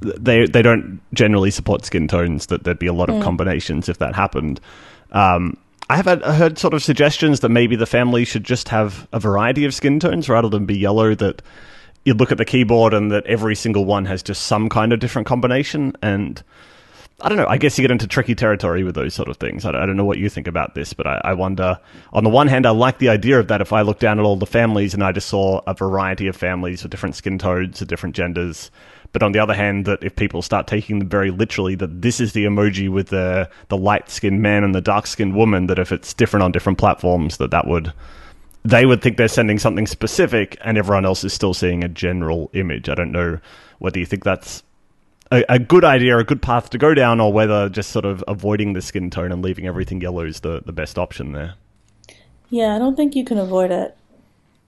they 0.00 0.46
they 0.46 0.62
don't 0.62 1.00
generally 1.12 1.50
support 1.50 1.84
skin 1.84 2.08
tones. 2.08 2.46
That 2.46 2.64
there'd 2.64 2.78
be 2.78 2.86
a 2.86 2.92
lot 2.92 3.08
of 3.08 3.22
combinations 3.22 3.88
if 3.88 3.98
that 3.98 4.14
happened. 4.14 4.60
Um, 5.12 5.56
I 5.88 5.96
have 5.96 6.06
heard 6.06 6.58
sort 6.58 6.74
of 6.74 6.82
suggestions 6.82 7.40
that 7.40 7.50
maybe 7.50 7.76
the 7.76 7.86
family 7.86 8.24
should 8.24 8.44
just 8.44 8.70
have 8.70 9.06
a 9.12 9.20
variety 9.20 9.64
of 9.64 9.74
skin 9.74 10.00
tones 10.00 10.28
rather 10.28 10.48
than 10.48 10.66
be 10.66 10.76
yellow. 10.76 11.14
That 11.14 11.42
you 12.04 12.14
look 12.14 12.30
at 12.30 12.38
the 12.38 12.44
keyboard 12.44 12.94
and 12.94 13.10
that 13.10 13.26
every 13.26 13.54
single 13.54 13.84
one 13.84 14.04
has 14.06 14.22
just 14.22 14.44
some 14.44 14.68
kind 14.68 14.92
of 14.92 15.00
different 15.00 15.26
combination. 15.26 15.96
And 16.02 16.42
I 17.20 17.28
don't 17.28 17.38
know. 17.38 17.46
I 17.46 17.56
guess 17.56 17.78
you 17.78 17.82
get 17.82 17.90
into 17.90 18.06
tricky 18.06 18.34
territory 18.34 18.84
with 18.84 18.94
those 18.94 19.14
sort 19.14 19.28
of 19.28 19.38
things. 19.38 19.64
I 19.64 19.72
don't, 19.72 19.96
know 19.96 20.04
what 20.04 20.18
you 20.18 20.28
think 20.28 20.46
about 20.46 20.74
this, 20.74 20.92
but 20.92 21.06
I, 21.06 21.20
I 21.24 21.32
wonder. 21.34 21.78
On 22.12 22.24
the 22.24 22.30
one 22.30 22.48
hand, 22.48 22.66
I 22.66 22.70
like 22.70 22.98
the 22.98 23.08
idea 23.08 23.38
of 23.38 23.48
that. 23.48 23.60
If 23.60 23.72
I 23.72 23.82
look 23.82 23.98
down 23.98 24.18
at 24.18 24.24
all 24.24 24.36
the 24.36 24.46
families 24.46 24.92
and 24.94 25.02
I 25.02 25.12
just 25.12 25.28
saw 25.28 25.60
a 25.66 25.74
variety 25.74 26.26
of 26.26 26.36
families 26.36 26.82
with 26.82 26.90
different 26.90 27.16
skin 27.16 27.38
tones, 27.38 27.80
of 27.80 27.88
different 27.88 28.14
genders. 28.14 28.70
But 29.12 29.22
on 29.22 29.32
the 29.32 29.38
other 29.38 29.54
hand, 29.54 29.86
that 29.86 30.02
if 30.02 30.16
people 30.16 30.42
start 30.42 30.66
taking 30.66 30.98
them 30.98 31.08
very 31.08 31.30
literally, 31.30 31.76
that 31.76 32.02
this 32.02 32.20
is 32.20 32.32
the 32.32 32.44
emoji 32.46 32.90
with 32.90 33.08
the 33.08 33.48
the 33.68 33.76
light 33.76 34.10
skinned 34.10 34.42
man 34.42 34.64
and 34.64 34.74
the 34.74 34.80
dark 34.80 35.06
skinned 35.06 35.36
woman. 35.36 35.68
That 35.68 35.78
if 35.78 35.92
it's 35.92 36.12
different 36.12 36.42
on 36.42 36.50
different 36.50 36.78
platforms, 36.78 37.36
that 37.36 37.52
that 37.52 37.68
would 37.68 37.92
they 38.64 38.86
would 38.86 39.02
think 39.02 39.16
they're 39.18 39.28
sending 39.28 39.58
something 39.58 39.86
specific, 39.86 40.56
and 40.62 40.78
everyone 40.78 41.04
else 41.04 41.22
is 41.22 41.32
still 41.32 41.54
seeing 41.54 41.84
a 41.84 41.88
general 41.88 42.50
image. 42.54 42.88
I 42.88 42.94
don't 42.94 43.12
know 43.12 43.38
whether 43.78 43.98
you 43.98 44.06
think 44.06 44.24
that's 44.24 44.62
a, 45.30 45.44
a 45.48 45.58
good 45.58 45.84
idea, 45.84 46.16
a 46.16 46.24
good 46.24 46.40
path 46.40 46.70
to 46.70 46.78
go 46.78 46.94
down, 46.94 47.20
or 47.20 47.32
whether 47.32 47.68
just 47.68 47.90
sort 47.90 48.04
of 48.04 48.24
avoiding 48.26 48.72
the 48.72 48.80
skin 48.80 49.10
tone 49.10 49.32
and 49.32 49.42
leaving 49.42 49.66
everything 49.66 50.00
yellow 50.00 50.24
is 50.24 50.40
the, 50.40 50.62
the 50.64 50.72
best 50.72 50.98
option 50.98 51.32
there. 51.32 51.54
Yeah, 52.48 52.74
I 52.74 52.78
don't 52.78 52.96
think 52.96 53.14
you 53.14 53.24
can 53.24 53.38
avoid 53.38 53.70
it. 53.70 53.96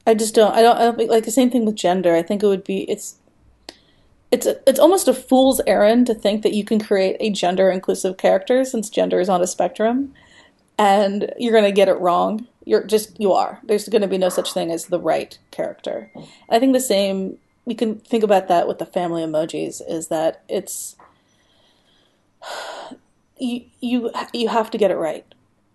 I 0.07 0.15
just 0.15 0.35
don't. 0.35 0.53
I 0.53 0.63
don't. 0.63 0.77
I 0.77 0.83
don't 0.83 1.09
like 1.09 1.25
the 1.25 1.31
same 1.31 1.51
thing 1.51 1.65
with 1.65 1.75
gender. 1.75 2.15
I 2.15 2.23
think 2.23 2.43
it 2.43 2.47
would 2.47 2.65
be. 2.65 2.89
It's. 2.91 3.17
It's 4.33 4.45
a, 4.45 4.57
it's 4.69 4.81
almost 4.81 5.07
a 5.07 5.15
fool's 5.15 5.61
errand 5.69 6.09
to 6.09 6.15
think 6.15 6.43
that 6.43 6.53
you 6.53 6.65
can 6.65 6.81
create 6.81 7.17
a 7.21 7.31
gender 7.31 7.71
inclusive 7.71 8.17
character 8.17 8.65
since 8.65 8.91
gender 8.91 9.21
is 9.21 9.29
on 9.29 9.41
a 9.41 9.47
spectrum, 9.47 10.13
and 10.77 11.33
you're 11.39 11.53
going 11.53 11.65
to 11.65 11.73
get 11.73 11.89
it 11.89 11.99
wrong. 12.01 12.49
You're 12.67 12.85
just 12.85 13.19
you 13.19 13.33
are. 13.33 13.61
There's 13.65 13.89
going 13.89 14.03
to 14.03 14.09
be 14.09 14.19
no 14.19 14.29
such 14.29 14.53
thing 14.53 14.71
as 14.71 14.87
the 14.87 15.01
right 15.01 15.39
character. 15.51 16.11
I 16.51 16.59
think 16.59 16.75
the 16.75 16.81
same. 16.81 17.39
We 17.65 17.75
can 17.75 17.99
think 18.01 18.23
about 18.23 18.49
that 18.49 18.69
with 18.69 18.79
the 18.79 18.87
family 18.87 19.23
emojis. 19.23 19.81
Is 19.89 20.09
that 20.09 20.43
it's 20.49 20.97
you 23.39 23.65
you 23.81 24.11
you 24.35 24.49
have 24.49 24.71
to 24.73 24.79
get 24.79 24.91
it 24.91 24.97
right 24.97 25.25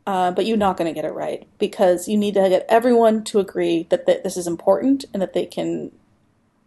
uh, 0.07 0.31
but 0.31 0.45
you're 0.45 0.57
not 0.57 0.77
going 0.77 0.91
to 0.91 0.99
get 0.99 1.05
it 1.05 1.13
right 1.13 1.47
because 1.59 2.07
you 2.07 2.17
need 2.17 2.33
to 2.33 2.49
get 2.49 2.65
everyone 2.67 3.23
to 3.23 3.39
agree 3.39 3.85
that, 3.89 4.05
that 4.05 4.23
this 4.23 4.35
is 4.35 4.47
important 4.47 5.05
and 5.13 5.21
that 5.21 5.33
they 5.33 5.45
can 5.45 5.91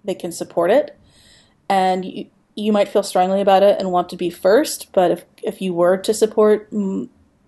they 0.04 0.14
can 0.14 0.30
support 0.32 0.70
it. 0.70 0.96
And 1.68 2.04
you, 2.04 2.26
you 2.54 2.72
might 2.72 2.88
feel 2.88 3.02
strongly 3.02 3.40
about 3.40 3.62
it 3.62 3.78
and 3.78 3.90
want 3.90 4.08
to 4.10 4.16
be 4.16 4.30
first, 4.30 4.92
but 4.92 5.10
if 5.10 5.24
if 5.42 5.60
you 5.60 5.74
were 5.74 5.96
to 5.96 6.14
support 6.14 6.72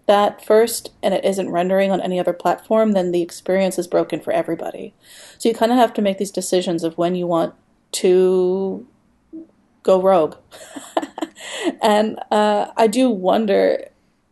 that 0.06 0.44
first 0.44 0.90
and 1.02 1.12
it 1.12 1.24
isn't 1.24 1.50
rendering 1.50 1.90
on 1.90 2.00
any 2.00 2.18
other 2.18 2.32
platform, 2.32 2.92
then 2.92 3.12
the 3.12 3.22
experience 3.22 3.78
is 3.78 3.86
broken 3.86 4.20
for 4.20 4.32
everybody. 4.32 4.94
So 5.38 5.48
you 5.48 5.54
kind 5.54 5.72
of 5.72 5.78
have 5.78 5.92
to 5.94 6.02
make 6.02 6.18
these 6.18 6.30
decisions 6.30 6.84
of 6.84 6.96
when 6.96 7.14
you 7.14 7.26
want 7.26 7.54
to 7.92 8.86
go 9.82 10.00
rogue. 10.00 10.36
and 11.82 12.18
uh, 12.30 12.72
I 12.76 12.86
do 12.86 13.10
wonder, 13.10 13.88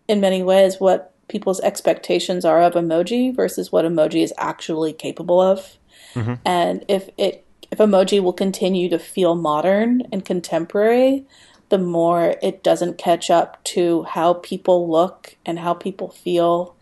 in 0.07 0.21
many 0.21 0.43
ways, 0.43 0.79
what 0.79 1.13
people's 1.29 1.61
expectations 1.61 2.45
are 2.45 2.63
of 2.63 2.75
emoji 2.75 3.35
versus 3.35 3.73
what 3.73 3.85
emoji 3.85 4.23
is 4.23 4.33
actually 4.39 4.93
capable 4.93 5.41
of. 5.41 5.79
Mm-hmm. 6.15 6.35
And 6.45 6.85
if 6.89 7.09
it 7.17 7.45
if 7.71 7.79
emoji 7.79 8.23
will 8.23 8.33
continue 8.33 8.89
to 8.89 8.99
feel 9.01 9.35
modern 9.35 10.03
and 10.13 10.25
contemporary, 10.25 11.27
the 11.75 11.79
more 11.79 12.37
it 12.41 12.63
doesn't 12.63 12.99
catch 12.99 13.31
up 13.31 13.61
to 13.65 14.05
how 14.05 14.35
people 14.35 14.89
look 14.89 15.35
and 15.45 15.59
how 15.59 15.75
people 15.75 16.09
feel 16.09 16.77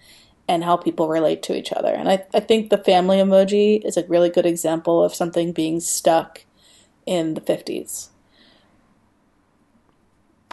and 0.47 0.63
how 0.65 0.77
people 0.77 1.09
relate 1.09 1.43
to 1.43 1.57
each 1.57 1.73
other. 1.73 1.95
And 1.95 2.11
I, 2.11 2.27
I 2.35 2.41
think 2.41 2.69
the 2.69 2.77
family 2.77 3.17
emoji 3.17 3.83
is 3.87 3.97
a 3.97 4.05
really 4.05 4.29
good 4.29 4.45
example 4.45 5.03
of 5.03 5.15
something 5.15 5.51
being 5.51 5.81
stuck 5.81 6.45
in 7.07 7.33
the 7.33 7.41
50s. 7.41 8.09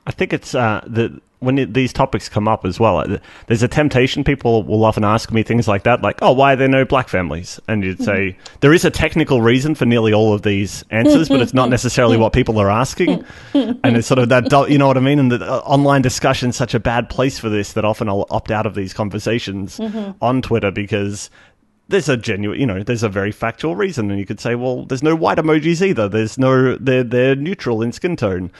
I 0.07 0.11
think 0.11 0.31
it's 0.31 0.55
uh, 0.55 0.85
the 0.87 1.19
when 1.39 1.57
it, 1.57 1.73
these 1.73 1.93
topics 1.93 2.27
come 2.27 2.47
up 2.47 2.65
as 2.65 2.79
well, 2.79 2.97
uh, 2.97 3.17
there's 3.47 3.63
a 3.63 3.67
temptation. 3.67 4.23
People 4.23 4.63
will 4.63 4.83
often 4.83 5.05
ask 5.05 5.31
me 5.31 5.41
things 5.41 5.67
like 5.67 5.83
that, 5.83 6.01
like, 6.01 6.19
"Oh, 6.21 6.33
why 6.33 6.53
are 6.53 6.55
there 6.55 6.67
no 6.67 6.83
black 6.83 7.07
families?" 7.07 7.59
And 7.67 7.83
you'd 7.83 8.03
say 8.03 8.37
there 8.59 8.73
is 8.73 8.83
a 8.83 8.91
technical 8.91 9.41
reason 9.41 9.73
for 9.75 9.85
nearly 9.85 10.13
all 10.13 10.33
of 10.33 10.41
these 10.41 10.83
answers, 10.89 11.29
but 11.29 11.41
it's 11.41 11.53
not 11.53 11.69
necessarily 11.77 12.17
what 12.17 12.33
people 12.33 12.59
are 12.59 12.69
asking. 12.69 13.23
and 13.53 13.97
it's 13.97 14.07
sort 14.07 14.19
of 14.19 14.29
that, 14.29 14.51
you 14.69 14.77
know 14.77 14.87
what 14.87 14.97
I 14.97 15.01
mean? 15.01 15.19
And 15.19 15.31
the 15.31 15.41
uh, 15.41 15.59
online 15.59 16.01
discussion 16.01 16.49
is 16.49 16.55
such 16.55 16.73
a 16.73 16.79
bad 16.79 17.09
place 17.09 17.39
for 17.39 17.49
this 17.49 17.73
that 17.73 17.85
often 17.85 18.09
I'll 18.09 18.27
opt 18.29 18.51
out 18.51 18.65
of 18.65 18.75
these 18.75 18.93
conversations 18.93 19.77
mm-hmm. 19.77 20.11
on 20.21 20.41
Twitter 20.41 20.71
because 20.71 21.29
there's 21.87 22.09
a 22.09 22.17
genuine, 22.17 22.59
you 22.59 22.65
know, 22.65 22.83
there's 22.83 23.03
a 23.03 23.09
very 23.09 23.31
factual 23.31 23.75
reason, 23.75 24.11
and 24.11 24.19
you 24.19 24.25
could 24.25 24.39
say, 24.39 24.55
well, 24.55 24.85
there's 24.85 25.03
no 25.03 25.15
white 25.15 25.37
emojis 25.37 25.81
either. 25.81 26.07
There's 26.07 26.37
no, 26.37 26.75
they're 26.75 27.03
they're 27.03 27.35
neutral 27.35 27.81
in 27.81 27.91
skin 27.91 28.15
tone 28.15 28.51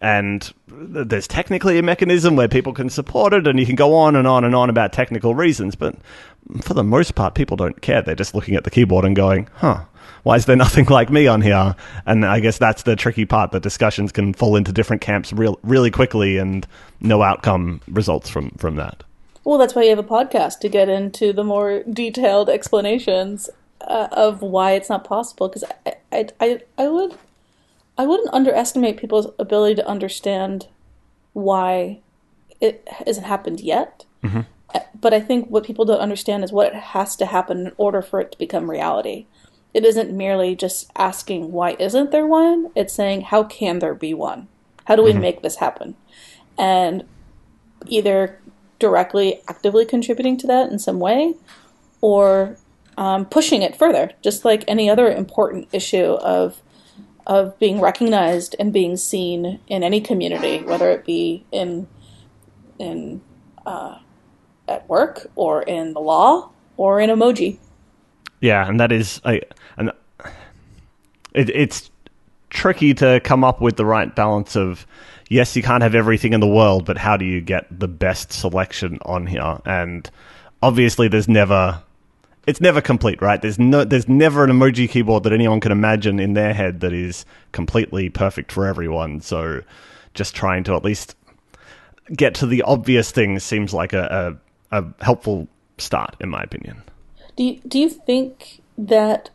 and 0.00 0.52
there's 0.68 1.28
technically 1.28 1.78
a 1.78 1.82
mechanism 1.82 2.36
where 2.36 2.48
people 2.48 2.72
can 2.72 2.88
support 2.88 3.32
it 3.32 3.46
and 3.46 3.60
you 3.60 3.66
can 3.66 3.74
go 3.74 3.94
on 3.94 4.16
and 4.16 4.26
on 4.26 4.44
and 4.44 4.54
on 4.54 4.70
about 4.70 4.92
technical 4.92 5.34
reasons 5.34 5.74
but 5.74 5.94
for 6.62 6.74
the 6.74 6.84
most 6.84 7.14
part 7.14 7.34
people 7.34 7.56
don't 7.56 7.80
care. 7.82 8.02
They're 8.02 8.14
just 8.14 8.34
looking 8.34 8.54
at 8.54 8.64
the 8.64 8.70
keyboard 8.70 9.04
and 9.04 9.14
going 9.14 9.48
huh 9.54 9.84
why 10.22 10.36
is 10.36 10.46
there 10.46 10.56
nothing 10.66 10.86
like 10.86 11.10
me 11.10 11.26
on 11.26 11.42
here? 11.42 11.74
And 12.06 12.24
i 12.24 12.40
guess 12.40 12.58
that's 12.58 12.82
the 12.82 12.96
tricky 12.96 13.24
part 13.24 13.52
that 13.52 13.62
discussions 13.62 14.12
can 14.12 14.32
fall 14.32 14.56
into 14.56 14.72
different 14.72 15.02
camps 15.02 15.32
real, 15.32 15.58
really 15.62 15.90
quickly 15.90 16.38
and 16.38 16.66
no 17.00 17.22
outcome 17.22 17.80
results 17.88 18.28
from 18.30 18.50
from 18.52 18.76
that. 18.76 19.02
Well 19.44 19.58
that's 19.58 19.74
why 19.74 19.82
you 19.82 19.90
have 19.90 19.98
a 19.98 20.02
podcast 20.02 20.60
to 20.60 20.68
get 20.68 20.88
into 20.88 21.32
the 21.32 21.44
more 21.44 21.82
detailed 21.84 22.48
explanations 22.48 23.50
uh, 23.82 24.08
of 24.12 24.42
why 24.42 24.72
it's 24.72 24.88
not 24.88 25.04
possible 25.04 25.48
because 25.48 25.64
I, 25.86 25.94
I, 26.12 26.28
I, 26.40 26.60
I 26.78 26.88
would 26.88 27.16
I 28.00 28.06
wouldn't 28.06 28.32
underestimate 28.32 28.96
people's 28.96 29.30
ability 29.38 29.74
to 29.74 29.86
understand 29.86 30.68
why 31.34 32.00
it 32.58 32.88
hasn't 32.88 33.26
happened 33.26 33.60
yet. 33.60 34.06
Mm-hmm. 34.24 34.40
But 34.98 35.12
I 35.12 35.20
think 35.20 35.48
what 35.50 35.64
people 35.64 35.84
don't 35.84 36.00
understand 36.00 36.42
is 36.42 36.50
what 36.50 36.74
has 36.74 37.14
to 37.16 37.26
happen 37.26 37.66
in 37.66 37.72
order 37.76 38.00
for 38.00 38.18
it 38.18 38.32
to 38.32 38.38
become 38.38 38.70
reality. 38.70 39.26
It 39.74 39.84
isn't 39.84 40.16
merely 40.16 40.56
just 40.56 40.90
asking 40.96 41.52
why 41.52 41.76
isn't 41.78 42.10
there 42.10 42.26
one. 42.26 42.70
It's 42.74 42.94
saying 42.94 43.20
how 43.20 43.44
can 43.44 43.80
there 43.80 43.94
be 43.94 44.14
one? 44.14 44.48
How 44.86 44.96
do 44.96 45.02
we 45.02 45.12
mm-hmm. 45.12 45.20
make 45.20 45.42
this 45.42 45.56
happen? 45.56 45.94
And 46.56 47.04
either 47.86 48.40
directly 48.78 49.42
actively 49.46 49.84
contributing 49.84 50.38
to 50.38 50.46
that 50.46 50.72
in 50.72 50.78
some 50.78 51.00
way 51.00 51.34
or 52.00 52.56
um, 52.96 53.26
pushing 53.26 53.60
it 53.60 53.76
further, 53.76 54.12
just 54.22 54.46
like 54.46 54.64
any 54.66 54.88
other 54.88 55.12
important 55.12 55.68
issue 55.70 56.14
of 56.22 56.62
of 57.26 57.58
being 57.58 57.80
recognized 57.80 58.56
and 58.58 58.72
being 58.72 58.96
seen 58.96 59.60
in 59.68 59.82
any 59.82 60.00
community, 60.00 60.62
whether 60.62 60.90
it 60.90 61.04
be 61.04 61.44
in 61.52 61.86
in 62.78 63.20
uh, 63.66 63.98
at 64.68 64.88
work 64.88 65.26
or 65.34 65.62
in 65.62 65.92
the 65.92 66.00
law 66.00 66.50
or 66.76 67.00
in 67.00 67.10
emoji. 67.10 67.58
Yeah, 68.40 68.66
and 68.66 68.80
that 68.80 68.92
is 68.92 69.20
I 69.24 69.42
and 69.76 69.92
it, 71.34 71.50
it's 71.50 71.90
tricky 72.48 72.94
to 72.94 73.20
come 73.20 73.44
up 73.44 73.60
with 73.60 73.76
the 73.76 73.84
right 73.84 74.14
balance 74.14 74.56
of 74.56 74.86
yes, 75.28 75.56
you 75.56 75.62
can't 75.62 75.82
have 75.82 75.94
everything 75.94 76.32
in 76.32 76.40
the 76.40 76.48
world, 76.48 76.84
but 76.84 76.98
how 76.98 77.16
do 77.16 77.24
you 77.24 77.40
get 77.40 77.66
the 77.70 77.88
best 77.88 78.32
selection 78.32 78.98
on 79.02 79.26
here? 79.26 79.58
And 79.64 80.10
obviously, 80.62 81.08
there's 81.08 81.28
never 81.28 81.82
it's 82.46 82.60
never 82.60 82.80
complete, 82.80 83.20
right? 83.20 83.40
There's 83.40 83.58
no, 83.58 83.84
there's 83.84 84.08
never 84.08 84.44
an 84.44 84.50
emoji 84.50 84.88
keyboard 84.88 85.24
that 85.24 85.32
anyone 85.32 85.60
can 85.60 85.72
imagine 85.72 86.18
in 86.18 86.34
their 86.34 86.54
head 86.54 86.80
that 86.80 86.92
is 86.92 87.24
completely 87.52 88.08
perfect 88.08 88.52
for 88.52 88.66
everyone. 88.66 89.20
So, 89.20 89.62
just 90.14 90.34
trying 90.34 90.64
to 90.64 90.74
at 90.74 90.84
least 90.84 91.14
get 92.12 92.34
to 92.36 92.46
the 92.46 92.62
obvious 92.62 93.10
things 93.10 93.44
seems 93.44 93.72
like 93.72 93.92
a, 93.92 94.38
a, 94.72 94.82
a 94.82 95.04
helpful 95.04 95.48
start, 95.78 96.16
in 96.20 96.28
my 96.28 96.42
opinion. 96.42 96.82
Do 97.36 97.44
you, 97.44 97.60
do 97.66 97.78
you 97.78 97.88
think 97.88 98.60
that 98.76 99.30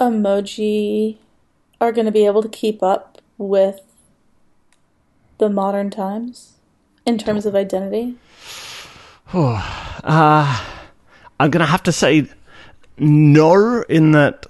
emoji 0.00 1.18
are 1.80 1.92
going 1.92 2.06
to 2.06 2.12
be 2.12 2.26
able 2.26 2.42
to 2.42 2.48
keep 2.48 2.82
up 2.82 3.20
with 3.38 3.80
the 5.38 5.48
modern 5.48 5.90
times 5.90 6.54
in 7.06 7.18
terms 7.18 7.46
of 7.46 7.54
identity? 7.54 8.16
uh, 9.32 10.71
I'm 11.42 11.50
going 11.50 11.60
to 11.60 11.66
have 11.66 11.82
to 11.82 11.92
say 11.92 12.28
no, 12.98 13.82
in 13.88 14.12
that 14.12 14.46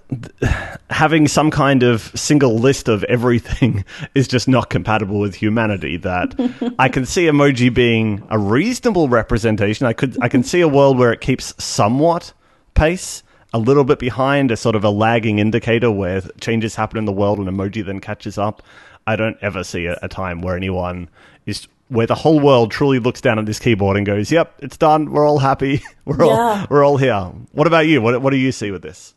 having 0.91 1.27
some 1.27 1.51
kind 1.51 1.83
of 1.83 2.13
single 2.15 2.59
list 2.59 2.87
of 2.87 3.03
everything 3.05 3.87
is 4.15 4.29
just 4.29 4.47
not 4.47 4.69
compatible 4.69 5.19
with 5.19 5.35
humanity. 5.35 5.97
That 5.97 6.35
I 6.79 6.91
can 6.91 7.07
see 7.07 7.25
emoji 7.25 7.73
being 7.73 8.23
a 8.29 8.39
reasonable 8.39 9.09
representation. 9.09 9.87
I 9.87 9.95
could 9.95 10.19
I 10.21 10.29
can 10.29 10.45
see 10.45 10.61
a 10.61 10.69
world 10.69 10.99
where 10.99 11.15
it 11.15 11.23
keeps 11.23 11.55
somewhat 11.65 12.35
pace, 12.75 13.23
a 13.55 13.59
little 13.59 13.85
bit 13.85 13.99
behind, 13.99 14.51
a 14.51 14.57
sort 14.59 14.77
of 14.77 14.85
a 14.85 14.91
lagging 14.91 15.39
indicator 15.39 15.91
where 15.91 16.21
changes 16.43 16.75
happen 16.75 16.99
in 16.99 17.07
the 17.07 17.13
world 17.13 17.39
and 17.39 17.49
emoji 17.49 17.83
then 17.83 18.01
catches 18.01 18.37
up. 18.37 18.63
I 19.07 19.17
don't 19.17 19.39
ever 19.41 19.65
see 19.65 19.87
a, 19.87 19.99
a 20.03 20.09
time 20.09 20.43
where 20.43 20.57
anyone 20.57 21.09
is 21.47 21.69
where 21.93 22.07
the 22.07 22.15
whole 22.15 22.41
world 22.41 22.71
truly 22.71 22.99
looks 22.99 23.21
down 23.21 23.39
at 23.39 23.47
this 23.47 23.59
keyboard 23.59 23.97
and 23.97 24.07
goes, 24.07 24.33
"Yep, 24.33 24.55
it's 24.61 24.77
done. 24.77 25.13
We're 25.13 25.29
all 25.29 25.39
happy. 25.39 25.83
We're 26.05 26.25
yeah. 26.25 26.31
all 26.33 26.67
we're 26.71 26.85
all 26.85 26.97
here." 26.97 27.15
What 27.53 27.67
about 27.67 27.87
you? 27.87 28.01
What 28.01 28.21
what 28.23 28.31
do 28.31 28.37
you 28.37 28.53
see 28.53 28.71
with 28.71 28.83
this? 28.83 29.15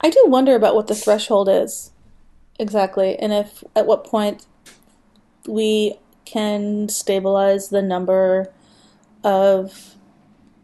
I 0.00 0.10
do 0.10 0.24
wonder 0.26 0.54
about 0.54 0.74
what 0.74 0.86
the 0.86 0.94
threshold 0.94 1.48
is 1.48 1.90
exactly, 2.58 3.16
and 3.18 3.32
if 3.32 3.64
at 3.74 3.86
what 3.86 4.04
point 4.04 4.46
we 5.46 5.94
can 6.24 6.88
stabilize 6.88 7.70
the 7.70 7.82
number 7.82 8.52
of 9.24 9.94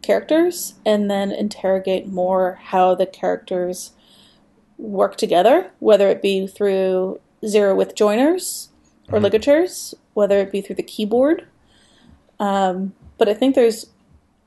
characters 0.01 0.75
and 0.85 1.09
then 1.09 1.31
interrogate 1.31 2.07
more 2.07 2.59
how 2.61 2.93
the 2.93 3.07
characters 3.07 3.91
work 4.77 5.17
together, 5.17 5.71
whether 5.79 6.09
it 6.09 6.21
be 6.21 6.45
through 6.45 7.19
zero 7.45 7.75
width 7.75 7.95
joiners 7.95 8.69
or 9.09 9.15
mm-hmm. 9.15 9.23
ligatures 9.23 9.95
whether 10.15 10.39
it 10.39 10.51
be 10.51 10.61
through 10.61 10.77
the 10.77 10.83
keyboard. 10.83 11.45
Um, 12.39 12.93
but 13.19 13.29
I 13.29 13.35
think 13.35 13.53
there's 13.53 13.87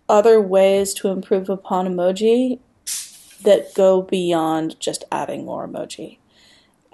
other 0.09 0.41
ways 0.41 0.93
to 0.95 1.09
improve 1.09 1.49
upon 1.49 1.87
emoji 1.87 2.59
that 3.45 3.73
go 3.75 4.03
beyond 4.03 4.81
just 4.81 5.05
adding 5.13 5.45
more 5.45 5.69
emoji. 5.69 6.19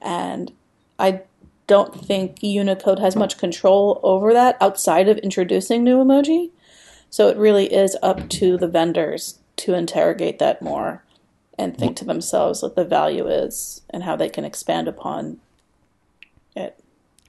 And 0.01 0.53
I 0.99 1.23
don't 1.67 1.95
think 2.05 2.43
Unicode 2.43 2.99
has 2.99 3.17
much 3.17 3.39
control 3.39 4.01
over 4.03 4.33
that 4.35 4.57
outside 4.61 5.09
of 5.09 5.19
introducing 5.19 5.83
new 5.83 6.05
emoji. 6.05 6.51
So 7.09 7.29
it 7.29 7.37
really 7.37 7.73
is 7.73 7.97
up 8.03 8.29
to 8.31 8.59
the 8.59 8.69
vendors 8.69 9.39
to 9.57 9.75
interrogate 9.75 10.41
that 10.41 10.61
more 10.61 11.05
and 11.57 11.77
think 11.79 11.97
to 11.97 12.05
themselves 12.05 12.63
what 12.63 12.75
the 12.75 12.85
value 12.85 13.29
is 13.29 13.83
and 13.89 14.03
how 14.03 14.17
they 14.17 14.29
can 14.29 14.45
expand 14.45 14.89
upon 14.89 15.39
it. 16.57 16.79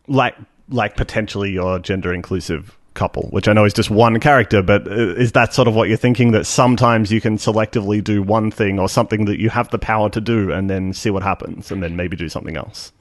Like 0.07 0.35
like 0.70 0.95
potentially 0.95 1.51
your 1.51 1.80
gender 1.80 2.13
inclusive 2.13 2.78
couple, 2.95 3.28
which 3.30 3.47
I 3.47 3.53
know 3.53 3.66
is 3.66 3.74
just 3.74 3.91
one 3.91 4.20
character, 4.20 4.63
but 4.63 4.88
uh, 4.88 5.16
is 5.16 5.34
that 5.34 5.53
sort 5.53 5.68
of 5.68 5.76
what 5.76 5.88
you're 5.89 5.97
thinking 5.97 6.32
that 6.32 6.45
sometimes 6.45 7.11
you 7.11 7.22
can 7.22 7.38
selectively 7.38 8.03
do 8.03 8.24
one 8.24 8.49
thing 8.49 8.80
or 8.80 8.89
something 8.89 9.26
that 9.26 9.39
you 9.39 9.49
have 9.49 9.70
the 9.70 9.78
power 9.78 10.09
to 10.09 10.22
do 10.22 10.51
and 10.51 10.70
then 10.70 10.93
see 10.93 11.09
what 11.09 11.22
happens 11.22 11.72
and 11.72 11.84
then 11.84 11.95
maybe 11.95 12.18
do 12.18 12.30
something 12.30 12.57
else? 12.57 12.91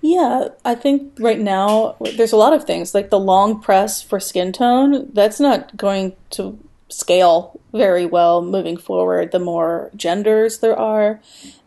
Yeah, 0.00 0.48
I 0.64 0.76
think 0.76 1.12
right 1.18 1.38
now 1.38 1.96
there's 2.16 2.32
a 2.32 2.36
lot 2.36 2.54
of 2.54 2.64
things 2.64 2.94
like 2.94 3.10
the 3.10 3.20
long 3.20 3.60
press 3.60 4.00
for 4.00 4.18
skin 4.18 4.52
tone. 4.52 5.10
That's 5.12 5.40
not 5.40 5.76
going 5.76 6.16
to 6.30 6.58
scale 6.88 7.60
very 7.72 8.04
well 8.04 8.42
moving 8.42 8.76
forward 8.76 9.30
the 9.30 9.38
more 9.38 9.90
genders 9.94 10.58
there 10.58 10.76
are 10.76 11.20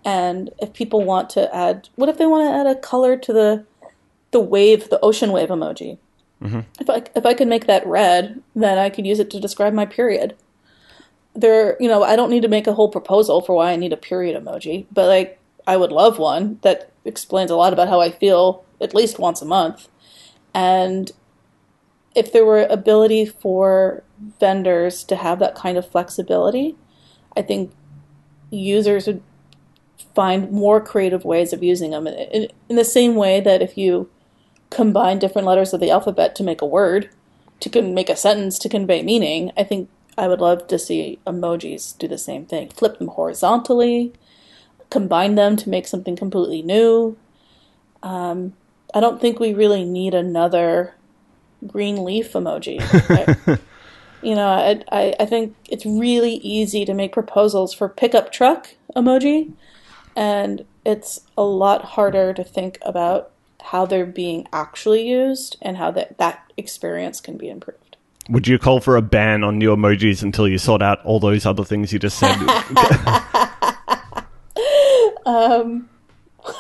and 0.04 0.50
if 0.62 0.74
people 0.74 1.04
want 1.04 1.30
to 1.30 1.56
add 1.56 1.88
what 1.96 2.10
if 2.10 2.18
they 2.18 2.26
want 2.26 2.46
to 2.46 2.54
add 2.54 2.68
a 2.68 2.80
color 2.80 3.16
to 3.16 3.32
the 3.32 3.66
the 4.34 4.40
wave 4.40 4.90
the 4.90 5.00
ocean 5.02 5.32
wave 5.32 5.50
emoji. 5.50 5.98
Mm-hmm. 6.42 6.60
If 6.80 6.90
i 6.90 7.04
if 7.16 7.26
i 7.26 7.34
could 7.34 7.48
make 7.48 7.68
that 7.68 7.88
red 7.88 8.42
then 8.56 8.78
i 8.78 8.90
could 8.90 9.08
use 9.08 9.20
it 9.20 9.30
to 9.32 9.40
describe 9.40 9.74
my 9.74 9.86
period. 9.86 10.36
There 11.34 11.78
you 11.80 11.88
know 11.88 12.04
i 12.04 12.16
don't 12.16 12.30
need 12.30 12.44
to 12.44 12.48
make 12.48 12.68
a 12.68 12.74
whole 12.74 12.90
proposal 12.90 13.42
for 13.42 13.56
why 13.56 13.72
i 13.72 13.76
need 13.76 13.94
a 13.94 13.98
period 13.98 14.36
emoji 14.40 14.86
but 14.92 15.08
like 15.08 15.40
i 15.66 15.78
would 15.78 15.92
love 15.92 16.20
one 16.20 16.60
that 16.62 16.92
explains 17.06 17.50
a 17.50 17.56
lot 17.56 17.74
about 17.74 17.90
how 17.90 18.00
i 18.02 18.12
feel 18.12 18.64
at 18.82 18.94
least 18.94 19.18
once 19.18 19.42
a 19.42 19.46
month. 19.46 19.88
And 20.54 21.12
if 22.16 22.32
there 22.32 22.46
were 22.46 22.66
ability 22.66 23.26
for 23.26 24.04
vendors 24.40 25.04
to 25.06 25.16
have 25.16 25.40
that 25.40 25.56
kind 25.56 25.78
of 25.78 25.90
flexibility 25.90 26.76
i 27.36 27.42
think 27.42 27.72
users 28.52 29.08
would 29.08 29.22
find 30.16 30.52
more 30.52 30.80
creative 30.80 31.26
ways 31.26 31.54
of 31.54 31.64
using 31.64 31.92
them 31.92 32.08
in, 32.08 32.48
in 32.70 32.76
the 32.76 32.86
same 32.86 33.16
way 33.16 33.40
that 33.40 33.62
if 33.62 33.78
you 33.78 34.10
combine 34.74 35.20
different 35.20 35.48
letters 35.48 35.74
of 35.74 35.80
the 35.80 35.92
alphabet 35.92 36.36
to 36.36 36.44
make 36.44 36.62
a 36.62 36.66
word 36.66 37.10
to 37.60 37.70
con- 37.70 37.94
make 37.94 38.10
a 38.10 38.16
sentence 38.16 38.58
to 38.60 38.68
convey 38.68 39.04
meaning 39.04 39.52
i 39.56 39.64
think 39.64 39.90
i 40.18 40.28
would 40.28 40.42
love 40.42 40.68
to 40.68 40.80
see 40.80 41.20
emojis 41.28 41.98
do 41.98 42.08
the 42.08 42.18
same 42.18 42.46
thing. 42.46 42.70
Flip 42.70 42.98
them 42.98 43.08
horizontally 43.08 44.14
combine 44.90 45.34
them 45.36 45.56
to 45.56 45.70
make 45.70 45.88
something 45.88 46.16
completely 46.16 46.62
new. 46.62 47.18
Um, 48.04 48.54
i 48.94 49.00
don't 49.00 49.20
think 49.20 49.40
we 49.40 49.54
really 49.54 49.84
need 49.86 50.14
another 50.14 50.94
green 51.66 52.04
leaf 52.04 52.34
emoji 52.34 52.80
I- 53.10 53.60
you 54.22 54.36
know 54.36 54.48
I, 54.48 54.84
I, 54.92 55.16
I 55.20 55.26
think 55.26 55.56
it's 55.70 55.86
really 55.86 56.36
easy 56.36 56.86
to 56.86 56.94
make 56.94 57.14
proposals 57.14 57.74
for 57.74 57.88
pickup 57.90 58.32
truck 58.32 58.76
emoji 58.96 59.54
and 60.16 60.66
it's 60.86 61.22
a 61.38 61.44
lot 61.44 61.84
harder 61.96 62.34
to 62.34 62.44
think 62.44 62.78
about 62.82 63.33
how 63.64 63.86
they're 63.86 64.06
being 64.06 64.48
actually 64.52 65.08
used 65.08 65.58
and 65.62 65.78
how 65.78 65.92
that, 65.92 66.18
that 66.18 66.52
experience 66.58 67.22
can 67.22 67.38
be 67.38 67.50
improved. 67.50 67.98
Would 68.30 68.48
you 68.48 68.58
call 68.58 68.80
for 68.80 68.96
a 68.96 69.02
ban 69.02 69.44
on 69.44 69.58
new 69.58 69.76
emojis 69.76 70.24
until 70.24 70.48
you 70.48 70.58
sort 70.58 70.82
out 70.82 71.04
all 71.04 71.20
those 71.20 71.46
other 71.46 71.66
things 71.66 71.92
you 71.92 72.00
just 72.00 72.18
said? 72.18 72.36
um, 75.26 75.90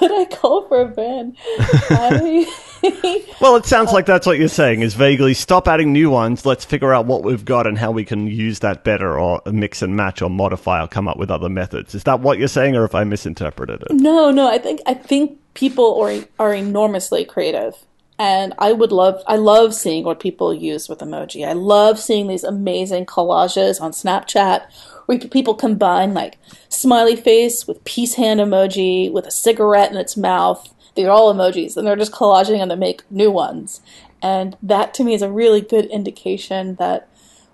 Would 0.01 0.11
I 0.11 0.25
call 0.29 0.67
for 0.67 0.81
a 0.81 0.87
ban? 0.87 1.37
I, 1.49 2.45
well, 3.41 3.55
it 3.55 3.65
sounds 3.65 3.93
like 3.93 4.05
that's 4.05 4.27
what 4.27 4.37
you're 4.37 4.47
saying 4.47 4.81
is 4.81 4.93
vaguely 4.93 5.33
stop 5.33 5.67
adding 5.67 5.93
new 5.93 6.09
ones. 6.09 6.45
Let's 6.45 6.65
figure 6.65 6.93
out 6.93 7.05
what 7.05 7.23
we've 7.23 7.45
got 7.45 7.65
and 7.65 7.77
how 7.77 7.91
we 7.91 8.03
can 8.03 8.27
use 8.27 8.59
that 8.59 8.83
better 8.83 9.17
or 9.17 9.41
mix 9.45 9.81
and 9.81 9.95
match 9.95 10.21
or 10.21 10.29
modify 10.29 10.83
or 10.83 10.87
come 10.87 11.07
up 11.07 11.17
with 11.17 11.31
other 11.31 11.49
methods. 11.49 11.95
Is 11.95 12.03
that 12.03 12.19
what 12.19 12.39
you're 12.39 12.47
saying 12.47 12.75
or 12.75 12.83
if 12.83 12.93
I 12.93 13.03
misinterpreted 13.03 13.83
it? 13.83 13.91
no, 13.91 14.31
no, 14.31 14.49
I 14.49 14.57
think 14.57 14.81
I 14.85 14.93
think 14.93 15.39
people 15.53 16.01
are 16.01 16.25
are 16.39 16.53
enormously 16.53 17.25
creative. 17.25 17.75
And 18.19 18.53
I 18.59 18.73
would 18.73 18.91
love 18.91 19.21
I 19.27 19.37
love 19.37 19.73
seeing 19.73 20.03
what 20.03 20.19
people 20.19 20.53
use 20.53 20.89
with 20.89 20.99
emoji. 20.99 21.47
I 21.47 21.53
love 21.53 21.99
seeing 21.99 22.27
these 22.27 22.43
amazing 22.43 23.05
collages 23.05 23.81
on 23.81 23.91
Snapchat 23.91 24.65
where 25.05 25.19
people 25.19 25.53
combine 25.53 26.13
like 26.13 26.37
smiley 26.69 27.15
face 27.15 27.67
with 27.67 27.83
peace 27.85 28.15
hand 28.15 28.39
emoji 28.39 29.11
with 29.11 29.25
a 29.25 29.31
cigarette 29.31 29.91
in 29.91 29.97
its 29.97 30.15
mouth. 30.15 30.69
They're 30.95 31.11
all 31.11 31.33
emojis 31.33 31.77
and 31.77 31.85
they're 31.85 31.95
just 31.95 32.11
collaging 32.11 32.61
and 32.61 32.69
they 32.69 32.75
make 32.75 33.09
new 33.11 33.31
ones. 33.31 33.81
And 34.21 34.57
that 34.61 34.93
to 34.95 35.03
me 35.03 35.13
is 35.13 35.21
a 35.21 35.31
really 35.31 35.61
good 35.61 35.85
indication 35.85 36.75
that 36.75 37.09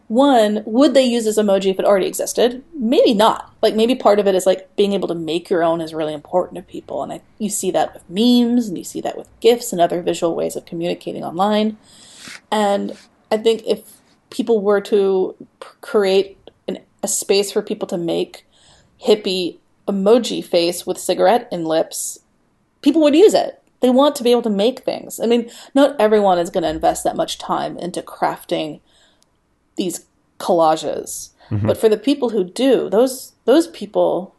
one, 0.09 0.63
would 0.65 0.95
they 0.95 1.03
use 1.03 1.25
this 1.25 1.37
emoji 1.37 1.69
if 1.69 1.77
it 1.77 1.85
already 1.85 2.07
existed? 2.07 2.63
Maybe 2.73 3.13
not. 3.13 3.53
Like 3.61 3.75
maybe 3.75 3.93
part 3.93 4.19
of 4.19 4.25
it 4.25 4.33
is 4.33 4.47
like 4.47 4.75
being 4.75 4.93
able 4.93 5.07
to 5.07 5.13
make 5.13 5.51
your 5.51 5.63
own 5.63 5.81
is 5.81 5.93
really 5.93 6.15
important 6.15 6.55
to 6.55 6.63
people, 6.63 7.03
and 7.03 7.13
I, 7.13 7.21
you 7.37 7.47
see 7.47 7.69
that 7.71 7.93
with 7.93 8.09
memes, 8.09 8.67
and 8.67 8.75
you 8.75 8.83
see 8.83 9.01
that 9.01 9.15
with 9.15 9.29
GIFs 9.39 9.71
and 9.71 9.79
other 9.79 10.01
visual 10.01 10.35
ways 10.35 10.55
of 10.55 10.65
communicating 10.65 11.23
online. 11.23 11.77
And 12.51 12.97
I 13.31 13.37
think 13.37 13.61
if 13.67 14.01
people 14.31 14.61
were 14.61 14.81
to 14.81 15.35
create 15.81 16.37
an, 16.67 16.79
a 17.03 17.07
space 17.07 17.51
for 17.51 17.61
people 17.61 17.87
to 17.89 17.97
make 17.97 18.47
hippie 19.05 19.57
emoji 19.87 20.43
face 20.43 20.87
with 20.87 20.97
cigarette 20.97 21.47
in 21.51 21.65
lips, 21.65 22.19
people 22.81 23.01
would 23.01 23.15
use 23.15 23.33
it. 23.33 23.61
They 23.81 23.89
want 23.89 24.15
to 24.17 24.23
be 24.23 24.31
able 24.31 24.41
to 24.41 24.49
make 24.49 24.81
things. 24.81 25.19
I 25.19 25.25
mean, 25.25 25.49
not 25.73 25.99
everyone 25.99 26.37
is 26.37 26.49
going 26.49 26.63
to 26.63 26.69
invest 26.69 27.03
that 27.05 27.15
much 27.15 27.37
time 27.37 27.77
into 27.77 28.01
crafting 28.01 28.81
these 29.77 30.05
collages. 30.37 31.29
But 31.51 31.77
for 31.77 31.89
the 31.89 31.97
people 31.97 32.29
who 32.29 32.43
do, 32.43 32.89
those 32.89 33.33
those 33.45 33.67
people 33.67 34.35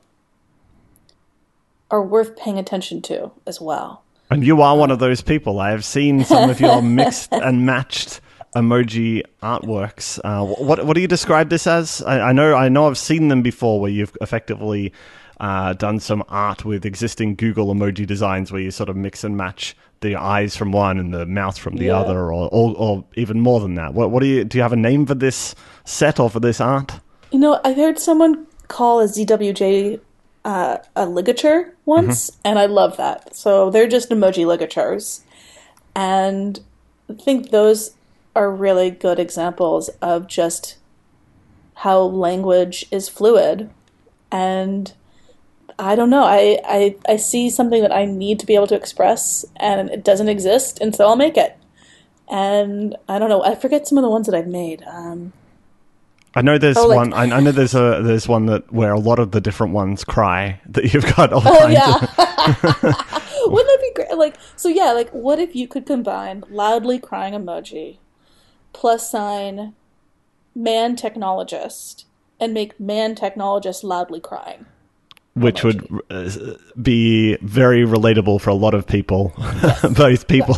are 1.90 2.02
worth 2.02 2.36
paying 2.36 2.56
attention 2.56 3.02
to 3.02 3.32
as 3.46 3.60
well. 3.60 4.04
And 4.30 4.46
you 4.46 4.62
are 4.62 4.76
one 4.76 4.92
of 4.92 5.00
those 5.00 5.20
people. 5.20 5.58
I 5.58 5.70
have 5.70 5.84
seen 5.84 6.24
some 6.24 6.48
of 6.48 6.60
your 6.60 6.80
mixed 7.00 7.32
and 7.32 7.66
matched 7.66 8.20
emoji 8.54 9.22
artworks. 9.42 10.20
Uh, 10.22 10.44
what 10.44 10.84
what 10.86 10.94
do 10.94 11.00
you 11.00 11.08
describe 11.08 11.48
this 11.48 11.66
as? 11.66 12.00
I, 12.02 12.28
I 12.28 12.32
know 12.32 12.54
I 12.54 12.68
know 12.68 12.86
I've 12.86 12.98
seen 12.98 13.26
them 13.26 13.42
before, 13.42 13.80
where 13.80 13.90
you've 13.90 14.16
effectively 14.20 14.92
uh, 15.40 15.72
done 15.72 15.98
some 15.98 16.22
art 16.28 16.64
with 16.64 16.84
existing 16.84 17.34
Google 17.34 17.74
emoji 17.74 18.06
designs, 18.06 18.52
where 18.52 18.60
you 18.60 18.70
sort 18.70 18.88
of 18.88 18.96
mix 18.96 19.24
and 19.24 19.36
match 19.36 19.74
the 20.00 20.14
eyes 20.16 20.56
from 20.56 20.70
one 20.72 20.98
and 20.98 21.12
the 21.12 21.26
mouth 21.26 21.58
from 21.58 21.76
the 21.76 21.86
Yeah. 21.86 21.98
other, 21.98 22.18
or, 22.32 22.48
or 22.52 22.74
or 22.76 23.04
even 23.14 23.40
more 23.40 23.58
than 23.60 23.74
that. 23.74 23.94
What 23.94 24.10
what 24.10 24.20
do 24.22 24.26
you 24.28 24.44
do? 24.44 24.58
You 24.58 24.62
have 24.62 24.72
a 24.72 24.76
name 24.76 25.06
for 25.06 25.14
this 25.14 25.54
set 25.84 26.20
or 26.20 26.30
for 26.30 26.40
this 26.40 26.60
art? 26.60 26.92
You 27.32 27.38
know, 27.38 27.60
I 27.64 27.72
heard 27.72 27.98
someone 27.98 28.46
call 28.68 29.00
a 29.00 29.04
ZWJ 29.04 30.00
uh, 30.44 30.78
a 30.96 31.06
ligature 31.06 31.74
once, 31.84 32.30
and 32.44 32.58
I 32.58 32.66
love 32.66 32.96
that. 32.96 33.34
So 33.36 33.70
they're 33.70 33.88
just 33.88 34.10
emoji 34.10 34.46
ligatures. 34.46 35.22
And 35.94 36.60
I 37.08 37.14
think 37.14 37.50
those 37.50 37.92
are 38.36 38.50
really 38.50 38.90
good 38.90 39.18
examples 39.18 39.88
of 40.00 40.26
just 40.28 40.76
how 41.74 42.00
language 42.00 42.86
is 42.90 43.08
fluid. 43.08 43.70
And 44.30 44.92
I 45.80 45.96
don't 45.96 46.10
know, 46.10 46.24
I, 46.24 46.58
I, 46.64 46.96
I 47.08 47.16
see 47.16 47.48
something 47.50 47.80
that 47.82 47.92
I 47.92 48.04
need 48.04 48.38
to 48.40 48.46
be 48.46 48.54
able 48.54 48.66
to 48.68 48.74
express, 48.76 49.44
and 49.56 49.88
it 49.90 50.04
doesn't 50.04 50.28
exist, 50.28 50.78
and 50.80 50.94
so 50.94 51.06
I'll 51.06 51.16
make 51.16 51.36
it. 51.36 51.56
And 52.28 52.94
I 53.08 53.18
don't 53.18 53.28
know, 53.28 53.42
I 53.42 53.54
forget 53.54 53.88
some 53.88 53.98
of 53.98 54.02
the 54.02 54.10
ones 54.10 54.26
that 54.26 54.34
I've 54.36 54.46
made. 54.46 54.82
Um, 54.86 55.32
I 56.34 56.42
know 56.42 56.58
there's 56.58 56.76
Oh, 56.76 56.86
like- 56.86 56.96
one. 56.96 57.12
I, 57.12 57.24
I 57.36 57.40
know 57.40 57.50
there's 57.50 57.74
a 57.74 58.00
there's 58.04 58.28
one 58.28 58.46
that 58.46 58.72
where 58.72 58.92
a 58.92 59.00
lot 59.00 59.18
of 59.18 59.32
the 59.32 59.40
different 59.40 59.72
ones 59.72 60.04
cry 60.04 60.60
that 60.66 60.92
you've 60.94 61.16
got 61.16 61.32
all 61.32 61.42
Oh 61.44 61.66
yeah. 61.66 61.94
of. 61.96 62.82
Wouldn't 63.52 63.68
that 63.68 63.78
be 63.80 63.92
great? 63.96 64.16
Like, 64.16 64.36
so 64.54 64.68
yeah, 64.68 64.92
like, 64.92 65.10
what 65.10 65.38
if 65.40 65.56
you 65.56 65.66
could 65.66 65.86
combine 65.86 66.44
loudly 66.50 67.00
crying 67.00 67.34
emoji, 67.34 67.96
plus 68.72 69.10
sign, 69.10 69.74
man 70.54 70.94
technologist, 70.94 72.04
and 72.38 72.54
make 72.54 72.78
man 72.78 73.16
technologist 73.16 73.82
loudly 73.82 74.20
crying? 74.20 74.66
Which 75.34 75.62
would 75.62 75.86
uh, 76.10 76.30
be 76.80 77.36
very 77.36 77.82
relatable 77.82 78.40
for 78.40 78.50
a 78.50 78.54
lot 78.54 78.74
of 78.74 78.86
people, 78.86 79.32
both 79.96 80.26
people 80.26 80.54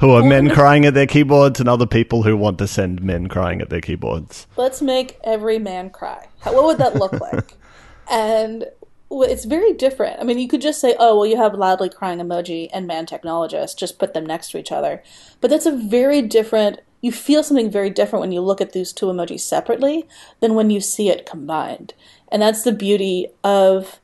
who 0.00 0.10
are 0.10 0.22
men 0.22 0.50
crying 0.50 0.84
at 0.84 0.94
their 0.94 1.06
keyboards 1.06 1.60
and 1.60 1.68
other 1.68 1.86
people 1.86 2.24
who 2.24 2.36
want 2.36 2.58
to 2.58 2.66
send 2.66 3.02
men 3.02 3.28
crying 3.28 3.60
at 3.60 3.70
their 3.70 3.80
keyboards. 3.80 4.46
Let's 4.56 4.82
make 4.82 5.18
every 5.22 5.58
man 5.58 5.90
cry. 5.90 6.28
How, 6.40 6.54
what 6.54 6.64
would 6.64 6.78
that 6.78 6.96
look 6.96 7.12
like? 7.20 7.52
and 8.10 8.66
well, 9.08 9.28
it's 9.28 9.44
very 9.44 9.72
different. 9.72 10.20
I 10.20 10.24
mean, 10.24 10.38
you 10.38 10.48
could 10.48 10.60
just 10.60 10.80
say, 10.80 10.96
"Oh, 10.98 11.16
well, 11.16 11.26
you 11.26 11.36
have 11.36 11.54
loudly 11.54 11.88
crying 11.88 12.18
emoji 12.18 12.68
and 12.72 12.86
man 12.86 13.06
technologist." 13.06 13.76
Just 13.76 13.98
put 13.98 14.14
them 14.14 14.26
next 14.26 14.50
to 14.50 14.58
each 14.58 14.72
other. 14.72 15.02
But 15.40 15.50
that's 15.50 15.66
a 15.66 15.76
very 15.76 16.22
different. 16.22 16.80
You 17.00 17.12
feel 17.12 17.44
something 17.44 17.70
very 17.70 17.90
different 17.90 18.22
when 18.22 18.32
you 18.32 18.40
look 18.40 18.60
at 18.60 18.72
these 18.72 18.92
two 18.92 19.06
emojis 19.06 19.40
separately 19.40 20.08
than 20.40 20.54
when 20.54 20.70
you 20.70 20.80
see 20.80 21.08
it 21.08 21.26
combined. 21.26 21.94
And 22.32 22.42
that's 22.42 22.64
the 22.64 22.72
beauty 22.72 23.28
of 23.44 24.00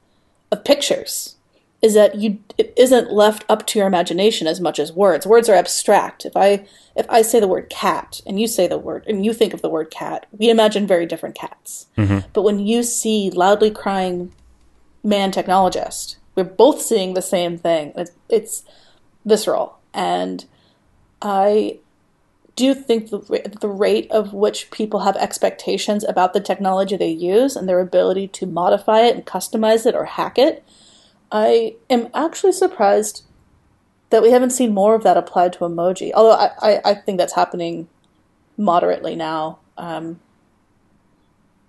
of 0.52 0.64
pictures 0.64 1.36
is 1.80 1.94
that 1.94 2.14
you 2.14 2.38
it 2.56 2.72
isn't 2.76 3.12
left 3.12 3.44
up 3.48 3.66
to 3.66 3.78
your 3.78 3.88
imagination 3.88 4.46
as 4.46 4.60
much 4.60 4.78
as 4.78 4.92
words. 4.92 5.26
Words 5.26 5.48
are 5.48 5.56
abstract. 5.56 6.24
If 6.24 6.36
I 6.36 6.64
if 6.94 7.06
I 7.10 7.22
say 7.22 7.40
the 7.40 7.48
word 7.48 7.68
cat 7.68 8.20
and 8.24 8.40
you 8.40 8.46
say 8.46 8.68
the 8.68 8.78
word 8.78 9.04
and 9.08 9.24
you 9.24 9.34
think 9.34 9.52
of 9.52 9.62
the 9.62 9.68
word 9.68 9.90
cat, 9.90 10.26
we 10.30 10.48
imagine 10.48 10.86
very 10.86 11.06
different 11.06 11.34
cats. 11.34 11.86
Mm-hmm. 11.98 12.28
But 12.32 12.42
when 12.42 12.60
you 12.60 12.84
see 12.84 13.30
loudly 13.30 13.72
crying 13.72 14.32
man 15.02 15.32
technologist, 15.32 16.16
we're 16.36 16.44
both 16.44 16.80
seeing 16.80 17.14
the 17.14 17.22
same 17.22 17.58
thing. 17.58 17.92
It's, 17.96 18.12
it's 18.28 18.62
visceral, 19.24 19.78
and 19.92 20.44
I 21.20 21.78
do 22.54 22.74
think 22.74 23.10
the, 23.10 23.56
the 23.60 23.68
rate 23.68 24.10
of 24.10 24.32
which 24.32 24.70
people 24.70 25.00
have 25.00 25.16
expectations 25.16 26.04
about 26.04 26.32
the 26.32 26.40
technology 26.40 26.96
they 26.96 27.10
use 27.10 27.56
and 27.56 27.68
their 27.68 27.80
ability 27.80 28.28
to 28.28 28.46
modify 28.46 29.00
it 29.00 29.14
and 29.14 29.26
customize 29.26 29.86
it 29.86 29.94
or 29.94 30.04
hack 30.04 30.38
it, 30.38 30.64
I 31.30 31.76
am 31.88 32.08
actually 32.12 32.52
surprised 32.52 33.24
that 34.10 34.22
we 34.22 34.30
haven't 34.30 34.50
seen 34.50 34.74
more 34.74 34.94
of 34.94 35.02
that 35.04 35.16
applied 35.16 35.54
to 35.54 35.60
emoji. 35.60 36.12
Although 36.14 36.36
I, 36.36 36.50
I, 36.60 36.80
I 36.84 36.94
think 36.94 37.18
that's 37.18 37.34
happening 37.34 37.88
moderately 38.58 39.16
now. 39.16 39.58
Um, 39.78 40.20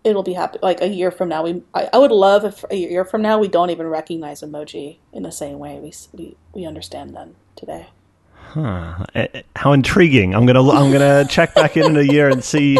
it'll 0.03 0.23
be 0.23 0.33
happy. 0.33 0.59
Like 0.61 0.81
a 0.81 0.87
year 0.87 1.11
from 1.11 1.29
now, 1.29 1.43
we 1.43 1.63
I, 1.73 1.89
I 1.93 1.97
would 1.97 2.11
love 2.11 2.43
if 2.43 2.65
a 2.69 2.75
year 2.75 3.05
from 3.05 3.21
now 3.21 3.39
we 3.39 3.47
don't 3.47 3.69
even 3.69 3.87
recognize 3.87 4.41
emoji 4.41 4.97
in 5.11 5.23
the 5.23 5.31
same 5.31 5.59
way 5.59 5.79
we 5.79 5.93
we, 6.11 6.35
we 6.53 6.65
understand 6.65 7.15
them 7.15 7.35
today. 7.55 7.87
Huh. 8.53 9.05
Eh, 9.15 9.27
eh, 9.33 9.41
How 9.55 9.73
intriguing! 9.73 10.35
I'm 10.35 10.45
gonna 10.45 10.67
I'm 10.69 10.91
gonna 10.91 11.25
check 11.29 11.55
back 11.55 11.75
in 11.77 11.85
in 11.85 11.97
a 11.97 12.01
year 12.03 12.29
and 12.29 12.43
see 12.43 12.77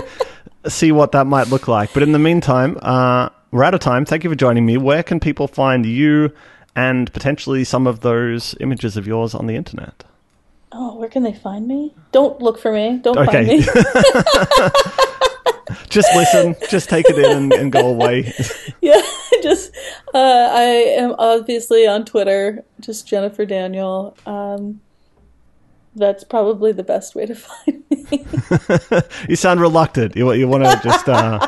see 0.67 0.91
what 0.91 1.11
that 1.13 1.25
might 1.25 1.47
look 1.47 1.67
like. 1.67 1.93
But 1.93 2.03
in 2.03 2.11
the 2.11 2.19
meantime, 2.19 2.77
uh, 2.81 3.29
we're 3.51 3.63
out 3.63 3.73
of 3.73 3.79
time. 3.79 4.05
Thank 4.05 4.23
you 4.23 4.29
for 4.29 4.35
joining 4.35 4.65
me. 4.65 4.77
Where 4.77 5.03
can 5.03 5.19
people 5.19 5.47
find 5.47 5.85
you 5.85 6.31
and 6.75 7.11
potentially 7.11 7.63
some 7.63 7.87
of 7.87 8.01
those 8.01 8.55
images 8.59 8.97
of 8.97 9.07
yours 9.07 9.33
on 9.33 9.47
the 9.47 9.55
internet? 9.55 10.03
Oh, 10.71 10.95
where 10.95 11.09
can 11.09 11.23
they 11.23 11.33
find 11.33 11.67
me? 11.67 11.93
Don't 12.11 12.39
look 12.41 12.59
for 12.59 12.71
me. 12.71 12.99
Don't 13.03 13.17
Okay. 13.17 13.61
find 13.61 13.65
me. 13.65 13.65
Just 15.89 16.13
listen. 16.15 16.55
just 16.69 16.89
take 16.89 17.07
it 17.09 17.17
in 17.17 17.25
and, 17.31 17.53
and 17.53 17.71
go 17.71 17.87
away. 17.87 18.31
yeah, 18.81 19.01
just 19.41 19.71
uh, 20.13 20.49
I 20.51 20.61
am 20.97 21.15
obviously 21.17 21.87
on 21.87 22.05
Twitter, 22.05 22.63
just 22.79 23.07
Jennifer 23.07 23.45
Daniel. 23.45 24.15
Um, 24.25 24.81
that's 25.95 26.23
probably 26.23 26.71
the 26.71 26.83
best 26.83 27.15
way 27.15 27.25
to 27.25 27.35
find 27.47 27.83
me. 27.89 28.25
you 29.29 29.35
sound 29.35 29.59
reluctant. 29.61 30.15
You 30.15 30.31
you 30.33 30.47
want 30.47 30.63
to 30.63 30.79
just 30.83 31.07
uh, 31.07 31.45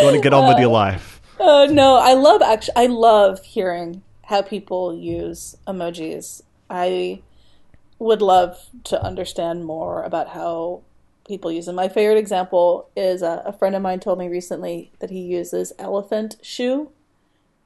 you 0.00 0.04
want 0.04 0.16
to 0.16 0.22
get 0.22 0.32
on 0.34 0.48
with 0.48 0.58
your 0.58 0.70
uh, 0.70 0.72
life. 0.72 1.20
Oh 1.40 1.66
no, 1.66 1.96
I 1.96 2.14
love 2.14 2.42
actually. 2.42 2.74
I 2.76 2.86
love 2.86 3.42
hearing 3.44 4.02
how 4.24 4.42
people 4.42 4.94
use 4.94 5.56
emojis. 5.66 6.42
I 6.70 7.22
would 7.98 8.22
love 8.22 8.58
to 8.84 9.02
understand 9.02 9.64
more 9.64 10.02
about 10.02 10.28
how 10.28 10.82
people 11.26 11.52
use 11.52 11.66
them. 11.66 11.76
My 11.76 11.88
favorite 11.88 12.18
example 12.18 12.88
is 12.96 13.22
a, 13.22 13.42
a 13.46 13.52
friend 13.52 13.74
of 13.76 13.82
mine 13.82 14.00
told 14.00 14.18
me 14.18 14.28
recently 14.28 14.90
that 14.98 15.10
he 15.10 15.20
uses 15.20 15.72
elephant 15.78 16.36
shoe 16.42 16.90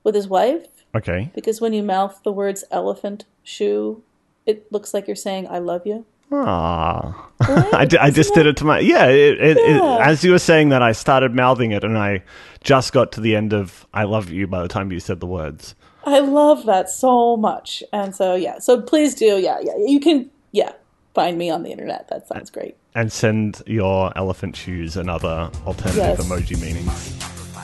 with 0.04 0.14
his 0.14 0.28
wife 0.28 0.66
Okay. 0.94 1.30
because 1.34 1.60
when 1.60 1.72
you 1.72 1.82
mouth 1.82 2.20
the 2.22 2.32
words 2.32 2.64
elephant 2.70 3.24
shoe, 3.42 4.02
it 4.46 4.70
looks 4.72 4.94
like 4.94 5.06
you're 5.06 5.16
saying 5.16 5.48
"I 5.48 5.58
love 5.58 5.82
you." 5.86 6.06
Ah, 6.32 7.28
I, 7.40 7.84
di- 7.84 7.98
I 7.98 8.10
just 8.10 8.34
did 8.34 8.46
it 8.46 8.56
to 8.58 8.64
my 8.64 8.80
yeah. 8.80 9.06
It, 9.06 9.40
it, 9.40 9.56
it, 9.58 9.82
as 10.00 10.24
you 10.24 10.32
were 10.32 10.38
saying 10.40 10.70
that, 10.70 10.82
I 10.82 10.92
started 10.92 11.34
mouthing 11.34 11.72
it, 11.72 11.84
and 11.84 11.96
I 11.96 12.22
just 12.64 12.92
got 12.92 13.12
to 13.12 13.20
the 13.20 13.36
end 13.36 13.52
of 13.52 13.86
"I 13.94 14.04
love 14.04 14.30
you" 14.30 14.46
by 14.46 14.62
the 14.62 14.68
time 14.68 14.90
you 14.92 15.00
said 15.00 15.20
the 15.20 15.26
words. 15.26 15.74
I 16.04 16.20
love 16.20 16.66
that 16.66 16.88
so 16.90 17.36
much, 17.36 17.82
and 17.92 18.14
so 18.14 18.34
yeah. 18.34 18.58
So 18.58 18.80
please 18.80 19.14
do, 19.14 19.38
yeah, 19.38 19.58
yeah. 19.62 19.72
You 19.76 19.98
can, 20.00 20.30
yeah, 20.52 20.72
find 21.14 21.36
me 21.38 21.50
on 21.50 21.62
the 21.62 21.70
internet. 21.70 22.08
That 22.08 22.26
sounds 22.28 22.50
great. 22.50 22.76
And 22.94 23.12
send 23.12 23.62
your 23.66 24.16
elephant 24.16 24.56
shoes 24.56 24.96
and 24.96 25.10
other 25.10 25.50
alternative 25.66 25.96
Yes. 25.96 26.20
emoji 26.28 26.60
meanings. 26.60 27.15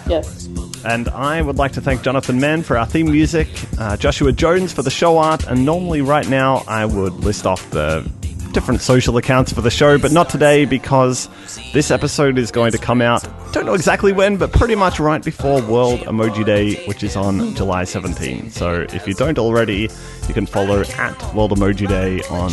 Yes. 0.06 0.48
And 0.84 1.08
I 1.08 1.40
would 1.40 1.56
like 1.58 1.72
to 1.72 1.80
thank 1.80 2.02
Jonathan 2.02 2.40
Mann 2.40 2.62
for 2.62 2.76
our 2.76 2.86
theme 2.86 3.10
music, 3.10 3.48
uh, 3.78 3.96
Joshua 3.96 4.32
Jones 4.32 4.72
for 4.72 4.82
the 4.82 4.90
show 4.90 5.18
art, 5.18 5.44
and 5.46 5.64
normally 5.64 6.00
right 6.02 6.28
now 6.28 6.64
I 6.66 6.84
would 6.86 7.12
list 7.14 7.46
off 7.46 7.70
the 7.70 8.08
different 8.52 8.80
social 8.82 9.16
accounts 9.16 9.52
for 9.52 9.60
the 9.62 9.70
show, 9.70 9.96
but 9.98 10.12
not 10.12 10.28
today 10.28 10.64
because 10.64 11.28
this 11.72 11.90
episode 11.90 12.36
is 12.36 12.50
going 12.50 12.72
to 12.72 12.78
come 12.78 13.00
out, 13.00 13.26
don't 13.52 13.64
know 13.64 13.74
exactly 13.74 14.12
when, 14.12 14.36
but 14.36 14.52
pretty 14.52 14.74
much 14.74 15.00
right 15.00 15.24
before 15.24 15.62
World 15.62 16.00
Emoji 16.00 16.44
Day, 16.44 16.84
which 16.86 17.02
is 17.02 17.16
on 17.16 17.54
July 17.54 17.84
17. 17.84 18.50
So 18.50 18.86
if 18.92 19.06
you 19.06 19.14
don't 19.14 19.38
already, 19.38 19.88
you 20.28 20.34
can 20.34 20.46
follow 20.46 20.80
at 20.80 21.34
World 21.34 21.52
Emoji 21.52 21.88
Day 21.88 22.20
on 22.28 22.50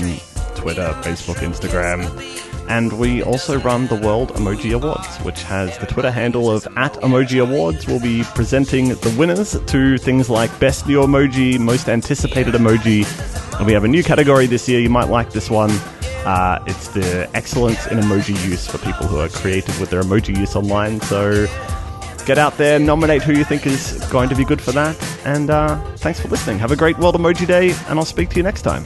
Twitter, 0.56 0.94
Facebook, 1.04 1.36
Instagram. 1.36 2.49
And 2.70 2.94
we 3.00 3.24
also 3.24 3.60
run 3.60 3.88
the 3.88 3.96
World 3.96 4.30
Emoji 4.36 4.76
Awards, 4.76 5.18
which 5.18 5.42
has 5.44 5.76
the 5.80 5.88
Twitter 5.88 6.12
handle 6.12 6.52
of 6.52 6.68
at 6.78 6.94
Emoji 7.02 7.42
Awards. 7.42 7.88
We'll 7.88 8.00
be 8.00 8.24
presenting 8.36 8.90
the 8.90 9.16
winners 9.18 9.60
to 9.60 9.98
things 9.98 10.30
like 10.30 10.58
Best 10.60 10.88
New 10.88 11.02
Emoji, 11.02 11.60
Most 11.60 11.90
Anticipated 11.90 12.54
Emoji. 12.54 13.08
And 13.58 13.66
we 13.66 13.74
have 13.74 13.84
a 13.84 13.88
new 13.88 14.04
category 14.04 14.46
this 14.46 14.70
year. 14.70 14.80
You 14.80 14.90
might 14.90 15.10
like 15.10 15.32
this 15.32 15.50
one. 15.50 15.72
Uh, 16.26 16.64
it's 16.68 16.90
the 16.90 17.28
excellence 17.34 17.88
in 17.88 17.98
emoji 17.98 18.36
use 18.48 18.68
for 18.68 18.78
people 18.78 19.08
who 19.08 19.20
are 19.20 19.30
creative 19.30 19.80
with 19.80 19.90
their 19.90 20.04
emoji 20.04 20.38
use 20.38 20.56
online. 20.56 21.02
So 21.02 21.48
get 22.26 22.38
out 22.38 22.56
there, 22.58 22.78
nominate 22.78 23.24
who 23.24 23.34
you 23.34 23.44
think 23.44 23.66
is 23.66 23.98
going 24.12 24.30
to 24.30 24.36
be 24.36 24.46
good 24.46 24.62
for 24.62 24.74
that. 24.74 24.96
And 25.26 25.50
uh, 25.50 25.82
thanks 25.96 26.20
for 26.20 26.28
listening. 26.28 26.60
Have 26.60 26.72
a 26.72 26.76
great 26.76 27.00
World 27.00 27.16
Emoji 27.16 27.48
Day, 27.48 27.72
and 27.88 27.98
I'll 27.98 28.06
speak 28.06 28.30
to 28.30 28.36
you 28.36 28.44
next 28.44 28.62
time. 28.62 28.84